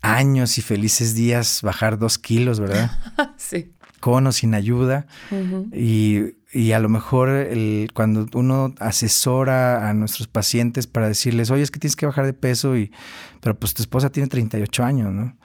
años 0.00 0.56
y 0.56 0.62
felices 0.62 1.14
días 1.14 1.60
bajar 1.62 1.98
dos 1.98 2.18
kilos, 2.18 2.58
¿verdad? 2.58 2.90
sí. 3.36 3.72
Con 4.00 4.26
o 4.26 4.32
sin 4.32 4.54
ayuda. 4.54 5.06
y, 5.72 6.34
y, 6.52 6.72
a 6.72 6.78
lo 6.78 6.88
mejor 6.88 7.28
el, 7.28 7.90
cuando 7.92 8.26
uno 8.32 8.74
asesora 8.78 9.90
a 9.90 9.94
nuestros 9.94 10.26
pacientes 10.28 10.86
para 10.86 11.08
decirles, 11.08 11.50
oye, 11.50 11.62
es 11.62 11.70
que 11.70 11.80
tienes 11.80 11.96
que 11.96 12.06
bajar 12.06 12.26
de 12.26 12.34
peso, 12.34 12.76
y, 12.76 12.92
pero 13.40 13.58
pues 13.58 13.74
tu 13.74 13.82
esposa 13.82 14.10
tiene 14.10 14.28
38 14.28 14.84
años, 14.84 15.12
¿no? 15.12 15.36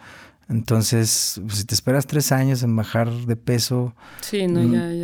Entonces, 0.50 1.40
pues, 1.46 1.60
si 1.60 1.66
te 1.66 1.76
esperas 1.76 2.08
tres 2.08 2.32
años 2.32 2.64
en 2.64 2.76
bajar 2.76 3.12
de 3.12 3.36
peso, 3.36 3.94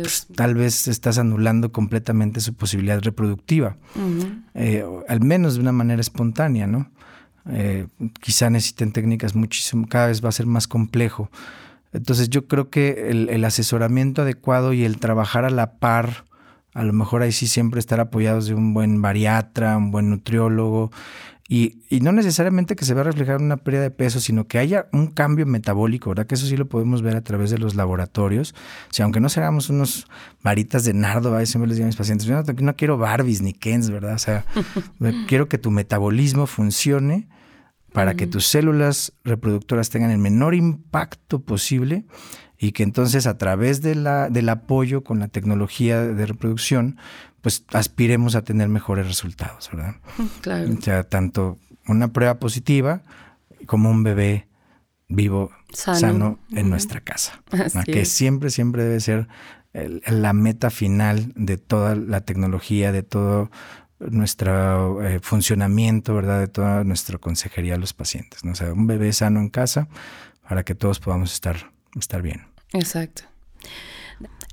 pues, 0.02 0.26
tal 0.34 0.56
vez 0.56 0.88
estás 0.88 1.18
anulando 1.18 1.70
completamente 1.70 2.40
su 2.40 2.54
posibilidad 2.54 3.00
reproductiva, 3.00 3.76
eh, 4.54 4.84
al 5.08 5.20
menos 5.20 5.54
de 5.54 5.60
una 5.60 5.72
manera 5.72 6.00
espontánea, 6.00 6.66
¿no? 6.66 6.90
Eh, 7.48 7.86
quizá 8.20 8.50
necesiten 8.50 8.90
técnicas 8.90 9.36
muchísimo, 9.36 9.86
cada 9.86 10.08
vez 10.08 10.24
va 10.24 10.30
a 10.30 10.32
ser 10.32 10.46
más 10.46 10.66
complejo. 10.66 11.30
Entonces 11.92 12.28
yo 12.28 12.48
creo 12.48 12.68
que 12.68 13.10
el, 13.10 13.28
el 13.28 13.44
asesoramiento 13.44 14.22
adecuado 14.22 14.72
y 14.72 14.84
el 14.84 14.98
trabajar 14.98 15.44
a 15.44 15.50
la 15.50 15.78
par, 15.78 16.24
a 16.74 16.82
lo 16.82 16.92
mejor 16.92 17.22
ahí 17.22 17.30
sí 17.30 17.46
siempre 17.46 17.78
estar 17.78 18.00
apoyados 18.00 18.48
de 18.48 18.54
un 18.54 18.74
buen 18.74 19.00
bariatra, 19.00 19.76
un 19.76 19.92
buen 19.92 20.10
nutriólogo, 20.10 20.90
y, 21.48 21.78
no 22.00 22.10
necesariamente 22.10 22.74
que 22.74 22.84
se 22.84 22.94
va 22.94 23.02
a 23.02 23.04
reflejar 23.04 23.40
una 23.40 23.56
pérdida 23.56 23.82
de 23.82 23.90
peso, 23.92 24.18
sino 24.18 24.48
que 24.48 24.58
haya 24.58 24.88
un 24.92 25.06
cambio 25.06 25.46
metabólico, 25.46 26.10
¿verdad? 26.10 26.26
Que 26.26 26.34
eso 26.34 26.46
sí 26.46 26.56
lo 26.56 26.66
podemos 26.66 27.02
ver 27.02 27.14
a 27.14 27.20
través 27.20 27.50
de 27.50 27.58
los 27.58 27.76
laboratorios. 27.76 28.52
O 28.90 28.92
sea, 28.92 29.04
aunque 29.04 29.20
no 29.20 29.28
seamos 29.28 29.70
unos 29.70 30.08
varitas 30.42 30.84
de 30.84 30.92
nardo, 30.92 31.34
a 31.34 31.38
veces 31.38 31.56
me 31.56 31.68
les 31.68 31.76
digo 31.76 31.86
a 31.86 31.86
mis 31.86 31.96
pacientes, 31.96 32.26
yo 32.26 32.42
no, 32.42 32.76
quiero 32.76 32.98
Barbies 32.98 33.42
ni 33.42 33.52
Kens, 33.52 33.90
¿verdad? 33.90 34.14
O 34.14 34.18
sea, 34.18 34.44
quiero 35.28 35.48
que 35.48 35.58
tu 35.58 35.70
metabolismo 35.70 36.46
funcione 36.46 37.28
para 37.92 38.14
que 38.14 38.26
tus 38.26 38.46
células 38.46 39.12
reproductoras 39.24 39.88
tengan 39.88 40.10
el 40.10 40.18
menor 40.18 40.54
impacto 40.54 41.40
posible 41.42 42.04
y 42.58 42.72
que 42.72 42.82
entonces 42.82 43.26
a 43.26 43.38
través 43.38 43.82
de 43.82 43.94
la, 43.94 44.30
del 44.30 44.48
apoyo 44.48 45.04
con 45.04 45.18
la 45.18 45.28
tecnología 45.28 46.00
de 46.02 46.26
reproducción, 46.26 46.98
pues 47.42 47.64
aspiremos 47.72 48.34
a 48.34 48.42
tener 48.42 48.68
mejores 48.68 49.06
resultados, 49.06 49.70
¿verdad? 49.72 49.96
Claro. 50.40 50.72
O 50.72 50.80
sea, 50.80 51.04
tanto 51.04 51.58
una 51.86 52.12
prueba 52.12 52.38
positiva 52.38 53.02
como 53.66 53.90
un 53.90 54.02
bebé 54.02 54.48
vivo, 55.08 55.50
sano, 55.72 56.38
en 56.50 56.70
nuestra 56.70 57.00
casa. 57.00 57.42
Que 57.84 58.04
siempre, 58.04 58.50
siempre 58.50 58.84
debe 58.84 59.00
ser 59.00 59.28
la 60.06 60.32
meta 60.32 60.70
final 60.70 61.32
de 61.36 61.58
toda 61.58 61.94
la 61.94 62.22
tecnología, 62.22 62.92
de 62.92 63.02
todo 63.02 63.50
nuestro 63.98 65.02
eh, 65.06 65.20
funcionamiento, 65.20 66.14
¿verdad? 66.14 66.40
De 66.40 66.48
toda 66.48 66.84
nuestra 66.84 67.18
consejería 67.18 67.74
a 67.74 67.78
los 67.78 67.92
pacientes. 67.92 68.44
¿no? 68.44 68.52
O 68.52 68.54
sea, 68.54 68.72
un 68.72 68.86
bebé 68.86 69.12
sano 69.12 69.40
en 69.40 69.48
casa 69.48 69.88
para 70.48 70.64
que 70.64 70.74
todos 70.74 71.00
podamos 71.00 71.32
estar 71.32 71.72
estar 71.98 72.22
bien. 72.22 72.46
Exacto. 72.72 73.22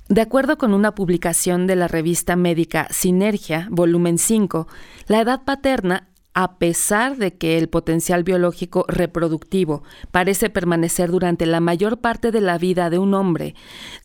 De 0.08 0.20
acuerdo 0.20 0.58
con 0.58 0.74
una 0.74 0.94
publicación 0.94 1.66
de 1.66 1.76
la 1.76 1.88
revista 1.88 2.36
médica 2.36 2.86
Sinergia, 2.90 3.68
volumen 3.70 4.18
5, 4.18 4.68
la 5.06 5.22
edad 5.22 5.44
paterna, 5.44 6.08
a 6.34 6.58
pesar 6.58 7.16
de 7.16 7.36
que 7.36 7.56
el 7.56 7.68
potencial 7.68 8.24
biológico 8.24 8.84
reproductivo 8.88 9.82
parece 10.10 10.50
permanecer 10.50 11.10
durante 11.10 11.46
la 11.46 11.60
mayor 11.60 12.00
parte 12.00 12.32
de 12.32 12.40
la 12.40 12.58
vida 12.58 12.90
de 12.90 12.98
un 12.98 13.14
hombre, 13.14 13.54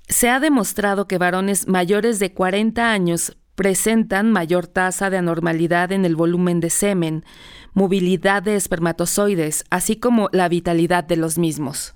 se 0.07 0.29
ha 0.29 0.39
demostrado 0.39 1.07
que 1.07 1.17
varones 1.17 1.67
mayores 1.67 2.19
de 2.19 2.33
40 2.33 2.91
años 2.91 3.35
presentan 3.55 4.31
mayor 4.31 4.67
tasa 4.67 5.09
de 5.09 5.17
anormalidad 5.17 5.91
en 5.91 6.05
el 6.05 6.15
volumen 6.15 6.61
de 6.61 6.69
semen, 6.69 7.25
movilidad 7.73 8.41
de 8.41 8.55
espermatozoides, 8.55 9.65
así 9.69 9.97
como 9.97 10.29
la 10.31 10.47
vitalidad 10.47 11.03
de 11.03 11.17
los 11.17 11.37
mismos. 11.37 11.95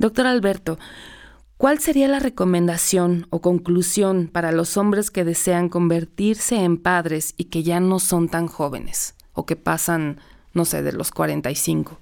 Doctor 0.00 0.26
Alberto, 0.26 0.78
¿cuál 1.58 1.78
sería 1.78 2.08
la 2.08 2.20
recomendación 2.20 3.26
o 3.28 3.42
conclusión 3.42 4.30
para 4.32 4.50
los 4.50 4.78
hombres 4.78 5.10
que 5.10 5.26
desean 5.26 5.68
convertirse 5.68 6.64
en 6.64 6.78
padres 6.78 7.34
y 7.36 7.44
que 7.44 7.62
ya 7.62 7.80
no 7.80 7.98
son 7.98 8.30
tan 8.30 8.46
jóvenes 8.46 9.14
o 9.34 9.44
que 9.44 9.56
pasan, 9.56 10.18
no 10.54 10.64
sé, 10.64 10.82
de 10.82 10.94
los 10.94 11.10
45? 11.10 12.00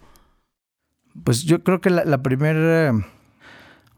Pues 1.25 1.43
yo 1.43 1.65
creo 1.65 1.81
que 1.81 1.91
la, 1.91 2.23
primera... 2.23 2.95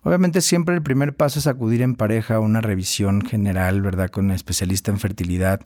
Obviamente 0.03 0.41
siempre 0.41 0.75
el 0.75 0.83
primer 0.83 1.15
paso 1.15 1.39
es 1.39 1.47
acudir 1.47 1.83
en 1.83 1.95
pareja 1.95 2.37
a 2.37 2.41
una 2.41 2.63
revisión 2.63 3.21
general, 3.21 3.83
¿verdad? 3.83 4.09
Con 4.09 4.31
especialista 4.31 4.91
en 4.91 4.99
fertilidad, 4.99 5.61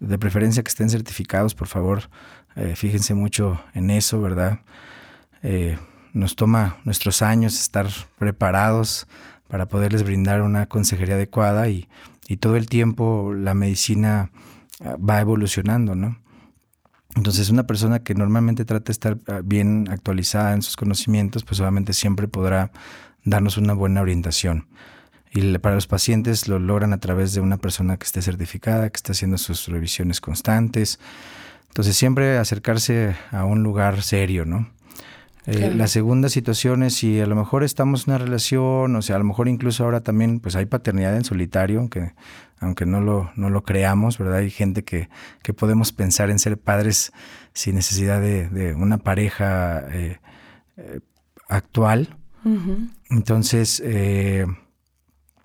de 0.00 0.18
preferencia 0.18 0.62
que 0.62 0.70
estén 0.70 0.88
certificados, 0.88 1.54
por 1.54 1.68
favor, 1.68 2.04
eh, 2.54 2.72
fíjense 2.74 3.12
mucho 3.12 3.60
en 3.74 3.90
eso, 3.90 4.22
¿verdad? 4.22 4.60
Eh, 5.42 5.76
nos 6.16 6.34
toma 6.34 6.78
nuestros 6.84 7.20
años 7.20 7.60
estar 7.60 7.88
preparados 8.18 9.06
para 9.48 9.66
poderles 9.66 10.02
brindar 10.02 10.40
una 10.40 10.66
consejería 10.66 11.14
adecuada 11.14 11.68
y, 11.68 11.88
todo 12.40 12.56
el 12.56 12.68
tiempo 12.68 13.32
la 13.34 13.54
medicina 13.54 14.32
ah, 14.84 14.96
va 14.96 15.20
evolucionando, 15.20 15.94
¿no? 15.94 16.18
Entonces 17.14 17.50
una 17.50 17.68
persona 17.68 18.00
que 18.00 18.14
normalmente 18.14 18.64
trata 18.64 18.86
de 18.86 18.92
estar 18.92 19.18
ah, 19.28 19.42
bien 19.44 19.86
actualizada 19.90 20.52
en 20.54 20.62
sus 20.62 20.74
conocimientos, 20.74 21.44
pues 21.44 21.60
obviamente 21.60 21.92
siempre 21.92 22.26
podrá 22.26 22.72
darnos 23.24 23.58
una 23.58 23.74
buena 23.74 24.00
orientación. 24.00 24.66
Y 25.32 25.56
para 25.58 25.76
los 25.76 25.86
pacientes 25.86 26.48
lo 26.48 26.58
logran 26.58 26.92
a 26.92 26.98
través 26.98 27.32
de 27.34 27.40
una 27.40 27.58
persona 27.58 27.96
que 27.96 28.06
esté 28.06 28.22
certificada, 28.22 28.90
que 28.90 28.96
esté 28.96 29.12
haciendo 29.12 29.38
sus 29.38 29.68
revisiones 29.68 30.20
constantes. 30.20 30.98
Entonces 31.68 31.96
siempre 31.96 32.38
acercarse 32.38 33.14
a 33.30 33.44
un 33.44 33.62
lugar 33.62 34.02
serio, 34.02 34.46
¿no? 34.46 34.74
Eh, 35.46 35.72
la 35.74 35.86
segunda 35.86 36.28
situación 36.28 36.82
es 36.82 36.94
si 36.94 37.20
a 37.20 37.26
lo 37.26 37.36
mejor 37.36 37.62
estamos 37.62 38.06
en 38.06 38.14
una 38.14 38.18
relación, 38.18 38.96
o 38.96 39.02
sea, 39.02 39.14
a 39.14 39.18
lo 39.20 39.24
mejor 39.24 39.46
incluso 39.46 39.84
ahora 39.84 40.00
también 40.00 40.40
pues 40.40 40.56
hay 40.56 40.66
paternidad 40.66 41.16
en 41.16 41.24
solitario, 41.24 41.78
aunque, 41.78 42.14
aunque 42.58 42.84
no, 42.84 43.00
lo, 43.00 43.30
no 43.36 43.48
lo 43.48 43.62
creamos, 43.62 44.18
¿verdad? 44.18 44.38
Hay 44.38 44.50
gente 44.50 44.82
que, 44.82 45.08
que 45.42 45.54
podemos 45.54 45.92
pensar 45.92 46.30
en 46.30 46.40
ser 46.40 46.58
padres 46.58 47.12
sin 47.52 47.76
necesidad 47.76 48.20
de, 48.20 48.74
una 48.76 48.98
pareja 48.98 49.84
eh, 49.92 50.18
eh, 50.76 51.00
actual. 51.48 52.16
Entonces, 53.10 53.82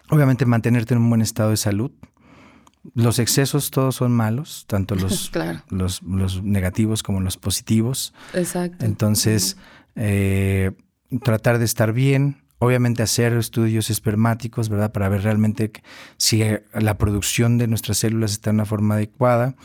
obviamente 0.09 0.45
mantenerte 0.45 0.93
en 0.93 1.01
un 1.01 1.09
buen 1.09 1.21
estado 1.21 1.49
de 1.49 1.57
salud. 1.57 1.91
Los 2.95 3.19
excesos 3.19 3.69
todos 3.69 3.95
son 3.95 4.11
malos, 4.11 4.65
tanto 4.67 4.95
los, 4.95 5.31
los, 5.69 6.01
los, 6.03 6.43
negativos 6.43 7.01
como 7.01 7.21
los 7.21 7.37
positivos. 7.37 8.13
Exacto. 8.33 8.85
Entonces, 8.85 9.57
eh, 9.95 10.71
tratar 11.23 11.59
de 11.59 11.65
estar 11.65 11.93
bien, 11.93 12.43
obviamente 12.59 13.01
hacer 13.01 13.33
estudios 13.33 13.89
espermáticos, 13.89 14.69
¿verdad? 14.69 14.91
Para 14.91 15.09
ver 15.09 15.23
realmente 15.23 15.71
si 16.17 16.43
la 16.73 16.97
producción 16.97 17.57
de 17.57 17.67
nuestras 17.67 17.97
células 17.97 18.33
está 18.33 18.51
en 18.51 18.57
una 18.57 18.65
forma 18.65 18.95
adecuada, 18.95 19.55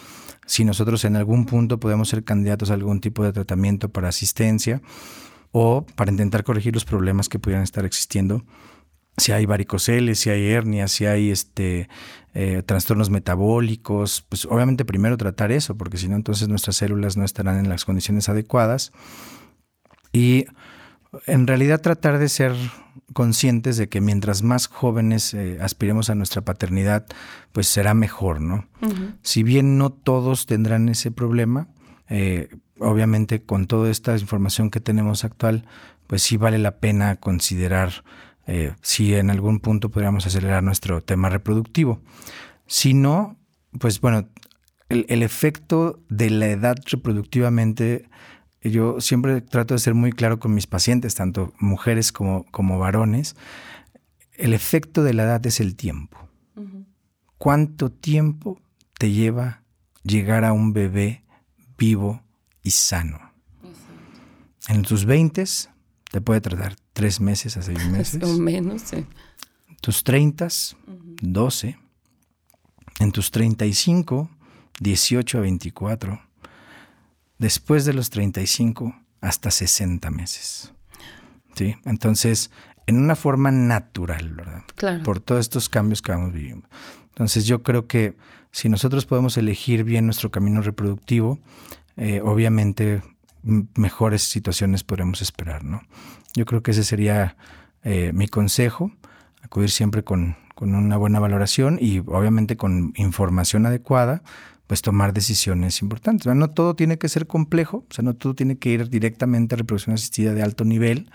si 0.47 0.65
nosotros 0.65 1.05
en 1.05 1.17
algún 1.17 1.45
punto 1.45 1.79
podemos 1.79 2.09
ser 2.09 2.25
candidatos 2.25 2.71
a 2.71 2.75
algún 2.75 3.01
tipo 3.01 3.23
de 3.23 3.33
tratamiento 3.33 3.91
para 3.91 4.09
asistencia 4.09 4.81
o 5.53 5.85
para 5.95 6.11
intentar 6.11 6.43
corregir 6.43 6.73
los 6.75 6.85
problemas 6.85 7.29
que 7.29 7.39
pudieran 7.39 7.65
estar 7.65 7.85
existiendo. 7.85 8.45
Si 9.19 9.33
hay 9.33 9.47
varicoceles, 9.47 10.19
si 10.19 10.31
hay 10.31 10.49
hernias, 10.49 10.93
si 10.93 11.07
hay 11.07 11.31
este, 11.31 11.89
eh, 12.35 12.63
trastornos 12.65 13.11
metabólicos, 13.11 14.25
pues 14.29 14.47
obviamente 14.47 14.85
primero 14.85 15.17
tratar 15.17 15.53
eso, 15.53 15.77
porque 15.77 15.97
si 15.97 16.09
no, 16.09 16.17
entonces 16.17 16.49
nuestras 16.49 16.77
células 16.77 17.17
no 17.17 17.25
estarán 17.25 17.59
en 17.59 17.69
las 17.69 17.85
condiciones 17.85 18.29
adecuadas 18.29 18.93
y 20.17 20.47
en 21.27 21.47
realidad 21.47 21.83
tratar 21.83 22.19
de 22.19 22.31
ser 22.31 22.55
conscientes 23.13 23.77
de 23.77 23.91
que 23.91 24.01
mientras 24.01 24.43
más 24.43 24.67
jóvenes 24.67 25.35
eh, 25.35 25.59
aspiremos 25.61 26.09
a 26.09 26.15
nuestra 26.15 26.41
paternidad, 26.41 27.05
pues 27.53 27.67
será 27.67 27.93
mejor, 27.93 28.41
¿no? 28.41 28.67
Si 29.21 29.43
bien 29.43 29.77
no 29.77 29.91
todos 29.91 30.47
tendrán 30.47 30.89
ese 30.89 31.11
problema, 31.11 31.69
eh, 32.09 32.49
obviamente 32.79 33.43
con 33.43 33.67
toda 33.67 33.91
esta 33.91 34.17
información 34.17 34.71
que 34.71 34.81
tenemos 34.81 35.23
actual, 35.25 35.67
pues 36.07 36.23
sí 36.23 36.39
vale 36.39 36.59
la 36.59 36.79
pena 36.79 37.17
considerar 37.17 38.03
eh, 38.47 38.73
si 38.81 39.15
en 39.15 39.29
algún 39.29 39.61
punto 39.61 39.91
podríamos 39.91 40.27
acelerar 40.27 40.63
nuestro 40.63 41.03
tema 41.03 41.29
reproductivo. 41.29 42.01
Si 42.67 42.95
no, 42.95 43.37
pues 43.79 44.01
bueno, 44.01 44.29
el, 44.89 45.23
efecto 45.23 46.01
de 46.09 46.31
la 46.31 46.47
edad 46.47 46.77
reproductivamente, 46.87 48.09
yo 48.71 49.01
siempre 49.01 49.41
trato 49.41 49.75
de 49.75 49.81
ser 49.81 49.95
muy 49.95 50.13
claro 50.13 50.39
con 50.39 50.55
mis 50.55 50.67
pacientes, 50.67 51.15
tanto 51.15 51.53
mujeres 51.59 52.13
como, 52.13 52.45
como 52.51 52.79
varones, 52.79 53.37
el 54.35 54.53
efecto 54.53 55.03
de 55.03 55.15
la 55.15 55.25
edad 55.25 55.47
es 55.47 55.61
el 55.61 55.77
tiempo. 55.77 56.19
¿Cuánto 57.39 57.91
tiempo 57.91 58.61
te 58.99 59.11
lleva 59.11 59.63
llegar 60.03 60.45
a 60.45 60.53
un 60.53 60.73
bebé 60.73 61.23
vivo 61.77 62.23
y 62.63 62.71
sano? 62.71 63.21
En 64.69 64.83
tus 64.83 65.05
20 65.05 65.45
te 66.11 66.21
puede 66.21 66.41
tratar 66.41 66.77
tres 66.93 67.21
meses 67.21 67.57
a 67.57 67.63
seis 67.63 67.87
meses. 67.91 68.23
O 68.23 68.39
menos, 68.39 68.83
sí. 68.83 69.07
Tus 69.81 70.03
30, 70.03 70.49
12. 71.23 71.79
En 72.99 73.13
tus 73.13 73.31
35, 73.31 74.31
18 74.81 75.39
a 75.39 75.41
24. 75.43 76.26
Después 77.39 77.85
de 77.85 77.93
los 77.93 78.11
35, 78.11 78.95
hasta 79.21 79.51
60 79.51 80.11
meses. 80.11 80.73
¿Sí? 81.55 81.77
Entonces, 81.85 82.51
en 82.87 82.99
una 82.99 83.17
forma 83.17 83.51
natural, 83.51 84.35
¿verdad? 84.35 84.63
Claro. 84.75 85.03
Por 85.03 85.21
todos 85.21 85.41
estos 85.41 85.69
cambios 85.69 86.03
que 86.03 86.13
vamos 86.13 86.33
viviendo. 86.33 86.69
Entonces, 87.09 87.47
yo 87.47 87.63
creo 87.63 87.87
que 87.87 88.17
si 88.53 88.69
nosotros 88.69 89.07
podemos 89.07 89.37
elegir 89.37 89.85
bien 89.85 90.07
nuestro 90.07 90.31
camino 90.31 90.63
reproductivo, 90.63 91.39
eh, 91.97 92.21
obviamente 92.23 93.03
mejores 93.43 94.23
situaciones 94.23 94.83
podremos 94.83 95.23
esperar, 95.23 95.65
¿no? 95.65 95.83
Yo 96.35 96.45
creo 96.45 96.63
que 96.63 96.73
ese 96.73 96.85
sería 96.85 97.37
eh, 97.85 98.13
mi 98.13 98.29
consejo, 98.29 98.93
acudir 99.43 99.71
siempre 99.71 100.05
con, 100.05 100.37
una 100.59 100.97
buena 100.97 101.21
valoración 101.21 101.79
y 101.81 101.99
obviamente 101.99 102.57
con 102.57 102.95
información 102.97 103.67
adecuada, 103.67 104.23
pues 104.67 104.83
tomar 104.83 105.13
decisiones 105.13 105.81
importantes. 105.83 106.35
no 106.35 106.51
todo 106.51 106.75
tiene 106.75 106.99
que 106.99 107.09
ser 107.09 107.27
complejo, 107.27 107.85
o 107.89 107.95
sea, 107.95 108.03
no 108.03 108.15
todo 108.15 108.35
tiene 108.35 108.59
que 108.59 108.71
ir 108.71 108.89
directamente 108.89 109.55
a 109.55 109.59
reproducción 109.59 109.95
asistida 109.95 110.35
de 110.35 110.43
alto 110.43 110.65
nivel, 110.65 111.11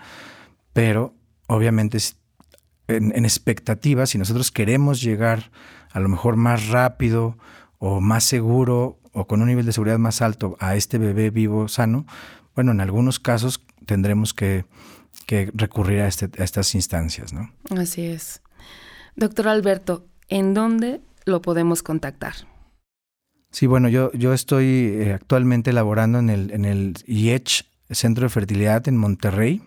pero 0.72 1.14
obviamente 1.48 1.98
en, 2.88 3.12
en 3.14 3.24
expectativas, 3.24 4.10
si 4.10 4.18
nosotros 4.18 4.50
queremos 4.50 5.02
llegar 5.02 5.50
a 5.92 6.00
lo 6.00 6.08
mejor 6.08 6.36
más 6.36 6.68
rápido 6.68 7.36
o 7.78 8.00
más 8.00 8.24
seguro 8.24 8.98
o 9.12 9.26
con 9.26 9.42
un 9.42 9.48
nivel 9.48 9.66
de 9.66 9.72
seguridad 9.72 9.98
más 9.98 10.22
alto 10.22 10.56
a 10.58 10.74
este 10.74 10.98
bebé 10.98 11.30
vivo 11.30 11.68
sano, 11.68 12.06
bueno, 12.54 12.72
en 12.72 12.80
algunos 12.80 13.20
casos 13.20 13.60
tendremos 13.86 14.34
que, 14.34 14.64
recurrir 15.54 16.00
a, 16.00 16.08
este, 16.08 16.30
a 16.38 16.44
estas 16.44 16.74
instancias, 16.74 17.32
¿no? 17.32 17.50
Así 17.70 18.02
es. 18.02 18.42
Doctor 19.16 19.48
Alberto, 19.48 20.06
¿en 20.28 20.52
dónde 20.54 21.00
lo 21.24 21.40
podemos 21.40 21.82
contactar? 21.82 22.34
Sí, 23.52 23.66
bueno, 23.66 23.88
yo, 23.88 24.10
yo 24.12 24.32
estoy 24.32 24.66
eh, 24.66 25.12
actualmente 25.12 25.72
laborando 25.72 26.18
en 26.18 26.30
el, 26.30 26.50
en 26.50 26.64
el 26.64 26.94
IECH, 27.06 27.66
Centro 27.90 28.24
de 28.24 28.30
Fertilidad 28.30 28.88
en 28.88 28.96
Monterrey. 28.96 29.62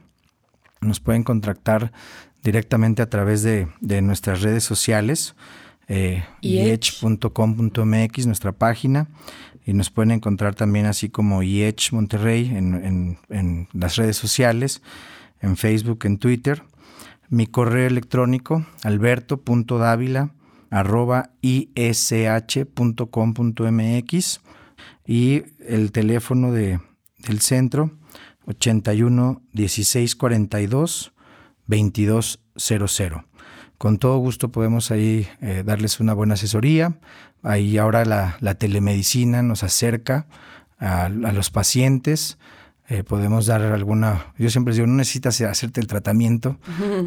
Nos 0.82 1.00
pueden 1.00 1.24
contactar 1.24 1.94
directamente 2.44 3.02
a 3.02 3.10
través 3.10 3.44
de, 3.44 3.68
de 3.82 4.02
nuestras 4.02 4.42
redes 4.42 4.64
sociales 4.64 5.36
eh, 5.88 6.24
iech.com.mx, 6.42 8.26
nuestra 8.26 8.52
página, 8.54 9.08
y 9.66 9.74
nos 9.74 9.90
pueden 9.90 10.12
encontrar 10.12 10.56
también 10.56 10.86
así 10.86 11.10
como 11.10 11.44
IEH 11.44 11.92
Monterrey 11.92 12.52
en, 12.56 13.68
las 13.74 13.96
redes 13.96 14.18
sociales, 14.18 14.82
en 15.42 15.58
Facebook, 15.58 16.00
en 16.06 16.18
Twitter. 16.18 16.64
Mi 17.30 17.48
correo 17.48 17.88
electrónico, 17.88 18.66
alberto.dávila 18.84 20.32
arroba 20.76 21.32
ish.com.mx 21.42 22.42
y 25.08 25.44
el 25.68 25.92
teléfono 25.92 26.52
de, 26.52 26.80
del 27.20 27.40
centro 27.42 27.92
81 28.46 29.42
16 29.54 30.16
42 30.16 31.14
22 31.68 32.40
00 32.56 33.26
con 33.78 33.98
todo 34.00 34.18
gusto 34.18 34.52
podemos 34.52 34.92
ahí 34.92 35.28
eh, 35.42 35.64
darles 35.66 36.00
una 36.00 36.14
buena 36.14 36.36
asesoría. 36.36 36.98
Ahí 37.44 37.78
ahora 37.78 38.06
la, 38.06 38.56
telemedicina 38.56 39.44
nos 39.44 39.64
acerca 39.64 40.28
a, 40.80 41.10
los 41.10 41.52
pacientes. 41.52 42.38
Eh, 42.88 43.04
podemos 43.04 43.48
dar 43.48 43.62
alguna, 43.62 44.34
yo 44.38 44.50
siempre 44.50 44.74
digo, 44.74 44.88
no 44.88 44.96
necesitas 44.96 45.42
hacerte 45.42 45.82
el 45.82 45.88
tratamiento, 45.88 46.58